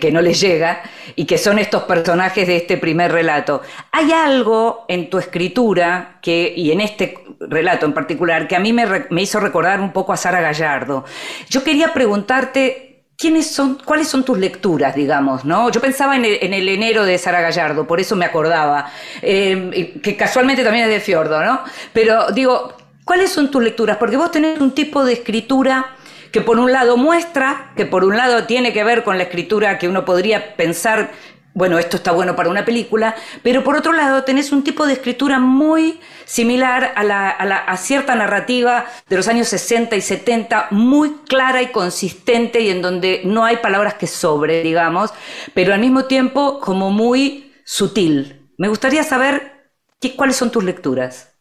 que 0.00 0.10
no 0.10 0.22
les 0.22 0.40
llega 0.40 0.82
y 1.16 1.26
que 1.26 1.36
son 1.36 1.58
estos 1.58 1.82
personajes 1.82 2.46
de 2.46 2.56
este 2.56 2.78
primer 2.78 3.12
relato. 3.12 3.62
Hay 3.90 4.10
algo 4.10 4.86
en 4.88 5.10
tu 5.10 5.18
escritura 5.18 6.18
que, 6.22 6.52
y 6.56 6.72
en 6.72 6.80
este 6.80 7.18
relato 7.40 7.84
en 7.84 7.92
particular 7.92 8.48
que 8.48 8.56
a 8.56 8.60
mí 8.60 8.72
me, 8.72 8.86
hizo 9.20 9.40
recordar 9.40 9.80
un 9.80 9.92
poco 9.92 10.12
a 10.12 10.16
Sara 10.16 10.40
Gallardo. 10.40 11.04
Yo 11.50 11.62
quería 11.62 11.92
preguntarte 11.92 13.04
¿quiénes 13.18 13.50
son, 13.50 13.80
cuáles 13.84 14.08
son 14.08 14.24
tus 14.24 14.38
lecturas, 14.38 14.94
digamos, 14.94 15.44
¿no? 15.44 15.70
Yo 15.70 15.80
pensaba 15.80 16.16
en 16.16 16.24
el, 16.24 16.68
enero 16.68 17.04
de 17.04 17.18
Sara 17.18 17.42
Gallardo, 17.42 17.86
por 17.86 18.00
eso 18.00 18.16
me 18.16 18.24
acordaba, 18.24 18.90
eh, 19.20 20.00
que 20.02 20.16
casualmente 20.16 20.64
también 20.64 20.86
es 20.86 20.90
de 20.90 21.00
Fiordo, 21.00 21.44
¿no? 21.44 21.60
Pero 21.92 22.30
digo, 22.30 22.74
¿cuáles 23.04 23.30
son 23.30 23.50
tus 23.50 23.62
lecturas? 23.62 23.98
Porque 23.98 24.16
vos 24.16 24.30
tenés 24.30 24.58
un 24.58 24.74
tipo 24.74 25.04
de 25.04 25.12
escritura 25.12 25.96
que 26.32 26.40
por 26.40 26.58
un 26.58 26.72
lado 26.72 26.96
muestra, 26.96 27.72
que 27.76 27.86
por 27.86 28.04
un 28.04 28.16
lado 28.16 28.44
tiene 28.44 28.72
que 28.72 28.82
ver 28.82 29.04
con 29.04 29.18
la 29.18 29.24
escritura 29.24 29.78
que 29.78 29.86
uno 29.86 30.04
podría 30.04 30.56
pensar, 30.56 31.10
bueno, 31.54 31.78
esto 31.78 31.98
está 31.98 32.10
bueno 32.12 32.34
para 32.34 32.48
una 32.48 32.64
película, 32.64 33.14
pero 33.42 33.62
por 33.62 33.76
otro 33.76 33.92
lado 33.92 34.24
tenés 34.24 34.50
un 34.50 34.64
tipo 34.64 34.86
de 34.86 34.94
escritura 34.94 35.38
muy 35.38 36.00
similar 36.24 36.94
a, 36.96 37.04
la, 37.04 37.28
a, 37.28 37.76
cierta 37.76 38.14
narrativa 38.14 38.86
de 39.10 39.16
los 39.16 39.28
años 39.28 39.48
60 39.48 39.94
y 39.94 40.00
70, 40.00 40.68
muy 40.70 41.10
clara 41.28 41.60
y 41.60 41.66
consistente 41.66 42.60
y 42.60 42.70
en 42.70 42.80
donde 42.80 43.20
no 43.24 43.44
hay 43.44 43.58
palabras 43.58 43.94
que 43.94 44.06
sobre, 44.06 44.62
digamos, 44.62 45.12
pero 45.52 45.74
al 45.74 45.80
mismo 45.80 46.06
tiempo 46.06 46.60
como 46.60 46.90
muy 46.90 47.52
sutil. 47.64 48.48
Me 48.56 48.68
gustaría 48.68 49.04
saber 49.04 49.70
qué, 50.00 50.16
cuáles 50.16 50.36
son 50.36 50.50
tus 50.50 50.64
lecturas. 50.64 51.34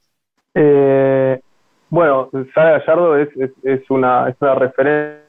Eh, 0.53 1.39
bueno, 1.91 2.29
Sara 2.55 2.79
Gallardo 2.79 3.17
es, 3.17 3.89
una, 3.89 4.33
referencia, 4.55 5.19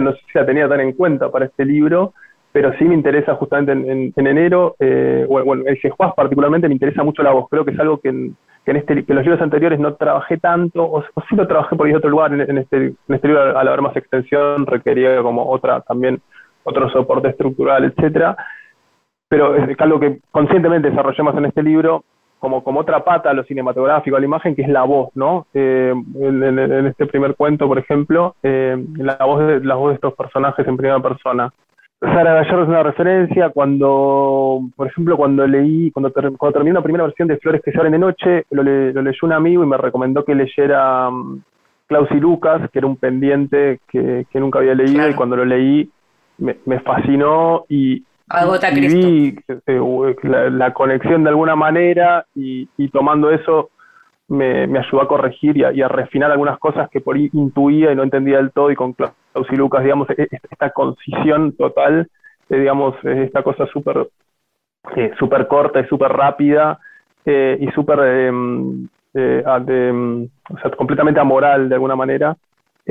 no 0.00 0.12
sé 0.12 0.18
si 0.32 0.38
la 0.38 0.44
tenía 0.44 0.68
tan 0.68 0.80
en 0.80 0.92
cuenta 0.92 1.30
para 1.30 1.44
este 1.46 1.64
libro, 1.64 2.14
pero 2.50 2.72
sí 2.76 2.84
me 2.84 2.96
interesa 2.96 3.36
justamente 3.36 3.70
en, 3.70 4.12
enero, 4.16 4.74
eh, 4.80 5.24
bueno, 5.28 5.62
el 5.66 5.76
Jejuas 5.76 6.14
particularmente 6.14 6.66
me 6.66 6.74
interesa 6.74 7.04
mucho 7.04 7.22
la 7.22 7.30
voz, 7.30 7.48
creo 7.48 7.64
que 7.64 7.70
es 7.70 7.78
algo 7.78 8.00
que 8.00 8.08
en, 8.08 8.36
que 8.64 8.72
en, 8.72 8.78
este, 8.78 9.04
que 9.04 9.14
los 9.14 9.22
libros 9.22 9.40
anteriores 9.40 9.78
no 9.78 9.94
trabajé 9.94 10.38
tanto, 10.38 10.82
o, 10.82 11.04
sí 11.28 11.36
lo 11.36 11.46
trabajé 11.46 11.76
por 11.76 11.88
otro 11.94 12.10
lugar, 12.10 12.32
en, 12.32 12.58
este, 12.58 12.76
en 12.76 13.14
este 13.14 13.28
libro 13.28 13.56
al 13.56 13.68
haber 13.68 13.82
más 13.82 13.96
extensión 13.96 14.66
requería 14.66 15.22
como 15.22 15.48
otra 15.48 15.80
también 15.82 16.20
otro 16.64 16.90
soporte 16.90 17.28
estructural, 17.28 17.84
etcétera, 17.84 18.36
pero 19.28 19.54
es 19.54 19.80
algo 19.80 20.00
que 20.00 20.18
conscientemente 20.32 20.90
desarrollé 20.90 21.22
más 21.22 21.36
en 21.36 21.44
este 21.44 21.62
libro, 21.62 22.02
como, 22.40 22.64
como 22.64 22.80
otra 22.80 23.04
pata 23.04 23.30
a 23.30 23.34
lo 23.34 23.44
cinematográfico, 23.44 24.16
a 24.16 24.20
la 24.20 24.24
imagen, 24.24 24.56
que 24.56 24.62
es 24.62 24.68
la 24.68 24.82
voz, 24.82 25.10
¿no? 25.14 25.46
Eh, 25.52 25.92
en, 25.92 26.86
este 26.86 27.06
primer 27.06 27.36
cuento, 27.36 27.68
por 27.68 27.78
ejemplo, 27.78 28.34
eh, 28.42 28.82
la, 28.96 29.16
voz 29.24 29.46
de, 29.46 29.60
la 29.60 29.74
voz 29.74 29.90
de 29.90 29.94
estos 29.96 30.14
personajes 30.14 30.66
en 30.66 30.76
primera 30.76 30.98
persona. 31.00 31.52
Sara 32.00 32.32
Gallardo 32.32 32.62
es 32.62 32.68
una 32.68 32.82
referencia 32.82 33.50
cuando, 33.50 34.62
por 34.74 34.86
ejemplo, 34.86 35.18
cuando 35.18 35.46
leí, 35.46 35.90
cuando, 35.90 36.10
cuando 36.12 36.52
terminé 36.52 36.74
la 36.74 36.82
primera 36.82 37.04
versión 37.04 37.28
de 37.28 37.36
Flores 37.36 37.60
que 37.62 37.72
se 37.72 37.76
abren 37.76 37.92
de 37.92 37.98
noche, 37.98 38.44
lo, 38.50 38.62
leyó 38.62 39.18
un 39.22 39.32
amigo 39.32 39.62
y 39.62 39.66
me 39.66 39.76
recomendó 39.76 40.24
que 40.24 40.34
leyera 40.34 41.10
um, 41.10 41.42
Klaus 41.88 42.08
y 42.12 42.14
Lucas, 42.14 42.70
que 42.70 42.78
era 42.78 42.88
un 42.88 42.96
pendiente 42.96 43.80
que, 43.86 44.24
nunca 44.32 44.60
había 44.60 44.74
leído 44.74 45.10
y 45.10 45.14
cuando 45.14 45.36
lo 45.36 45.44
leí 45.44 45.90
me, 46.38 46.56
me 46.64 46.80
fascinó 46.80 47.66
y, 47.68 48.02
y 48.78 49.36
eh, 49.66 50.16
la, 50.22 50.72
conexión 50.72 51.24
de 51.24 51.30
alguna 51.30 51.56
manera 51.56 52.26
y, 52.34 52.66
tomando 52.90 53.30
eso 53.30 53.70
me, 54.28 54.62
ayudó 54.78 55.02
a 55.02 55.08
corregir 55.08 55.56
y 55.56 55.82
a, 55.82 55.88
refinar 55.88 56.30
algunas 56.30 56.58
cosas 56.58 56.88
que 56.90 57.00
por 57.00 57.16
ahí 57.16 57.28
intuía 57.32 57.90
y 57.90 57.96
no 57.96 58.04
entendía 58.04 58.36
del 58.36 58.52
todo 58.52 58.70
y 58.70 58.76
con 58.76 58.92
Klaus 58.92 59.12
y 59.50 59.56
Lucas, 59.56 59.82
digamos, 59.82 60.08
e, 60.10 60.22
e, 60.22 60.28
esta 60.50 60.70
concisión 60.70 61.56
total, 61.56 62.08
digamos, 62.48 62.94
esta 63.04 63.42
cosa 63.42 63.66
súper 63.66 64.08
eh, 64.96 65.12
super 65.18 65.46
corta 65.46 65.80
y 65.80 65.86
súper 65.86 66.10
rápida 66.10 66.78
eh, 67.24 67.58
y 67.60 67.70
súper, 67.72 67.98
em, 68.00 68.88
em, 69.14 70.28
o 70.48 70.58
sea, 70.58 70.70
completamente 70.70 71.20
amoral 71.20 71.68
de 71.68 71.74
alguna 71.74 71.96
manera, 71.96 72.36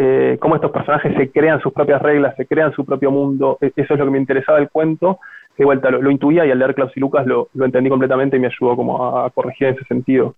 eh, 0.02 0.38
cómo 0.40 0.56
estos 0.56 0.72
personajes 0.72 1.14
se 1.18 1.30
crean 1.30 1.60
sus 1.60 1.74
propias 1.74 2.02
reglas, 2.02 2.34
se 2.38 2.46
crean 2.46 2.72
su 2.72 2.86
propio 2.86 3.12
mundo. 3.12 3.58
E, 3.60 3.74
eso 3.76 3.94
es 3.94 4.00
lo 4.00 4.06
que 4.06 4.12
me 4.12 4.18
interesaba 4.18 4.58
del 4.58 4.70
cuento. 4.70 5.20
De 5.58 5.66
vuelta 5.66 5.92
lo, 5.92 6.10
intuía 6.10 6.46
y 6.46 6.52
al 6.52 6.60
leer 6.60 6.74
Klaus 6.74 6.96
y 6.96 7.02
Lucas 7.02 7.28
lo, 7.28 7.50
entendí 7.60 7.90
completamente 7.90 8.38
y 8.38 8.40
me 8.40 8.48
ayudó 8.48 8.78
como 8.78 9.18
a, 9.18 9.30
corregir 9.32 9.68
en 9.68 9.76
ese 9.76 9.84
sentido. 9.84 10.36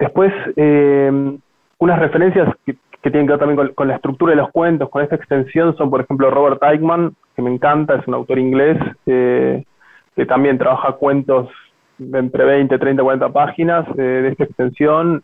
Después, 0.00 0.32
eh, 0.56 1.38
unas 1.78 1.98
referencias 2.00 2.52
que, 2.66 2.74
tienen 3.02 3.28
que 3.28 3.34
ver 3.34 3.38
también 3.38 3.72
con, 3.72 3.86
la 3.86 3.94
estructura 3.94 4.32
de 4.32 4.36
los 4.36 4.50
cuentos, 4.50 4.90
con 4.90 5.04
esta 5.04 5.14
extensión, 5.14 5.76
son 5.76 5.90
por 5.90 6.00
ejemplo 6.00 6.28
Robert 6.30 6.60
Eichmann, 6.64 7.14
que 7.36 7.42
me 7.42 7.52
encanta, 7.52 7.94
es 7.94 8.06
un 8.08 8.14
autor 8.14 8.40
inglés, 8.40 8.76
eh, 9.06 9.64
que 10.16 10.26
también 10.26 10.58
trabaja 10.58 10.94
cuentos 10.94 11.48
de 11.98 12.18
entre 12.18 12.44
20, 12.44 12.76
30, 12.76 13.02
40 13.02 13.28
páginas 13.28 13.86
de 13.94 14.28
esta 14.28 14.42
extensión. 14.42 15.22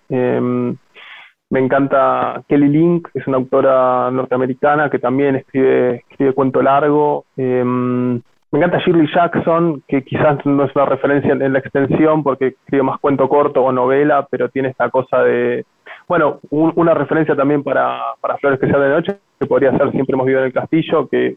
Me 1.55 1.61
encanta 1.61 2.43
Kelly 2.49 2.69
Link, 2.69 3.09
es 3.15 3.25
una 3.29 3.37
autora 3.37 4.11
norteamericana 4.11 4.91
que 4.91 4.99
también 4.99 5.37
escribe, 5.37 6.03
escribe 6.11 6.33
cuento 6.33 6.61
largo. 6.61 7.27
Em, 7.37 8.15
me 8.51 8.59
encanta 8.59 8.81
Shirley 8.81 9.07
Jackson, 9.15 9.81
que 9.87 10.03
quizás 10.03 10.45
no 10.45 10.65
es 10.65 10.75
una 10.75 10.87
referencia 10.87 11.31
en, 11.31 11.53
la 11.53 11.61
extensión 11.61 12.25
porque 12.25 12.49
escribe 12.49 12.83
más 12.83 12.99
cuento 12.99 13.29
corto 13.29 13.63
o 13.63 13.71
novela, 13.71 14.27
pero 14.29 14.49
tiene 14.49 14.71
esta 14.71 14.91
cosa 14.91 15.23
de... 15.23 15.65
Bueno, 16.09 16.41
una 16.51 16.93
referencia 16.93 17.37
también 17.37 17.63
para, 17.63 18.01
para 18.21 18.37
Flores 18.39 18.59
que 18.59 18.67
sea 18.67 18.81
de 18.81 18.89
noche, 18.89 19.19
que 19.39 19.47
podría 19.47 19.71
ser 19.79 19.93
Siempre 19.93 20.15
hemos 20.15 20.27
vivido 20.27 20.41
en 20.41 20.47
el 20.47 20.53
castillo, 20.53 21.07
que, 21.07 21.37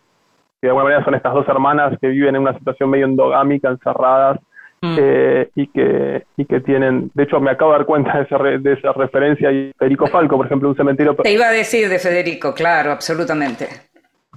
que 0.59 0.63
de 0.63 0.69
alguna 0.69 0.85
manera 0.85 1.05
son 1.05 1.13
estas 1.13 1.35
dos 1.35 1.47
hermanas 1.47 1.95
que 2.01 2.07
viven 2.07 2.35
en 2.35 2.41
una 2.41 2.57
situación 2.57 2.89
medio 2.89 3.05
endogámica, 3.05 3.69
encerradas, 3.69 4.39
Mm. 4.81 4.95
Eh, 4.99 5.49
y, 5.55 5.67
que, 5.67 6.23
y 6.37 6.45
que 6.45 6.59
tienen, 6.61 7.09
de 7.15 7.23
hecho 7.23 7.39
me 7.39 7.49
acabo 7.49 7.71
de 7.71 7.79
dar 7.79 7.87
cuenta 7.87 8.17
de 8.17 8.23
esa, 8.23 8.37
de 8.37 8.73
esa 8.73 8.93
referencia 8.93 9.51
y 9.51 9.71
Federico 9.77 10.05
Falco, 10.07 10.37
por 10.37 10.45
ejemplo, 10.45 10.69
un 10.69 10.75
cementerio... 10.75 11.15
Te 11.15 11.31
iba 11.31 11.47
a 11.47 11.51
decir 11.51 11.89
de 11.89 11.97
Federico, 11.97 12.53
claro, 12.53 12.91
absolutamente. 12.91 13.67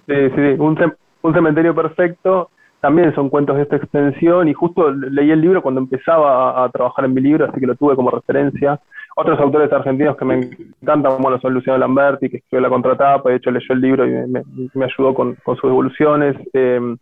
Sí, 0.06 0.30
sí, 0.34 0.56
un, 0.58 0.94
un 1.22 1.34
cementerio 1.34 1.74
perfecto, 1.74 2.50
también 2.80 3.14
son 3.14 3.28
cuentos 3.28 3.56
de 3.56 3.62
esta 3.62 3.76
extensión 3.76 4.48
y 4.48 4.54
justo 4.54 4.90
leí 4.90 5.30
el 5.30 5.42
libro 5.42 5.60
cuando 5.60 5.82
empezaba 5.82 6.64
a, 6.64 6.68
trabajar 6.70 7.04
en 7.04 7.12
mi 7.12 7.20
libro, 7.20 7.44
así 7.44 7.60
que 7.60 7.66
lo 7.66 7.74
tuve 7.74 7.94
como 7.94 8.10
referencia. 8.10 8.80
Otros 9.16 9.38
autores 9.40 9.70
argentinos 9.70 10.16
que 10.16 10.24
me 10.24 10.36
encantan, 10.80 11.20
bueno, 11.20 11.38
son 11.40 11.52
Luciano 11.52 11.78
Lamberti, 11.78 12.30
que 12.30 12.38
escribió 12.38 12.62
la 12.62 12.70
contratapa, 12.70 13.28
de 13.28 13.36
hecho 13.36 13.50
leyó 13.50 13.74
el 13.74 13.80
libro 13.80 14.06
y 14.06 14.10
me, 14.26 14.42
me, 14.72 14.84
ayudó 14.86 15.12
con, 15.12 15.34
con, 15.42 15.56
sus 15.56 15.64
evoluciones. 15.68 16.36
Eh, 16.54 16.96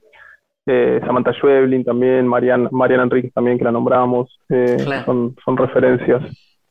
eh, 0.70 1.00
Samantha 1.04 1.32
Schweblin 1.32 1.82
también, 1.82 2.26
Mariana, 2.26 2.68
Mariana 2.70 3.04
Enríquez 3.04 3.32
también, 3.32 3.56
que 3.56 3.64
la 3.64 3.72
nombramos, 3.72 4.38
eh, 4.50 4.76
son, 5.06 5.34
son 5.42 5.56
referencias. 5.56 6.22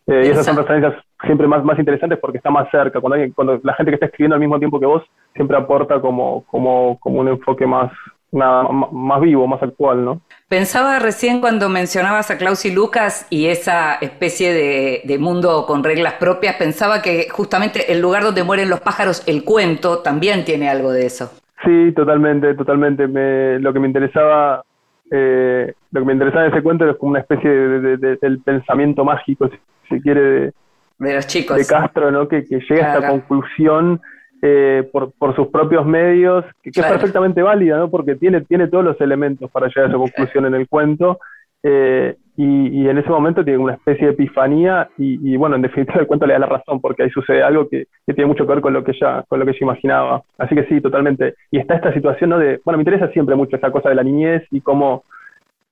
Eh, 0.05 0.23
y 0.25 0.29
esas 0.29 0.45
son 0.45 0.55
referencias 0.55 0.93
siempre 1.25 1.47
más, 1.47 1.63
más 1.63 1.79
interesantes 1.79 2.19
porque 2.19 2.37
está 2.37 2.51
más 2.51 2.69
cerca. 2.69 3.01
Cuando, 3.01 3.17
cuando 3.33 3.59
la 3.63 3.73
gente 3.73 3.89
que 3.89 3.95
está 3.95 4.05
escribiendo 4.05 4.35
al 4.35 4.39
mismo 4.39 4.59
tiempo 4.59 4.79
que 4.79 4.85
vos 4.85 5.01
siempre 5.33 5.57
aporta 5.57 5.99
como, 5.99 6.43
como, 6.43 6.99
como 6.99 7.21
un 7.21 7.27
enfoque 7.27 7.65
más, 7.65 7.91
nada, 8.31 8.69
más 8.69 9.19
vivo, 9.19 9.47
más 9.47 9.63
actual, 9.63 10.05
¿no? 10.05 10.21
Pensaba 10.47 10.99
recién 10.99 11.41
cuando 11.41 11.67
mencionabas 11.67 12.29
a 12.29 12.37
Klaus 12.37 12.65
y 12.65 12.71
Lucas 12.71 13.25
y 13.31 13.47
esa 13.47 13.95
especie 13.95 14.53
de, 14.53 15.01
de, 15.05 15.17
mundo 15.17 15.65
con 15.65 15.83
reglas 15.83 16.13
propias, 16.13 16.55
pensaba 16.55 17.01
que 17.01 17.29
justamente 17.29 17.91
el 17.91 17.99
lugar 17.99 18.21
donde 18.21 18.43
mueren 18.43 18.69
los 18.69 18.79
pájaros, 18.79 19.27
el 19.27 19.43
cuento, 19.43 20.03
también 20.03 20.45
tiene 20.45 20.69
algo 20.69 20.91
de 20.91 21.07
eso. 21.07 21.31
Sí, 21.63 21.91
totalmente, 21.93 22.53
totalmente. 22.53 23.07
Me, 23.07 23.59
lo 23.59 23.73
que 23.73 23.79
me 23.79 23.87
interesaba, 23.87 24.63
eh, 25.09 25.73
lo 25.91 26.01
que 26.01 26.05
me 26.05 26.13
interesaba 26.13 26.45
en 26.45 26.53
ese 26.53 26.63
cuento 26.63 26.89
es 26.89 26.97
como 26.97 27.11
una 27.11 27.19
especie 27.19 27.49
de, 27.49 27.97
del 27.97 28.39
pensamiento 28.39 29.03
mágico, 29.03 29.49
si 29.49 29.57
se 29.89 30.01
quiere, 30.01 30.53
de, 30.99 31.15
los 31.15 31.27
chicos. 31.27 31.57
De 31.57 31.65
Castro, 31.65 32.11
¿no? 32.11 32.27
Que, 32.27 32.45
que 32.45 32.59
llega 32.59 32.93
a 32.93 32.95
esta 32.95 33.09
conclusión 33.09 34.01
eh, 34.41 34.87
por, 34.91 35.11
por, 35.13 35.35
sus 35.35 35.47
propios 35.47 35.85
medios, 35.85 36.45
que, 36.61 36.69
es 36.69 36.85
perfectamente 36.85 37.41
válida, 37.41 37.77
¿no? 37.77 37.89
porque 37.89 38.15
tiene, 38.15 38.41
tiene 38.41 38.67
todos 38.67 38.83
los 38.83 39.01
elementos 39.01 39.49
para 39.49 39.67
llegar 39.67 39.85
a 39.85 39.87
esa 39.87 39.97
conclusión 39.97 40.45
en 40.45 40.53
el 40.53 40.67
cuento. 40.67 41.19
Eh, 41.63 42.15
y, 42.39 42.87
en 42.87 42.99
ese 42.99 43.09
momento 43.09 43.43
tiene 43.43 43.57
una 43.57 43.73
especie 43.73 44.05
de 44.05 44.13
epifanía 44.13 44.87
y, 44.95 45.35
bueno, 45.37 45.55
en 45.55 45.63
definitiva 45.63 45.99
el 46.01 46.05
cuento 46.05 46.27
le 46.27 46.33
da 46.33 46.39
la 46.39 46.45
razón 46.45 46.79
porque 46.79 47.01
ahí 47.01 47.09
sucede 47.09 47.41
algo 47.41 47.67
que, 47.67 47.87
tiene 48.05 48.27
mucho 48.27 48.45
que 48.45 48.53
ver 48.53 48.61
con 48.61 48.73
lo 48.73 48.83
que 48.83 48.91
ella, 48.91 49.23
con 49.27 49.39
lo 49.39 49.45
que 49.45 49.51
ella 49.51 49.59
imaginaba. 49.63 50.21
Así 50.37 50.53
que 50.53 50.65
sí, 50.65 50.79
totalmente. 50.79 51.33
Y 51.49 51.57
está 51.57 51.75
esta 51.75 51.91
situación, 51.93 52.29
¿no? 52.29 52.37
De, 52.37 52.61
bueno, 52.63 52.77
me 52.77 52.83
interesa 52.83 53.11
siempre 53.11 53.35
mucho 53.35 53.55
esta 53.55 53.71
cosa 53.71 53.89
de 53.89 53.95
la 53.95 54.03
niñez 54.03 54.43
y 54.51 54.61
cómo, 54.61 55.03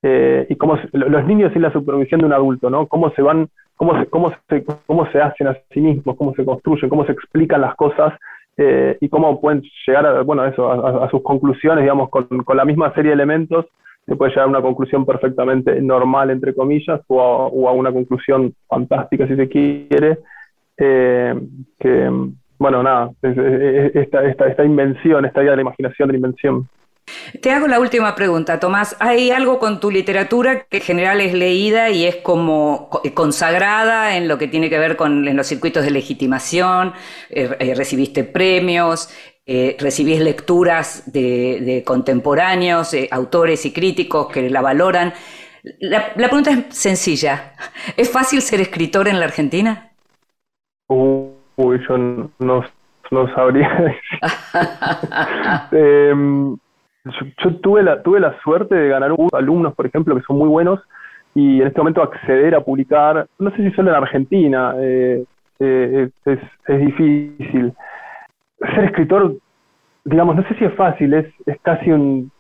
eh, 0.02 0.48
y 0.50 0.56
cómo 0.56 0.80
los 0.92 1.26
niños 1.28 1.54
sin 1.54 1.62
la 1.62 1.72
supervisión 1.72 2.22
de 2.22 2.26
un 2.26 2.34
adulto, 2.34 2.72
¿no? 2.72 2.88
Cómo 2.88 3.12
se 3.12 3.22
van, 3.22 3.48
cómo 3.76 4.00
se, 4.00 4.08
cómo 4.08 4.34
se, 4.50 4.66
cómo 4.88 5.06
se 5.12 5.22
hacen 5.22 5.48
a 5.48 5.58
sí 5.72 5.80
mismos, 5.80 6.18
cómo 6.18 6.34
se 6.34 6.44
construyen, 6.44 6.90
cómo 6.90 7.06
se 7.06 7.12
explican 7.12 7.62
las 7.62 7.76
cosas 7.76 8.16
eh, 8.58 8.98
y 9.02 9.08
cómo 9.10 9.40
pueden 9.40 9.62
llegar 9.86 10.04
a, 10.08 10.22
bueno, 10.24 10.44
eso, 10.46 10.72
a, 10.72 11.08
sus 11.12 11.22
conclusiones, 11.22 11.84
digamos, 11.84 12.10
con, 12.10 12.26
con, 12.26 12.58
la 12.58 12.66
misma 12.66 12.92
serie 12.96 13.10
de 13.10 13.16
elementos, 13.16 13.68
se 14.06 14.16
puede 14.16 14.32
llegar 14.32 14.46
a 14.46 14.50
una 14.50 14.62
conclusión 14.62 15.06
perfectamente 15.06 15.82
normal, 15.82 16.30
entre 16.30 16.54
comillas, 16.54 17.02
o 17.08 17.68
a, 17.68 17.72
una 17.72 17.92
conclusión 17.92 18.54
fantástica, 18.68 19.28
si 19.28 19.36
se 19.36 19.50
quiere, 19.50 20.20
eh, 20.78 21.34
bueno, 22.58 22.84
nada, 22.84 23.10
esta, 23.22 24.24
esta, 24.26 24.48
esta 24.48 24.64
invención, 24.64 25.26
esta 25.26 25.42
idea 25.42 25.52
de 25.52 25.58
la 25.58 25.62
imaginación 25.64 26.08
de 26.08 26.14
la 26.14 26.18
invención. 26.18 26.70
Te 27.42 27.52
hago 27.52 27.68
la 27.68 27.80
última 27.80 28.16
pregunta, 28.16 28.60
Tomás. 28.60 28.96
¿Hay 29.00 29.30
algo 29.30 29.60
con 29.60 29.80
tu 29.80 29.92
literatura 29.92 30.64
que 30.64 30.78
en 30.78 30.84
general 30.84 31.22
es 31.22 31.34
leída 31.34 31.90
y 31.90 32.06
es 32.06 32.18
como 32.18 32.90
consagrada 33.14 34.18
en 34.18 34.28
lo 34.28 34.38
que 34.38 34.48
tiene 34.48 34.70
que 34.70 34.80
ver 34.80 34.96
con 34.96 35.36
los 35.36 35.48
circuitos 35.48 35.84
de 35.84 35.92
legitimación? 35.92 36.94
Eh, 37.30 37.56
eh, 37.60 37.76
¿Recibiste 37.76 38.24
premios? 38.24 39.10
Eh, 39.48 39.78
¿Recibís 39.80 40.20
lecturas 40.20 41.12
de, 41.12 41.84
contemporáneos, 41.86 42.96
autores 43.12 43.66
y 43.66 43.74
críticos 43.74 44.28
que 44.32 44.50
la 44.50 44.62
valoran? 44.62 45.14
La, 45.80 46.14
pregunta 46.14 46.52
es 46.52 46.76
sencilla. 46.76 47.54
¿Es 47.96 48.12
fácil 48.12 48.42
ser 48.42 48.60
escritor 48.62 49.08
en 49.08 49.20
la 49.20 49.26
Argentina? 49.26 49.92
Uy, 50.88 51.80
yo 51.88 51.98
no, 52.40 52.66
sabría 53.36 53.70
decir. 53.80 54.20
Em, 55.72 56.58
yo, 57.06 57.56
tuve, 57.62 57.84
la, 57.84 58.02
tuve 58.02 58.20
la 58.20 58.40
suerte 58.42 58.74
de 58.74 58.90
ganar 58.90 59.12
un 59.12 59.30
alumnos, 59.34 59.76
por 59.76 59.86
ejemplo, 59.86 60.16
que 60.16 60.24
son 60.24 60.38
muy 60.38 60.50
buenos 60.50 60.80
y 61.36 61.62
en 61.62 61.68
este 61.68 61.80
momento 61.80 62.02
acceder 62.02 62.56
a 62.56 62.62
publicar, 62.62 63.28
no 63.40 63.52
sé 63.52 63.58
si 63.58 63.72
solo 63.72 63.92
en 63.92 63.96
Argentina, 63.98 64.74
eh, 64.80 65.26
eh, 65.60 66.10
es, 66.26 66.40
difícil. 66.80 67.74
Ser 68.60 68.86
escritor, 68.86 69.36
digamos, 70.04 70.36
no 70.36 70.44
sé 70.48 70.56
si 70.56 70.66
es 70.66 70.74
fácil, 70.76 71.14
es, 71.14 71.26
es 71.46 71.58
casi 71.62 71.92
un, 71.92 72.32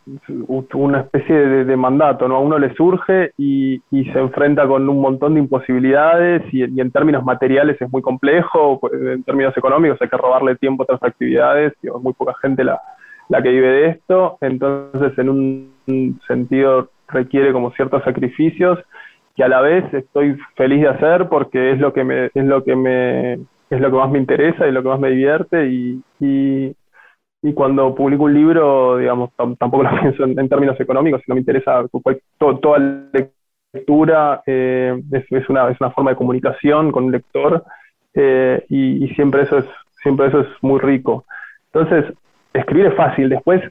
una 0.74 1.01
especie 1.01 1.36
de, 1.36 1.76
mandato, 1.76 2.28
¿no? 2.28 2.36
A 2.36 2.39
uno 2.39 2.57
le 2.57 2.74
surge 2.76 3.32
y, 3.38 3.82
y, 3.91 4.05
se 4.11 4.20
enfrenta 4.20 4.68
con 4.68 4.88
un 4.88 5.01
montón 5.01 5.34
de 5.34 5.41
imposibilidades 5.41 6.41
y, 6.53 6.63
y, 6.63 6.82
en 6.82 6.91
términos 6.91 7.24
materiales 7.24 7.82
es 7.82 7.91
muy 7.91 8.01
complejo, 8.01 8.80
pues, 8.80 8.93
en 8.93 9.24
términos 9.24 9.55
económicos 9.57 10.01
hay 10.01 10.09
que 10.09 10.18
robarle 10.18 10.55
tiempo 10.55 10.84
a 10.84 10.86
otras 10.86 11.03
actividades, 11.03 11.74
y 11.82 11.88
muy 11.88 12.13
poca 12.13 12.34
gente 12.41 12.63
la, 12.63 12.80
la 13.30 13.41
que 13.41 13.49
vive 13.49 13.68
de 13.68 13.88
esto, 13.88 14.38
entonces 14.41 15.18
en 15.18 15.30
un 15.30 16.20
sentido 16.28 16.89
requiere 17.07 17.51
como 17.51 17.72
ciertos 17.72 18.03
sacrificios 18.03 18.80
que 19.36 19.43
a 19.43 19.47
la 19.47 19.61
vez 19.61 19.93
estoy 19.93 20.38
feliz 20.55 20.82
de 20.82 20.89
hacer 20.89 21.28
porque 21.28 21.72
es 21.72 21.80
lo 21.80 21.93
que 21.93 22.03
me 22.03 22.26
es 22.34 22.45
lo 22.45 22.63
que 22.63 22.76
me 22.76 23.39
es 23.76 23.82
lo 23.82 23.91
que 23.91 23.97
más 23.97 24.09
me 24.09 24.19
interesa 24.19 24.67
y 24.67 24.71
lo 24.71 24.82
que 24.82 24.89
más 24.89 24.99
me 24.99 25.09
divierte 25.09 25.67
y, 25.67 26.01
y, 26.19 26.76
cuando 27.53 27.93
publico 27.93 28.23
un 28.23 28.34
libro 28.34 28.97
digamos 28.97 29.30
tampoco 29.36 29.84
lo 29.84 29.89
pienso 30.01 30.23
en, 30.23 30.49
términos 30.49 30.80
económicos 30.80 31.21
sino 31.23 31.36
me 31.36 31.41
interesa 31.41 31.86
toda 32.39 32.80
la 32.80 33.30
lectura 33.71 34.41
eh, 34.47 34.99
es, 35.11 35.49
una, 35.49 35.69
es 35.69 35.80
una 35.80 35.91
forma 35.91 36.11
de 36.11 36.17
comunicación 36.17 36.91
con 36.91 37.05
un 37.05 37.11
lector 37.11 37.63
eh, 38.15 38.65
y, 38.69 39.05
y 39.05 39.09
siempre 39.09 39.43
eso 39.43 39.59
es 39.59 39.65
siempre 40.05 40.28
eso 40.28 40.41
es 40.41 40.47
muy 40.61 40.80
rico. 40.80 41.26
Entonces 41.73 42.13
escribir 42.53 42.88
es 42.88 42.95
fácil, 42.95 43.28
después 43.28 43.61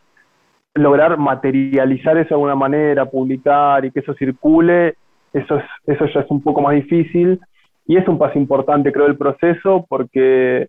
lograr 0.74 1.16
materializar 1.16 2.16
eso 2.18 2.30
de 2.30 2.34
alguna 2.34 2.57
manera, 2.57 3.07
publicar 3.07 3.84
y 3.84 3.92
que 3.92 4.00
eso 4.00 4.14
circule, 4.14 4.96
eso, 5.32 5.57
es, 5.57 5.64
eso 5.86 6.07
ya 6.07 6.20
es 6.20 6.30
un 6.30 6.42
poco 6.42 6.61
más 6.61 6.74
difícil 6.74 7.40
y 7.87 7.97
es 7.97 8.09
un 8.09 8.18
paso 8.18 8.39
importante, 8.39 8.93
creo, 8.93 9.07
del 9.07 9.16
proceso, 9.16 9.85
porque 9.89 10.68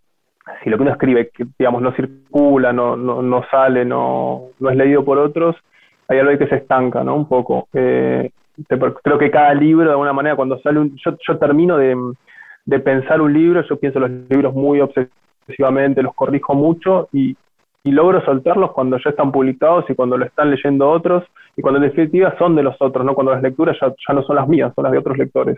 si 0.64 0.70
lo 0.70 0.78
que 0.78 0.84
uno 0.84 0.92
escribe, 0.92 1.32
digamos, 1.58 1.82
no 1.82 1.92
circula, 1.94 2.74
no, 2.74 2.96
no, 2.96 3.22
no 3.22 3.44
sale, 3.50 3.86
no, 3.86 4.50
es 4.60 4.76
leído 4.76 5.04
por 5.04 5.18
otros, 5.18 5.56
hay 6.08 6.20
algo 6.20 6.38
que 6.38 6.48
se 6.48 6.58
estanca, 6.58 7.04
¿no? 7.04 7.16
Un 7.16 7.28
poco. 7.28 7.68
Eh, 7.74 8.30
creo 8.68 9.18
que 9.18 9.32
cada 9.32 9.54
libro, 9.54 9.86
de 9.86 9.92
alguna 9.92 10.14
manera, 10.14 10.36
cuando 10.36 10.60
sale 10.60 10.80
un... 10.80 10.96
Yo, 10.98 11.38
termino 11.38 11.78
de, 11.78 11.96
de 12.66 12.80
pensar 12.80 13.22
un 13.22 13.34
libro, 13.34 13.64
yo 13.68 13.78
pienso 13.78 14.00
los 14.00 14.12
libros 14.30 14.54
muy 14.54 14.82
obsesivamente, 14.82 16.04
los 16.04 16.14
corrijo 16.14 16.54
mucho 16.54 17.10
y, 17.12 17.36
y 17.86 17.92
logro 17.92 18.20
soltarlos 18.26 18.72
cuando 18.72 18.98
ya 18.98 19.12
están 19.12 19.32
publicados 19.32 19.86
y 19.90 19.94
cuando 19.94 20.18
lo 20.18 20.26
están 20.26 20.50
leyendo 20.50 20.90
otros 20.90 21.24
y 21.56 21.62
cuando 21.62 21.80
en 21.80 21.90
definitiva 21.90 22.36
son 22.40 22.56
de 22.56 22.64
los 22.64 22.76
otros, 22.80 23.06
¿no? 23.06 23.14
cuando 23.14 23.32
las 23.32 23.44
lecturas 23.44 23.78
ya, 23.80 24.14
no 24.14 24.24
son 24.24 24.36
las 24.36 24.48
mías, 24.48 24.74
son 24.76 24.84
las 24.84 24.92
de 24.92 24.98
otros 24.98 25.18
lectores. 25.18 25.58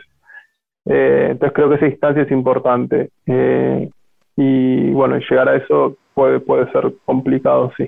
Eh, 0.89 1.29
entonces 1.31 1.53
creo 1.53 1.69
que 1.69 1.75
esa 1.75 1.88
instancia 1.88 2.23
es 2.23 2.31
importante. 2.31 3.09
Eh, 3.25 3.89
y 4.35 4.91
bueno, 4.91 5.17
llegar 5.17 5.49
a 5.49 5.57
eso 5.57 5.97
puede, 6.13 6.39
puede 6.39 6.71
ser 6.71 6.93
complicado, 7.05 7.71
sí. 7.77 7.88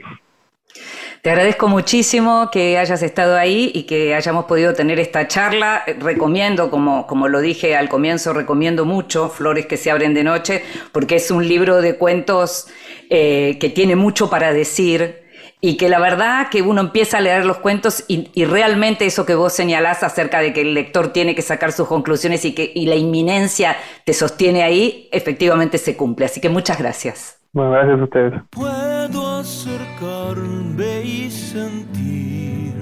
Te 1.22 1.32
agradezco 1.32 1.68
muchísimo 1.68 2.50
que 2.50 2.78
hayas 2.78 3.04
estado 3.04 3.36
ahí 3.36 3.72
y 3.74 3.84
que 3.84 4.16
hayamos 4.16 4.46
podido 4.46 4.74
tener 4.74 5.00
esta 5.00 5.28
charla. 5.28 5.84
Recomiendo, 6.00 6.72
como, 6.72 7.08
como 7.08 7.28
lo 7.28 7.42
dije 7.42 7.76
al 7.76 7.90
comienzo, 7.90 8.32
recomiendo 8.32 8.86
mucho 8.86 9.28
Flores 9.28 9.66
que 9.66 9.76
se 9.76 9.92
abren 9.92 10.14
de 10.14 10.24
noche, 10.24 10.64
porque 10.94 11.16
es 11.16 11.30
un 11.30 11.46
libro 11.46 11.82
de 11.82 11.98
cuentos 11.98 12.68
eh, 13.10 13.58
que 13.60 13.70
tiene 13.70 13.98
mucho 13.98 14.30
para 14.30 14.54
decir 14.54 15.19
y 15.62 15.76
que 15.78 15.90
la 15.90 16.00
verdad 16.00 16.48
que 16.50 16.62
uno 16.62 16.82
empieza 16.82 17.18
a 17.18 17.22
leer 17.22 17.46
los 17.46 17.58
cuentos 17.58 18.06
y, 18.08 18.46
realmente 18.46 19.06
eso 19.06 19.26
que 19.26 19.36
vos 19.36 19.54
señalás 19.54 20.04
acerca 20.04 20.40
de 20.40 20.54
que 20.54 20.62
el 20.62 20.74
lector 20.74 21.12
tiene 21.12 21.36
que 21.36 21.42
sacar 21.42 21.72
sus 21.72 21.88
conclusiones 21.88 22.46
y 22.46 22.56
que 22.56 22.72
y 22.74 22.86
la 22.86 22.96
inminencia 22.96 23.76
te 24.06 24.14
sostiene 24.14 24.64
ahí, 24.64 25.10
efectivamente 25.12 25.78
se 25.78 25.98
cumple. 25.98 26.26
Así 26.26 26.40
que 26.40 26.50
muchas 26.50 26.80
gracias. 26.80 27.40
Bueno, 27.52 27.72
gracias 27.72 28.00
a 28.00 28.04
ustedes. 28.04 28.34
Puedo 28.52 29.40
acercarme 29.40 31.02
y 31.04 31.30
sentir 31.30 32.74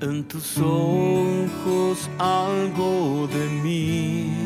en 0.00 0.26
tus 0.26 0.58
ojos 0.58 2.10
algo 2.18 3.28
de 3.28 3.46
mí 3.62 4.41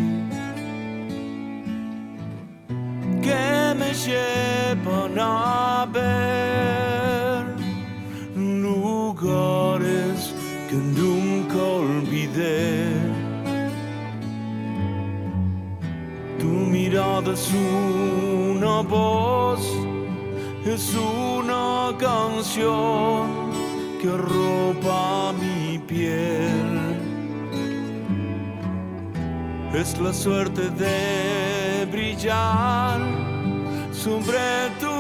que 3.22 3.74
me 3.78 3.92
llevan 3.94 5.18
a 5.18 5.86
ver 5.92 7.44
lugares 8.36 10.34
que 10.68 10.76
nunca 10.76 11.56
olvidé 11.56 13.26
Tu 16.38 16.46
mirada 16.46 17.32
es 17.32 17.50
una 17.52 18.82
voz, 18.82 19.60
es 20.64 20.94
una 20.94 21.92
canción 21.98 23.50
que 24.00 24.10
roba 24.16 25.32
mi 25.32 25.78
piel. 25.78 26.85
Es 29.76 29.98
la 29.98 30.10
suerte 30.10 30.70
de 30.70 31.86
brillar 31.92 32.98
sobre 33.92 34.38
tu 34.80 34.96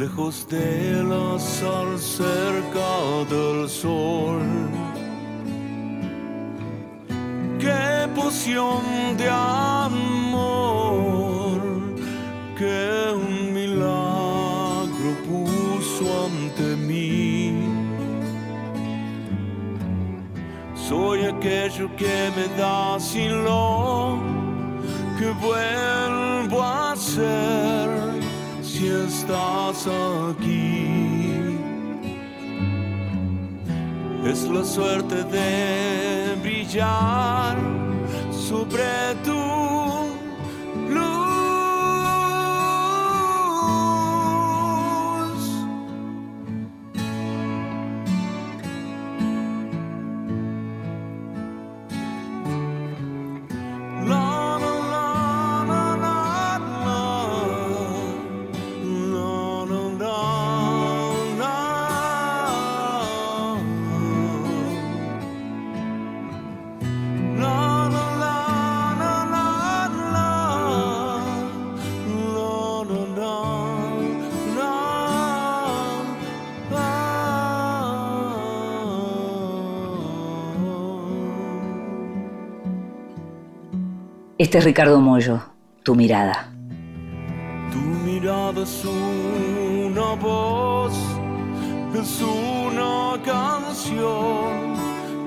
lejos 0.00 0.46
de 0.48 1.02
la 1.04 1.38
sal 1.38 1.98
cerca 1.98 2.90
del 3.28 3.68
sol. 3.68 4.40
Qué 7.58 8.08
poción 8.14 8.80
de 9.18 9.28
amor 9.28 10.40
que 12.56 13.12
un 13.24 13.52
milagro 13.52 15.10
puso 15.28 16.04
ante 16.28 16.66
mí. 16.88 17.52
Soy 20.88 21.18
aquello 21.24 21.86
que 22.00 22.16
me 22.36 22.46
da 22.58 22.98
sin 22.98 23.44
lo 23.44 24.18
que 25.18 25.28
vuelvo 25.46 26.62
a 26.62 26.96
ser 26.96 27.79
estás 29.30 29.86
aquí. 30.30 31.56
Es 34.24 34.42
la 34.48 34.64
suerte 34.64 35.22
de 35.24 36.36
brillar 36.42 37.56
sobre 38.30 39.14
tu 39.24 39.89
Este 84.50 84.58
es 84.58 84.64
Ricardo 84.64 84.98
Mollo, 84.98 85.40
tu 85.84 85.94
mirada. 85.94 86.50
Tu 87.70 87.78
mirada 87.78 88.64
es 88.64 88.84
una 88.84 90.14
voz, 90.16 90.92
es 91.94 92.20
una 92.20 93.22
canción 93.24 94.74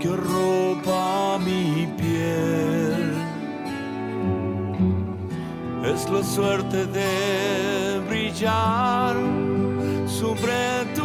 que 0.02 0.10
ropa 0.10 1.40
mi 1.40 1.88
piel. 1.98 3.14
Es 5.86 6.10
la 6.10 6.22
suerte 6.22 6.86
de 6.88 8.02
brillar 8.10 9.16
sobre 10.06 10.84
tu 10.96 11.03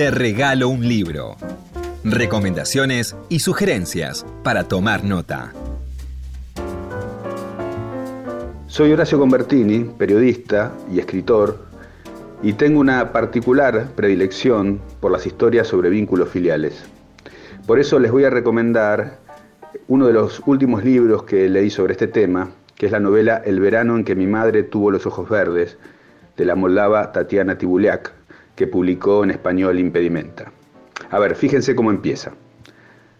Te 0.00 0.10
regalo 0.10 0.70
un 0.70 0.88
libro. 0.88 1.36
Recomendaciones 2.04 3.14
y 3.28 3.40
sugerencias 3.40 4.24
para 4.42 4.64
tomar 4.64 5.04
nota. 5.04 5.52
Soy 8.66 8.94
Horacio 8.94 9.18
Convertini, 9.18 9.80
periodista 9.98 10.72
y 10.90 11.00
escritor, 11.00 11.58
y 12.42 12.54
tengo 12.54 12.80
una 12.80 13.12
particular 13.12 13.88
predilección 13.94 14.80
por 15.00 15.12
las 15.12 15.26
historias 15.26 15.66
sobre 15.66 15.90
vínculos 15.90 16.30
filiales. 16.30 16.82
Por 17.66 17.78
eso 17.78 17.98
les 17.98 18.10
voy 18.10 18.24
a 18.24 18.30
recomendar 18.30 19.18
uno 19.86 20.06
de 20.06 20.14
los 20.14 20.40
últimos 20.46 20.82
libros 20.82 21.24
que 21.24 21.46
leí 21.50 21.68
sobre 21.68 21.92
este 21.92 22.08
tema, 22.08 22.48
que 22.74 22.86
es 22.86 22.92
la 22.92 23.00
novela 23.00 23.42
El 23.44 23.60
verano 23.60 23.96
en 23.96 24.04
que 24.04 24.14
mi 24.14 24.26
madre 24.26 24.62
tuvo 24.62 24.90
los 24.90 25.04
ojos 25.04 25.28
verdes, 25.28 25.76
de 26.38 26.46
la 26.46 26.54
moldava 26.54 27.12
Tatiana 27.12 27.58
Tibuliak, 27.58 28.14
que 28.60 28.66
publicó 28.66 29.24
en 29.24 29.30
español 29.30 29.78
Impedimenta. 29.78 30.52
A 31.08 31.18
ver, 31.18 31.34
fíjense 31.34 31.74
cómo 31.74 31.90
empieza. 31.90 32.34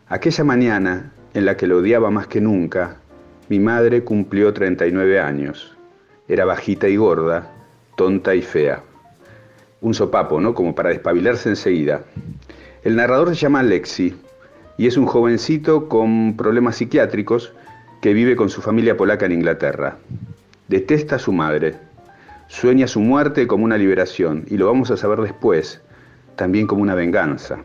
Aquella 0.07 0.45
mañana 0.45 1.15
en 1.33 1.47
la 1.47 1.57
que 1.57 1.67
lo 1.67 1.79
odiaba 1.79 2.11
más 2.11 2.27
que 2.27 2.43
nunca, 2.43 2.99
mi 3.49 3.59
madre 3.59 4.05
cumplió 4.05 4.53
39 4.53 5.19
años. 5.19 5.75
Era 6.29 6.45
bajita 6.45 6.89
y 6.89 6.97
gorda, 6.97 7.51
tonta 7.97 8.35
y 8.35 8.43
fea. 8.43 8.83
Un 9.81 9.95
sopapo, 9.95 10.43
¿no? 10.43 10.53
Como 10.53 10.75
para 10.75 10.91
despabilarse 10.91 11.49
enseguida. 11.49 12.03
El 12.85 12.97
narrador 12.97 13.31
se 13.31 13.37
llama 13.37 13.63
Lexi 13.63 14.15
y 14.77 14.89
es 14.89 14.99
un 14.99 15.07
jovencito 15.07 15.89
con 15.89 16.37
problemas 16.37 16.77
psiquiátricos 16.77 17.55
que 18.03 18.13
vive 18.13 18.37
con 18.37 18.51
su 18.51 18.61
familia 18.61 18.99
polaca 18.99 19.25
en 19.25 19.33
Inglaterra. 19.33 19.97
Detesta 20.69 21.17
a 21.17 21.19
su 21.19 21.33
madre. 21.33 21.77
Sueña 22.51 22.89
su 22.89 22.99
muerte 22.99 23.47
como 23.47 23.65
una 23.65 23.79
liberación 23.79 24.45
y 24.49 24.57
lo 24.57 24.67
vamos 24.67 24.91
a 24.91 24.97
saber 24.97 25.21
después, 25.21 25.81
también 26.35 26.67
como 26.67 26.83
una 26.83 26.97
venganza. 26.97 27.59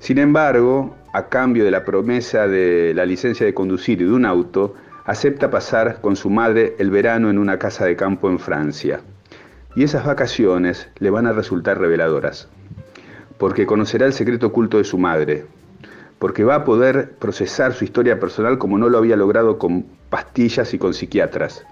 Sin 0.00 0.18
embargo, 0.18 0.94
a 1.14 1.30
cambio 1.30 1.64
de 1.64 1.70
la 1.70 1.82
promesa 1.82 2.46
de 2.46 2.92
la 2.94 3.06
licencia 3.06 3.46
de 3.46 3.54
conducir 3.54 4.02
y 4.02 4.04
de 4.04 4.12
un 4.12 4.26
auto, 4.26 4.74
acepta 5.06 5.50
pasar 5.50 6.02
con 6.02 6.14
su 6.16 6.28
madre 6.28 6.76
el 6.78 6.90
verano 6.90 7.30
en 7.30 7.38
una 7.38 7.58
casa 7.58 7.86
de 7.86 7.96
campo 7.96 8.28
en 8.28 8.38
Francia. 8.38 9.00
Y 9.74 9.82
esas 9.82 10.04
vacaciones 10.04 10.90
le 10.98 11.08
van 11.08 11.26
a 11.26 11.32
resultar 11.32 11.80
reveladoras, 11.80 12.50
porque 13.38 13.64
conocerá 13.64 14.04
el 14.04 14.12
secreto 14.12 14.48
oculto 14.48 14.76
de 14.76 14.84
su 14.84 14.98
madre, 14.98 15.46
porque 16.18 16.44
va 16.44 16.56
a 16.56 16.64
poder 16.64 17.12
procesar 17.12 17.72
su 17.72 17.84
historia 17.84 18.20
personal 18.20 18.58
como 18.58 18.76
no 18.76 18.90
lo 18.90 18.98
había 18.98 19.16
logrado 19.16 19.58
con 19.58 19.86
pastillas 20.10 20.74
y 20.74 20.78
con 20.78 20.92
psiquiatras, 20.92 21.64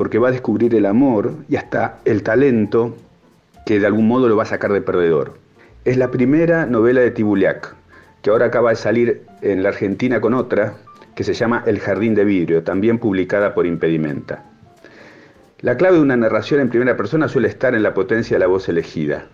porque 0.00 0.18
va 0.18 0.28
a 0.28 0.32
descubrir 0.32 0.74
el 0.74 0.86
amor 0.86 1.34
y 1.46 1.56
hasta 1.56 1.98
el 2.06 2.22
talento 2.22 2.96
que 3.66 3.78
de 3.78 3.86
algún 3.86 4.08
modo 4.08 4.30
lo 4.30 4.36
va 4.36 4.44
a 4.44 4.46
sacar 4.46 4.72
de 4.72 4.80
perdedor. 4.80 5.34
Es 5.84 5.98
la 5.98 6.10
primera 6.10 6.64
novela 6.64 7.02
de 7.02 7.10
Tibuliak, 7.10 7.74
que 8.22 8.30
ahora 8.30 8.46
acaba 8.46 8.70
de 8.70 8.76
salir 8.76 9.24
en 9.42 9.62
la 9.62 9.68
Argentina 9.68 10.18
con 10.18 10.32
otra, 10.32 10.72
que 11.14 11.22
se 11.22 11.34
llama 11.34 11.64
El 11.66 11.80
Jardín 11.80 12.14
de 12.14 12.24
Vidrio, 12.24 12.62
también 12.62 12.98
publicada 12.98 13.52
por 13.52 13.66
Impedimenta. 13.66 14.42
La 15.60 15.76
clave 15.76 15.96
de 15.96 16.02
una 16.02 16.16
narración 16.16 16.62
en 16.62 16.70
primera 16.70 16.96
persona 16.96 17.28
suele 17.28 17.48
estar 17.48 17.74
en 17.74 17.82
la 17.82 17.92
potencia 17.92 18.36
de 18.36 18.40
la 18.40 18.46
voz 18.46 18.70
elegida. 18.70 19.26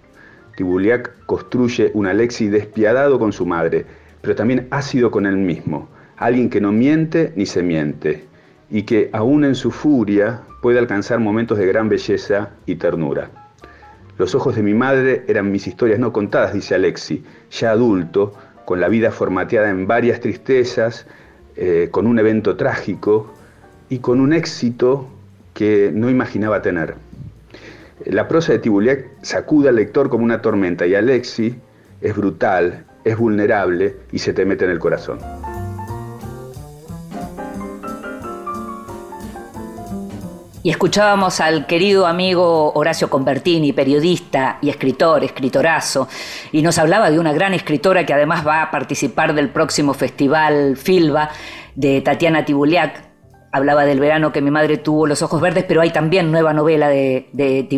Tibuliak 0.57 1.27
construye 1.27 1.93
un 1.95 2.09
Alexi 2.09 2.49
despiadado 2.49 3.21
con 3.21 3.33
su 3.33 3.47
madre, 3.47 3.87
pero 4.21 4.35
también 4.35 4.67
ácido 4.73 5.13
con 5.13 5.27
él 5.27 5.37
mismo, 5.37 5.89
alguien 6.17 6.51
que 6.51 6.61
no 6.61 6.73
miente 6.73 7.33
ni 7.37 7.47
se 7.47 7.63
miente, 7.63 8.25
y 8.71 8.83
que 8.83 9.11
aún 9.13 9.45
en 9.45 9.55
su 9.55 9.71
furia 9.71 10.43
puede 10.61 10.79
alcanzar 10.79 11.21
momentos 11.21 11.59
de 11.59 11.67
gran 11.67 11.89
belleza 11.89 12.51
y 12.67 12.77
ternura. 12.77 13.31
Los 14.19 14.35
ojos 14.35 14.57
de 14.57 14.63
mi 14.63 14.75
madre 14.75 15.25
eran 15.29 15.53
mis 15.53 15.67
historias 15.67 15.99
no 15.99 16.13
contadas, 16.13 16.55
dice 16.55 16.75
Alexi, 16.75 17.23
ya 17.51 17.71
adulto, 17.71 18.33
con 18.65 18.81
la 18.81 18.89
vida 18.89 19.11
formateada 19.11 19.71
en 19.71 19.87
varias 19.87 20.21
tristezas, 20.21 21.07
eh, 21.57 21.89
con 21.91 22.07
un 22.07 22.19
evento 22.19 22.57
trágico 22.57 23.33
y 23.89 23.99
con 23.99 24.21
un 24.21 24.33
éxito 24.33 25.09
que 25.55 25.91
no 25.95 26.11
imaginaba 26.11 26.63
tener. 26.63 26.95
La 28.05 28.29
prosa 28.29 28.53
de 28.53 28.59
Tibuliak 28.59 29.07
sacude 29.23 29.69
al 29.69 29.77
lector 29.77 30.11
como 30.11 30.25
una 30.25 30.43
tormenta 30.43 30.87
y 30.87 30.95
Alexi 30.95 31.57
es 32.01 32.17
brutal, 32.17 32.85
es 33.05 33.17
vulnerable 33.17 33.97
y 34.13 34.19
se 34.19 34.33
te 34.33 34.45
mete 34.45 34.65
en 34.65 34.73
el 34.73 34.79
corazón. 34.79 35.19
Y 40.67 40.71
escuchábamos 40.71 41.39
al 41.39 41.65
querido 41.67 42.09
amigo 42.09 42.73
Horacio 42.73 43.09
Convertini, 43.09 43.73
periodista 43.73 44.59
y 44.61 44.69
escritor, 44.69 45.23
escritorazo, 45.23 46.09
y 46.51 46.61
nos 46.61 46.77
hablaba 46.79 47.09
de 47.09 47.21
una 47.21 47.33
gran 47.33 47.55
escritora 47.55 48.05
que 48.05 48.13
además 48.13 48.45
va 48.45 48.63
a 48.63 48.73
participar 48.73 49.33
del 49.37 49.51
próximo 49.51 49.95
festival 49.95 50.77
Filba 50.77 51.31
de 51.77 52.01
Tatiana 52.01 52.45
Tibuliak. 52.45 53.05
Hablaba 53.53 53.87
del 53.87 54.01
verano 54.01 54.33
que 54.33 54.41
mi 54.41 54.51
madre 54.51 54.77
tuvo 54.79 55.07
los 55.07 55.23
ojos 55.23 55.41
verdes, 55.41 55.63
pero 55.69 55.83
hay 55.83 55.91
también 55.91 56.33
nueva 56.33 56.53
novela 56.53 56.89
de, 56.89 57.29
de 57.33 57.69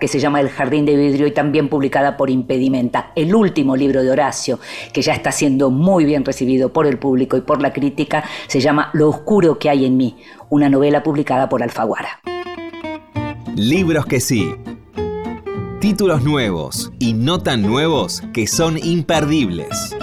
que 0.00 0.08
se 0.08 0.18
llama 0.18 0.40
El 0.40 0.50
jardín 0.50 0.84
de 0.84 0.96
vidrio 0.96 1.28
y 1.28 1.30
también 1.30 1.68
publicada 1.68 2.16
por 2.16 2.28
Impedimenta. 2.28 3.12
El 3.14 3.36
último 3.36 3.76
libro 3.76 4.02
de 4.02 4.10
Horacio, 4.10 4.58
que 4.92 5.00
ya 5.00 5.12
está 5.12 5.30
siendo 5.30 5.70
muy 5.70 6.04
bien 6.04 6.24
recibido 6.24 6.72
por 6.72 6.88
el 6.88 6.98
público 6.98 7.36
y 7.36 7.42
por 7.42 7.62
la 7.62 7.72
crítica, 7.72 8.24
se 8.48 8.58
llama 8.58 8.90
Lo 8.94 9.08
oscuro 9.08 9.60
que 9.60 9.70
hay 9.70 9.86
en 9.86 9.96
mí, 9.96 10.16
una 10.50 10.68
novela 10.68 11.04
publicada 11.04 11.48
por 11.48 11.62
Alfaguara. 11.62 12.20
Libros 13.56 14.06
que 14.06 14.18
sí. 14.18 14.54
Títulos 15.78 16.22
nuevos 16.22 16.90
y 16.98 17.12
no 17.12 17.42
tan 17.42 17.60
nuevos 17.60 18.22
que 18.32 18.46
son 18.46 18.78
imperdibles. 18.78 19.94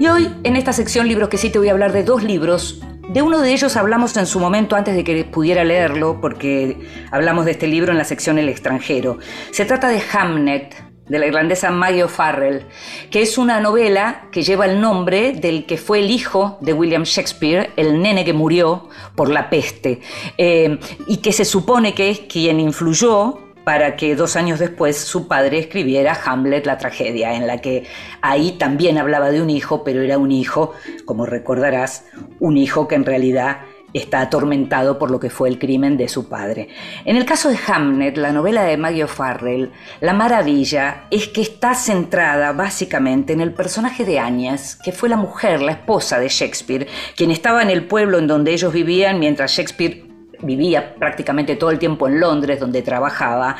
Y 0.00 0.08
hoy, 0.08 0.28
en 0.42 0.56
esta 0.56 0.72
sección 0.72 1.06
Libros 1.06 1.28
que 1.28 1.38
sí, 1.38 1.50
te 1.50 1.58
voy 1.60 1.68
a 1.68 1.72
hablar 1.72 1.92
de 1.92 2.02
dos 2.02 2.24
libros 2.24 2.82
de 3.08 3.22
uno 3.22 3.40
de 3.40 3.52
ellos 3.52 3.76
hablamos 3.76 4.14
en 4.18 4.26
su 4.26 4.38
momento 4.38 4.76
antes 4.76 4.94
de 4.94 5.02
que 5.02 5.24
pudiera 5.24 5.64
leerlo, 5.64 6.20
porque 6.20 6.76
hablamos 7.10 7.46
de 7.46 7.52
este 7.52 7.66
libro 7.66 7.90
en 7.90 7.96
la 7.96 8.04
sección 8.04 8.38
El 8.38 8.50
extranjero. 8.50 9.18
Se 9.50 9.64
trata 9.64 9.88
de 9.88 10.02
Hamnet, 10.12 10.74
de 11.08 11.18
la 11.18 11.26
irlandesa 11.26 11.70
Maggie 11.70 12.04
O'Farrell, 12.04 12.66
que 13.10 13.22
es 13.22 13.38
una 13.38 13.60
novela 13.60 14.28
que 14.30 14.42
lleva 14.42 14.66
el 14.66 14.80
nombre 14.80 15.32
del 15.32 15.66
que 15.66 15.76
fue 15.76 16.00
el 16.00 16.10
hijo 16.10 16.58
de 16.60 16.72
William 16.72 17.04
Shakespeare, 17.04 17.70
el 17.76 18.00
nene 18.00 18.24
que 18.24 18.32
murió 18.32 18.88
por 19.14 19.30
la 19.30 19.50
peste, 19.50 20.00
eh, 20.36 20.78
y 21.06 21.18
que 21.18 21.32
se 21.32 21.44
supone 21.44 21.94
que 21.94 22.10
es 22.10 22.20
quien 22.20 22.60
influyó 22.60 23.38
para 23.68 23.96
que 23.96 24.16
dos 24.16 24.34
años 24.36 24.58
después 24.58 24.96
su 24.96 25.28
padre 25.28 25.58
escribiera 25.58 26.18
Hamlet, 26.24 26.64
la 26.64 26.78
tragedia, 26.78 27.34
en 27.34 27.46
la 27.46 27.58
que 27.58 27.84
ahí 28.22 28.52
también 28.52 28.96
hablaba 28.96 29.30
de 29.30 29.42
un 29.42 29.50
hijo, 29.50 29.84
pero 29.84 30.00
era 30.00 30.16
un 30.16 30.32
hijo, 30.32 30.72
como 31.04 31.26
recordarás, 31.26 32.06
un 32.40 32.56
hijo 32.56 32.88
que 32.88 32.94
en 32.94 33.04
realidad 33.04 33.58
está 33.92 34.20
atormentado 34.20 34.98
por 34.98 35.10
lo 35.10 35.20
que 35.20 35.30
fue 35.30 35.48
el 35.48 35.58
crimen 35.58 35.96
de 35.96 36.08
su 36.08 36.28
padre. 36.28 36.68
En 37.04 37.16
el 37.16 37.24
caso 37.24 37.48
de 37.48 37.58
Hamlet, 37.66 38.16
la 38.16 38.32
novela 38.32 38.64
de 38.64 38.76
Maggie 38.76 39.04
O'Farrell, 39.04 39.70
la 40.00 40.12
maravilla 40.12 41.04
es 41.10 41.28
que 41.28 41.40
está 41.40 41.74
centrada 41.74 42.52
básicamente 42.52 43.32
en 43.32 43.40
el 43.40 43.52
personaje 43.52 44.04
de 44.04 44.18
Agnes, 44.18 44.76
que 44.76 44.92
fue 44.92 45.08
la 45.08 45.16
mujer, 45.16 45.62
la 45.62 45.72
esposa 45.72 46.18
de 46.18 46.28
Shakespeare, 46.28 46.86
quien 47.16 47.30
estaba 47.30 47.62
en 47.62 47.70
el 47.70 47.84
pueblo 47.84 48.18
en 48.18 48.26
donde 48.26 48.52
ellos 48.52 48.72
vivían 48.72 49.18
mientras 49.18 49.52
Shakespeare 49.52 50.07
vivía 50.40 50.94
prácticamente 50.94 51.56
todo 51.56 51.70
el 51.70 51.78
tiempo 51.78 52.08
en 52.08 52.20
Londres, 52.20 52.60
donde 52.60 52.82
trabajaba, 52.82 53.56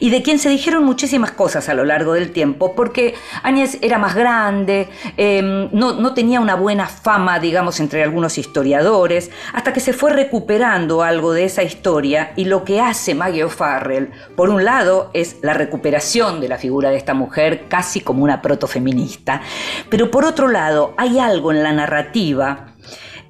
y 0.00 0.10
de 0.10 0.22
quien 0.22 0.38
se 0.38 0.48
dijeron 0.48 0.84
muchísimas 0.84 1.32
cosas 1.32 1.68
a 1.68 1.74
lo 1.74 1.84
largo 1.84 2.14
del 2.14 2.32
tiempo, 2.32 2.74
porque 2.74 3.14
Áñez 3.42 3.78
era 3.82 3.98
más 3.98 4.14
grande, 4.14 4.88
em, 5.16 5.68
no, 5.72 5.94
no, 5.94 6.14
tenía 6.14 6.40
una 6.40 6.54
buena 6.54 6.86
fama, 6.86 7.38
digamos, 7.38 7.80
entre 7.80 8.02
algunos 8.02 8.38
historiadores, 8.38 9.30
hasta 9.52 9.72
que 9.72 9.80
se 9.80 9.92
fue 9.92 10.10
recuperando 10.12 11.02
algo 11.02 11.32
de 11.32 11.44
esa 11.44 11.62
historia, 11.62 12.32
y 12.36 12.44
lo 12.44 12.64
que 12.64 12.80
hace 12.80 13.14
Maggie 13.14 13.44
O'Farrell, 13.44 14.10
por 14.36 14.48
un 14.48 14.64
lado, 14.64 15.10
es 15.14 15.36
la 15.42 15.54
recuperación 15.54 16.40
de 16.40 16.48
la 16.48 16.58
figura 16.58 16.90
de 16.90 16.96
esta 16.96 17.14
mujer, 17.14 17.66
casi 17.68 18.00
como 18.00 18.24
una 18.24 18.42
protofeminista, 18.42 19.42
pero 19.88 20.10
por 20.10 20.24
otro 20.24 20.48
lado, 20.48 20.94
hay 20.96 21.18
algo 21.18 21.52
en 21.52 21.62
la 21.62 21.72
narrativa, 21.72 22.71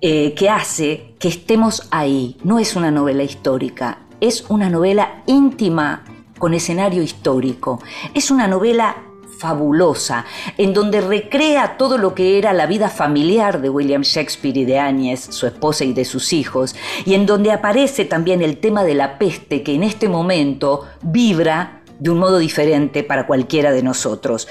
eh, 0.05 0.35
que 0.35 0.51
hace 0.51 1.15
que 1.21 1.29
estemos 1.29 1.87
ahí. 1.93 2.37
No 2.43 2.59
es 2.59 2.75
una 2.75 2.91
novela 2.91 3.23
histórica, 3.23 4.01
es 4.21 4.45
una 4.49 4.69
novela 4.69 5.23
íntima 5.27 6.05
con 6.39 6.55
escenario 6.55 7.03
histórico. 7.03 7.81
Es 8.13 8.33
una 8.33 8.49
novela 8.49 8.97
fabulosa, 9.39 10.25
en 10.59 10.73
donde 10.73 11.01
recrea 11.01 11.77
todo 11.77 11.99
lo 11.99 12.15
que 12.15 12.39
era 12.39 12.53
la 12.53 12.67
vida 12.67 12.89
familiar 12.89 13.61
de 13.61 13.69
William 13.69 14.03
Shakespeare 14.03 14.59
y 14.59 14.65
de 14.65 14.79
Agnes, 14.79 15.21
su 15.31 15.47
esposa 15.47 15.85
y 15.85 15.93
de 15.93 16.05
sus 16.05 16.33
hijos, 16.33 16.77
y 17.05 17.15
en 17.15 17.27
donde 17.27 17.51
aparece 17.51 18.05
también 18.05 18.43
el 18.43 18.59
tema 18.59 18.85
de 18.85 18.95
la 18.95 19.19
peste 19.19 19.63
que 19.63 19.75
en 19.75 19.83
este 19.83 20.09
momento 20.09 20.87
vibra 21.03 21.82
de 22.03 22.11
un 22.11 22.19
modo 22.19 22.39
diferente 22.39 23.05
para 23.05 23.29
cualquiera 23.29 23.71
de 23.71 23.85
nosotros. 23.85 24.49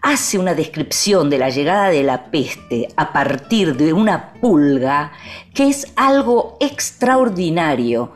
Hace 0.00 0.38
una 0.38 0.54
descripción 0.54 1.28
de 1.28 1.36
la 1.36 1.50
llegada 1.50 1.90
de 1.90 2.02
la 2.02 2.30
peste 2.30 2.88
a 2.96 3.12
partir 3.12 3.76
de 3.76 3.92
una 3.92 4.32
pulga 4.40 5.12
que 5.52 5.68
es 5.68 5.92
algo 5.96 6.56
extraordinario 6.60 8.12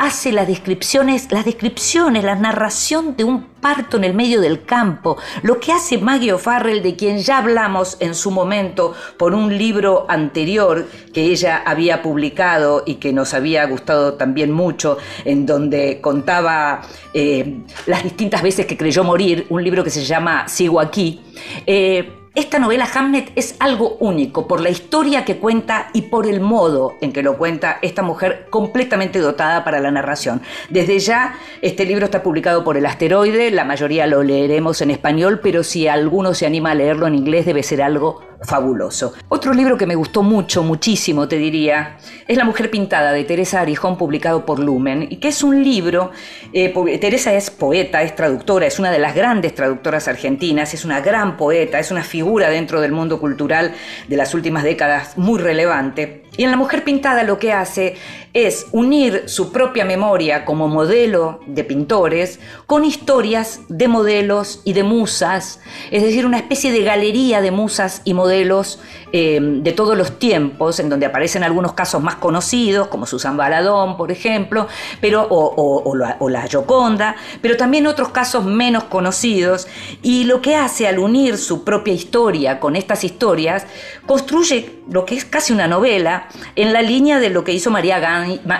hace 0.00 0.32
las 0.32 0.48
descripciones, 0.48 1.30
las 1.30 1.44
descripciones, 1.44 2.24
la 2.24 2.34
narración 2.34 3.16
de 3.18 3.24
un 3.24 3.44
parto 3.60 3.98
en 3.98 4.04
el 4.04 4.14
medio 4.14 4.40
del 4.40 4.64
campo, 4.64 5.18
lo 5.42 5.60
que 5.60 5.72
hace 5.72 5.98
Maggie 5.98 6.32
O'Farrell, 6.32 6.82
de 6.82 6.96
quien 6.96 7.18
ya 7.18 7.36
hablamos 7.36 7.98
en 8.00 8.14
su 8.14 8.30
momento 8.30 8.94
por 9.18 9.34
un 9.34 9.56
libro 9.58 10.06
anterior 10.08 10.88
que 11.12 11.24
ella 11.24 11.62
había 11.66 12.00
publicado 12.00 12.82
y 12.86 12.94
que 12.94 13.12
nos 13.12 13.34
había 13.34 13.66
gustado 13.66 14.14
también 14.14 14.52
mucho, 14.52 14.96
en 15.26 15.44
donde 15.44 16.00
contaba 16.00 16.80
eh, 17.12 17.60
las 17.84 18.02
distintas 18.02 18.42
veces 18.42 18.64
que 18.64 18.78
creyó 18.78 19.04
morir, 19.04 19.46
un 19.50 19.62
libro 19.62 19.84
que 19.84 19.90
se 19.90 20.06
llama 20.06 20.48
Sigo 20.48 20.80
aquí. 20.80 21.20
Eh, 21.66 22.19
esta 22.34 22.60
novela 22.60 22.88
Hamlet 22.94 23.32
es 23.34 23.56
algo 23.58 23.96
único 23.98 24.46
por 24.46 24.60
la 24.60 24.70
historia 24.70 25.24
que 25.24 25.38
cuenta 25.38 25.90
y 25.92 26.02
por 26.02 26.26
el 26.28 26.40
modo 26.40 26.94
en 27.00 27.12
que 27.12 27.24
lo 27.24 27.36
cuenta 27.36 27.78
esta 27.82 28.02
mujer 28.02 28.46
completamente 28.50 29.18
dotada 29.18 29.64
para 29.64 29.80
la 29.80 29.90
narración. 29.90 30.40
Desde 30.68 31.00
ya, 31.00 31.34
este 31.60 31.84
libro 31.84 32.04
está 32.04 32.22
publicado 32.22 32.62
por 32.62 32.76
El 32.76 32.86
Asteroide, 32.86 33.50
la 33.50 33.64
mayoría 33.64 34.06
lo 34.06 34.22
leeremos 34.22 34.80
en 34.80 34.92
español, 34.92 35.40
pero 35.42 35.64
si 35.64 35.88
alguno 35.88 36.32
se 36.34 36.46
anima 36.46 36.70
a 36.70 36.74
leerlo 36.76 37.08
en 37.08 37.16
inglés 37.16 37.46
debe 37.46 37.64
ser 37.64 37.82
algo 37.82 38.29
fabuloso. 38.42 39.12
Otro 39.28 39.52
libro 39.52 39.76
que 39.76 39.86
me 39.86 39.94
gustó 39.94 40.22
mucho, 40.22 40.62
muchísimo 40.62 41.28
te 41.28 41.36
diría, 41.36 41.98
es 42.26 42.36
La 42.36 42.44
mujer 42.44 42.70
pintada 42.70 43.12
de 43.12 43.24
Teresa 43.24 43.60
Arijón, 43.60 43.98
publicado 43.98 44.46
por 44.46 44.58
Lumen, 44.58 45.06
y 45.10 45.16
que 45.16 45.28
es 45.28 45.42
un 45.42 45.62
libro, 45.62 46.10
eh, 46.52 46.72
Teresa 47.00 47.34
es 47.34 47.50
poeta, 47.50 48.02
es 48.02 48.14
traductora, 48.16 48.66
es 48.66 48.78
una 48.78 48.90
de 48.90 48.98
las 48.98 49.14
grandes 49.14 49.54
traductoras 49.54 50.08
argentinas, 50.08 50.74
es 50.74 50.84
una 50.84 51.00
gran 51.00 51.36
poeta, 51.36 51.78
es 51.78 51.90
una 51.90 52.02
figura 52.02 52.48
dentro 52.48 52.80
del 52.80 52.92
mundo 52.92 53.20
cultural 53.20 53.74
de 54.08 54.16
las 54.16 54.34
últimas 54.34 54.64
décadas 54.64 55.16
muy 55.18 55.38
relevante. 55.38 56.24
Y 56.40 56.44
en 56.44 56.50
La 56.52 56.56
mujer 56.56 56.84
pintada 56.84 57.22
lo 57.22 57.38
que 57.38 57.52
hace 57.52 57.96
es 58.32 58.68
unir 58.72 59.24
su 59.26 59.52
propia 59.52 59.84
memoria 59.84 60.46
como 60.46 60.68
modelo 60.68 61.40
de 61.46 61.64
pintores 61.64 62.40
con 62.64 62.86
historias 62.86 63.60
de 63.68 63.88
modelos 63.88 64.62
y 64.64 64.72
de 64.72 64.82
musas, 64.82 65.60
es 65.90 66.02
decir, 66.02 66.24
una 66.24 66.38
especie 66.38 66.72
de 66.72 66.82
galería 66.82 67.42
de 67.42 67.50
musas 67.50 68.00
y 68.04 68.14
modelos 68.14 68.80
eh, 69.12 69.40
de 69.42 69.72
todos 69.72 69.98
los 69.98 70.18
tiempos, 70.18 70.78
en 70.78 70.88
donde 70.88 71.06
aparecen 71.06 71.42
algunos 71.42 71.72
casos 71.72 72.00
más 72.02 72.14
conocidos, 72.14 72.86
como 72.86 73.04
Susan 73.04 73.36
Baladón, 73.36 73.96
por 73.96 74.12
ejemplo, 74.12 74.68
pero, 75.00 75.26
o, 75.28 75.94
la, 75.96 76.16
o 76.20 76.28
la 76.30 76.46
Gioconda, 76.46 77.16
pero 77.42 77.56
también 77.56 77.88
otros 77.88 78.10
casos 78.10 78.44
menos 78.44 78.84
conocidos. 78.84 79.66
Y 80.02 80.24
lo 80.24 80.40
que 80.40 80.54
hace 80.54 80.86
al 80.86 81.00
unir 81.00 81.36
su 81.36 81.64
propia 81.64 81.92
historia 81.92 82.60
con 82.60 82.76
estas 82.76 83.02
historias, 83.02 83.66
construye 84.06 84.80
lo 84.88 85.04
que 85.04 85.16
es 85.16 85.24
casi 85.24 85.52
una 85.52 85.66
novela 85.66 86.28
en 86.56 86.72
la 86.72 86.82
línea 86.82 87.18
de 87.20 87.30
lo 87.30 87.44
que 87.44 87.52
hizo 87.52 87.70
María 87.70 87.98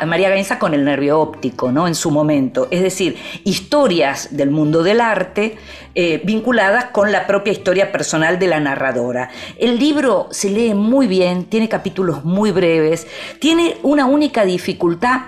María 0.06 0.28
Gainza 0.28 0.58
con 0.58 0.74
el 0.74 0.84
nervio 0.84 1.20
óptico, 1.20 1.72
¿no? 1.72 1.86
En 1.86 1.94
su 1.94 2.10
momento. 2.10 2.68
Es 2.70 2.82
decir, 2.82 3.16
historias 3.44 4.36
del 4.36 4.50
mundo 4.50 4.82
del 4.82 5.00
arte 5.00 5.58
eh, 5.94 6.20
vinculadas 6.24 6.86
con 6.86 7.10
la 7.12 7.26
propia 7.26 7.52
historia 7.52 7.90
personal 7.92 8.38
de 8.38 8.46
la 8.46 8.60
narradora. 8.60 9.30
El 9.58 9.78
libro 9.78 10.28
se 10.30 10.50
lee 10.50 10.74
muy 10.74 11.06
bien, 11.06 11.44
tiene 11.44 11.68
capítulos 11.68 12.24
muy 12.24 12.52
breves, 12.52 13.06
tiene 13.40 13.76
una 13.82 14.06
única 14.06 14.44
dificultad 14.44 15.20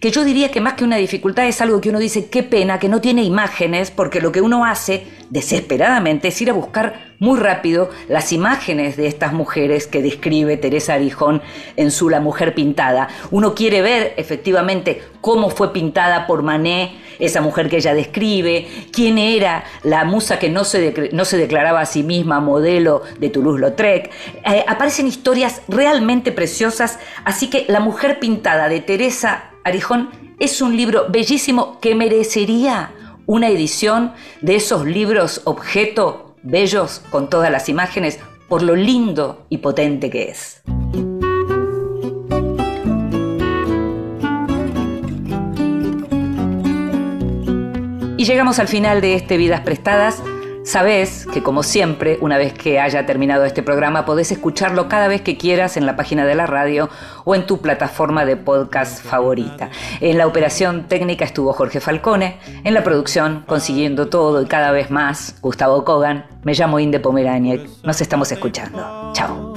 que 0.00 0.10
yo 0.10 0.24
diría 0.24 0.50
que 0.50 0.60
más 0.60 0.74
que 0.74 0.84
una 0.84 0.96
dificultad 0.96 1.46
es 1.46 1.60
algo 1.60 1.80
que 1.80 1.90
uno 1.90 1.98
dice, 1.98 2.28
qué 2.28 2.42
pena, 2.42 2.78
que 2.78 2.88
no 2.88 3.00
tiene 3.00 3.22
imágenes, 3.22 3.90
porque 3.90 4.20
lo 4.20 4.32
que 4.32 4.40
uno 4.40 4.64
hace 4.64 5.06
desesperadamente 5.30 6.28
es 6.28 6.40
ir 6.40 6.50
a 6.50 6.54
buscar 6.54 7.08
muy 7.18 7.38
rápido 7.38 7.90
las 8.08 8.32
imágenes 8.32 8.96
de 8.96 9.08
estas 9.08 9.32
mujeres 9.32 9.86
que 9.86 10.02
describe 10.02 10.56
Teresa 10.56 10.94
Arijón 10.94 11.42
en 11.76 11.90
su 11.90 12.08
La 12.08 12.20
mujer 12.20 12.54
pintada. 12.54 13.08
Uno 13.30 13.54
quiere 13.54 13.82
ver 13.82 14.14
efectivamente 14.16 15.02
cómo 15.20 15.50
fue 15.50 15.72
pintada 15.72 16.26
por 16.26 16.42
Manet, 16.42 16.90
esa 17.18 17.40
mujer 17.40 17.68
que 17.68 17.78
ella 17.78 17.94
describe, 17.94 18.68
quién 18.92 19.18
era 19.18 19.64
la 19.82 20.04
musa 20.04 20.38
que 20.38 20.48
no 20.48 20.64
se, 20.64 21.10
no 21.12 21.24
se 21.24 21.36
declaraba 21.36 21.80
a 21.80 21.86
sí 21.86 22.04
misma 22.04 22.40
modelo 22.40 23.02
de 23.18 23.30
Toulouse-Lautrec. 23.30 24.10
Eh, 24.44 24.64
aparecen 24.66 25.08
historias 25.08 25.62
realmente 25.68 26.30
preciosas, 26.32 26.98
así 27.24 27.50
que 27.50 27.66
La 27.68 27.80
mujer 27.80 28.20
pintada 28.20 28.68
de 28.68 28.80
Teresa 28.80 29.50
Es 30.40 30.62
un 30.62 30.76
libro 30.76 31.06
bellísimo 31.10 31.78
que 31.78 31.94
merecería 31.94 32.90
una 33.26 33.48
edición 33.48 34.12
de 34.40 34.56
esos 34.56 34.86
libros 34.86 35.42
objeto 35.44 36.36
bellos 36.42 37.02
con 37.10 37.28
todas 37.28 37.50
las 37.50 37.68
imágenes 37.68 38.18
por 38.48 38.62
lo 38.62 38.74
lindo 38.74 39.44
y 39.50 39.58
potente 39.58 40.08
que 40.08 40.30
es. 40.30 40.62
Y 48.16 48.24
llegamos 48.24 48.58
al 48.58 48.68
final 48.68 49.02
de 49.02 49.14
este 49.14 49.36
Vidas 49.36 49.60
Prestadas. 49.60 50.22
Sabes 50.68 51.26
que, 51.32 51.42
como 51.42 51.62
siempre, 51.62 52.18
una 52.20 52.36
vez 52.36 52.52
que 52.52 52.78
haya 52.78 53.06
terminado 53.06 53.46
este 53.46 53.62
programa, 53.62 54.04
podés 54.04 54.30
escucharlo 54.32 54.86
cada 54.86 55.08
vez 55.08 55.22
que 55.22 55.38
quieras 55.38 55.78
en 55.78 55.86
la 55.86 55.96
página 55.96 56.26
de 56.26 56.34
la 56.34 56.46
radio 56.46 56.90
o 57.24 57.34
en 57.34 57.46
tu 57.46 57.62
plataforma 57.62 58.26
de 58.26 58.36
podcast 58.36 59.02
favorita. 59.02 59.70
En 60.02 60.18
la 60.18 60.26
operación 60.26 60.84
técnica 60.86 61.24
estuvo 61.24 61.54
Jorge 61.54 61.80
Falcone, 61.80 62.38
en 62.64 62.74
la 62.74 62.84
producción, 62.84 63.44
consiguiendo 63.46 64.08
todo 64.08 64.42
y 64.42 64.44
cada 64.44 64.70
vez 64.70 64.90
más, 64.90 65.38
Gustavo 65.40 65.86
Kogan. 65.86 66.26
Me 66.42 66.52
llamo 66.52 66.78
Inde 66.78 67.00
Pomeraniec. 67.00 67.66
Nos 67.82 68.02
estamos 68.02 68.30
escuchando. 68.30 69.12
Chao. 69.14 69.54